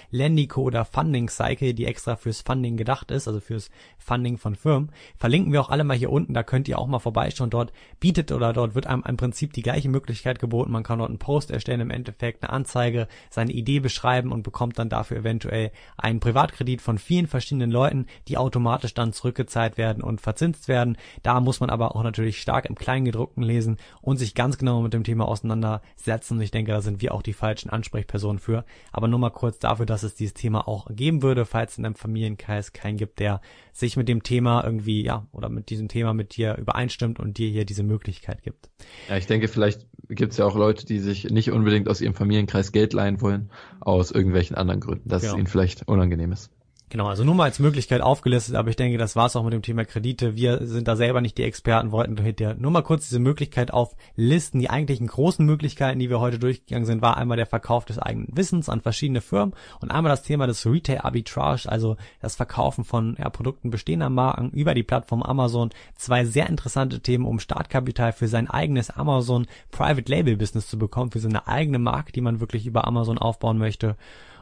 Lendico 0.09 0.63
oder 0.63 0.85
Funding 0.85 1.29
Cycle, 1.29 1.75
die 1.75 1.85
extra 1.85 2.15
fürs 2.15 2.41
Funding 2.41 2.77
gedacht 2.77 3.11
ist, 3.11 3.27
also 3.27 3.41
fürs 3.41 3.69
Funding 3.99 4.39
von 4.39 4.55
Firmen. 4.55 4.91
Verlinken 5.17 5.53
wir 5.53 5.61
auch 5.61 5.69
alle 5.69 5.83
mal 5.83 5.95
hier 5.95 6.11
unten, 6.11 6.33
da 6.33 6.41
könnt 6.41 6.67
ihr 6.67 6.79
auch 6.79 6.87
mal 6.87 6.97
vorbeischauen. 6.97 7.51
Dort 7.51 7.71
bietet 7.99 8.31
oder 8.31 8.53
dort 8.53 8.73
wird 8.73 8.87
einem 8.87 9.03
im 9.07 9.17
Prinzip 9.17 9.53
die 9.53 9.61
gleiche 9.61 9.87
Möglichkeit 9.87 10.39
geboten. 10.39 10.71
Man 10.71 10.81
kann 10.81 10.97
dort 10.97 11.09
einen 11.09 11.19
Post 11.19 11.51
erstellen, 11.51 11.81
im 11.81 11.91
Endeffekt 11.91 12.41
eine 12.41 12.51
Anzeige, 12.51 13.07
seine 13.29 13.51
Idee 13.51 13.81
beschreiben 13.81 14.31
und 14.31 14.41
bekommt 14.41 14.79
dann 14.79 14.89
dafür 14.89 15.17
eventuell 15.17 15.71
einen 15.95 16.21
Privatkredit 16.21 16.81
von 16.81 16.97
vielen 16.97 17.27
verschiedenen 17.27 17.69
Leuten, 17.69 18.07
die 18.27 18.37
automatisch 18.37 18.95
dann 18.95 19.13
zurückgezahlt 19.13 19.77
werden 19.77 20.01
und 20.01 20.21
verzinst 20.21 20.67
werden. 20.67 20.97
Da 21.21 21.39
muss 21.39 21.59
man 21.59 21.69
aber 21.69 21.95
auch 21.95 22.01
natürlich 22.01 22.41
stark 22.41 22.65
im 22.65 22.78
Kleingedruckten 22.79 23.43
lesen 23.43 23.77
und 24.01 24.17
sich 24.17 24.33
ganz 24.33 24.57
genau 24.57 24.81
mit 24.81 24.93
dem 24.93 25.03
Thema 25.03 25.27
auseinandersetzen. 25.27 26.37
Und 26.37 26.41
ich 26.41 26.49
denke, 26.49 26.71
da 26.71 26.81
sind 26.81 27.01
wir 27.01 27.13
auch 27.13 27.21
die 27.21 27.33
falschen 27.33 27.69
Ansprechpersonen 27.69 28.39
für. 28.39 28.65
Aber 28.91 29.07
nur 29.07 29.19
mal 29.19 29.29
kurz 29.29 29.59
dafür, 29.59 29.85
dass 29.85 30.01
es 30.01 30.15
dieses 30.15 30.33
Thema 30.33 30.67
auch 30.67 30.87
geben 30.89 31.21
würde, 31.21 31.45
falls 31.45 31.77
in 31.77 31.85
einem 31.85 31.95
Familienkreis 31.95 32.73
keinen 32.73 32.97
gibt, 32.97 33.19
der 33.19 33.41
sich 33.71 33.95
mit 33.95 34.07
dem 34.07 34.23
Thema 34.23 34.63
irgendwie, 34.63 35.03
ja, 35.03 35.27
oder 35.31 35.49
mit 35.49 35.69
diesem 35.69 35.87
Thema 35.87 36.13
mit 36.13 36.35
dir 36.35 36.55
übereinstimmt 36.57 37.19
und 37.19 37.37
dir 37.37 37.49
hier 37.49 37.65
diese 37.65 37.83
Möglichkeit 37.83 38.41
gibt. 38.41 38.69
Ja, 39.07 39.17
ich 39.17 39.27
denke, 39.27 39.47
vielleicht 39.47 39.85
gibt 40.07 40.31
es 40.31 40.37
ja 40.37 40.45
auch 40.45 40.55
Leute, 40.55 40.85
die 40.85 40.99
sich 40.99 41.25
nicht 41.25 41.51
unbedingt 41.51 41.87
aus 41.87 42.01
ihrem 42.01 42.15
Familienkreis 42.15 42.71
Geld 42.71 42.93
leihen 42.93 43.21
wollen, 43.21 43.51
aus 43.79 44.11
irgendwelchen 44.11 44.55
anderen 44.55 44.79
Gründen, 44.79 45.07
dass 45.07 45.21
genau. 45.21 45.33
es 45.33 45.39
ihnen 45.39 45.47
vielleicht 45.47 45.87
unangenehm 45.87 46.31
ist. 46.31 46.51
Genau, 46.91 47.05
also 47.05 47.23
nur 47.23 47.35
mal 47.35 47.43
als 47.43 47.59
Möglichkeit 47.59 48.01
aufgelistet, 48.01 48.55
aber 48.55 48.71
ich 48.71 48.75
denke, 48.75 48.97
das 48.97 49.15
war's 49.15 49.35
auch 49.35 49.43
mit 49.43 49.53
dem 49.53 49.61
Thema 49.61 49.85
Kredite. 49.85 50.35
Wir 50.35 50.65
sind 50.65 50.87
da 50.87 50.95
selber 50.95 51.21
nicht 51.21 51.37
die 51.37 51.43
Experten, 51.43 51.91
wollten 51.91 52.15
dir 52.15 52.55
nur 52.55 52.71
mal 52.71 52.81
kurz 52.81 53.07
diese 53.07 53.19
Möglichkeit 53.19 53.71
auflisten. 53.71 54.59
Die 54.59 54.71
eigentlichen 54.71 55.05
großen 55.05 55.45
Möglichkeiten, 55.45 55.99
die 55.99 56.09
wir 56.09 56.19
heute 56.19 56.39
durchgegangen 56.39 56.87
sind, 56.87 57.03
war 57.03 57.17
einmal 57.17 57.37
der 57.37 57.45
Verkauf 57.45 57.85
des 57.85 57.99
eigenen 57.99 58.35
Wissens 58.35 58.69
an 58.69 58.81
verschiedene 58.81 59.21
Firmen 59.21 59.53
und 59.81 59.91
einmal 59.91 60.09
das 60.09 60.23
Thema 60.23 60.47
des 60.47 60.65
Retail 60.65 61.01
Arbitrage, 61.01 61.69
also 61.69 61.95
das 62.21 62.35
Verkaufen 62.35 62.83
von 62.83 63.15
ja, 63.19 63.29
Produkten 63.29 63.69
bestehender 63.69 64.09
Marken 64.09 64.49
über 64.49 64.73
die 64.73 64.81
Plattform 64.81 65.21
Amazon. 65.21 65.69
Zwei 65.95 66.25
sehr 66.25 66.49
interessante 66.49 67.01
Themen, 67.01 67.25
um 67.25 67.37
Startkapital 67.37 68.13
für 68.13 68.27
sein 68.27 68.49
eigenes 68.49 68.89
Amazon 68.89 69.45
Private 69.69 70.11
Label 70.11 70.37
Business 70.37 70.67
zu 70.67 70.79
bekommen, 70.79 71.11
für 71.11 71.19
seine 71.19 71.47
eigene 71.47 71.77
Marke, 71.77 72.13
die 72.13 72.21
man 72.21 72.39
wirklich 72.39 72.65
über 72.65 72.87
Amazon 72.87 73.19
aufbauen 73.19 73.59
möchte. 73.59 73.95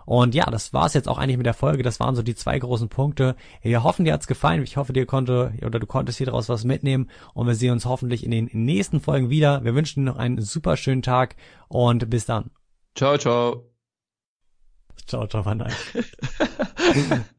Und 0.07 0.33
ja, 0.33 0.45
das 0.45 0.71
war's 0.71 0.93
jetzt 0.93 1.09
auch 1.09 1.17
eigentlich 1.17 1.35
mit 1.35 1.45
der 1.45 1.53
Folge. 1.53 1.83
Das 1.83 1.99
waren 1.99 2.15
so 2.15 2.23
die 2.23 2.33
zwei 2.33 2.57
großen 2.57 2.87
Punkte. 2.87 3.35
Wir 3.61 3.83
hoffen, 3.83 4.05
dir 4.05 4.13
hat's 4.13 4.25
gefallen. 4.25 4.63
Ich 4.63 4.77
hoffe, 4.77 4.93
dir 4.93 5.05
konnte 5.05 5.51
oder 5.65 5.79
du 5.79 5.85
konntest 5.85 6.17
hier 6.17 6.27
daraus 6.27 6.47
was 6.47 6.63
mitnehmen. 6.63 7.09
Und 7.33 7.45
wir 7.45 7.55
sehen 7.55 7.73
uns 7.73 7.85
hoffentlich 7.85 8.23
in 8.23 8.31
den 8.31 8.49
nächsten 8.53 9.01
Folgen 9.01 9.29
wieder. 9.29 9.65
Wir 9.65 9.75
wünschen 9.75 10.05
dir 10.05 10.11
noch 10.11 10.17
einen 10.17 10.41
super 10.41 10.77
schönen 10.77 11.01
Tag 11.01 11.35
und 11.67 12.09
bis 12.09 12.25
dann. 12.25 12.51
Ciao, 12.95 13.17
ciao. 13.17 13.69
Ciao, 15.07 15.27
ciao, 15.27 15.43
Van 15.43 15.67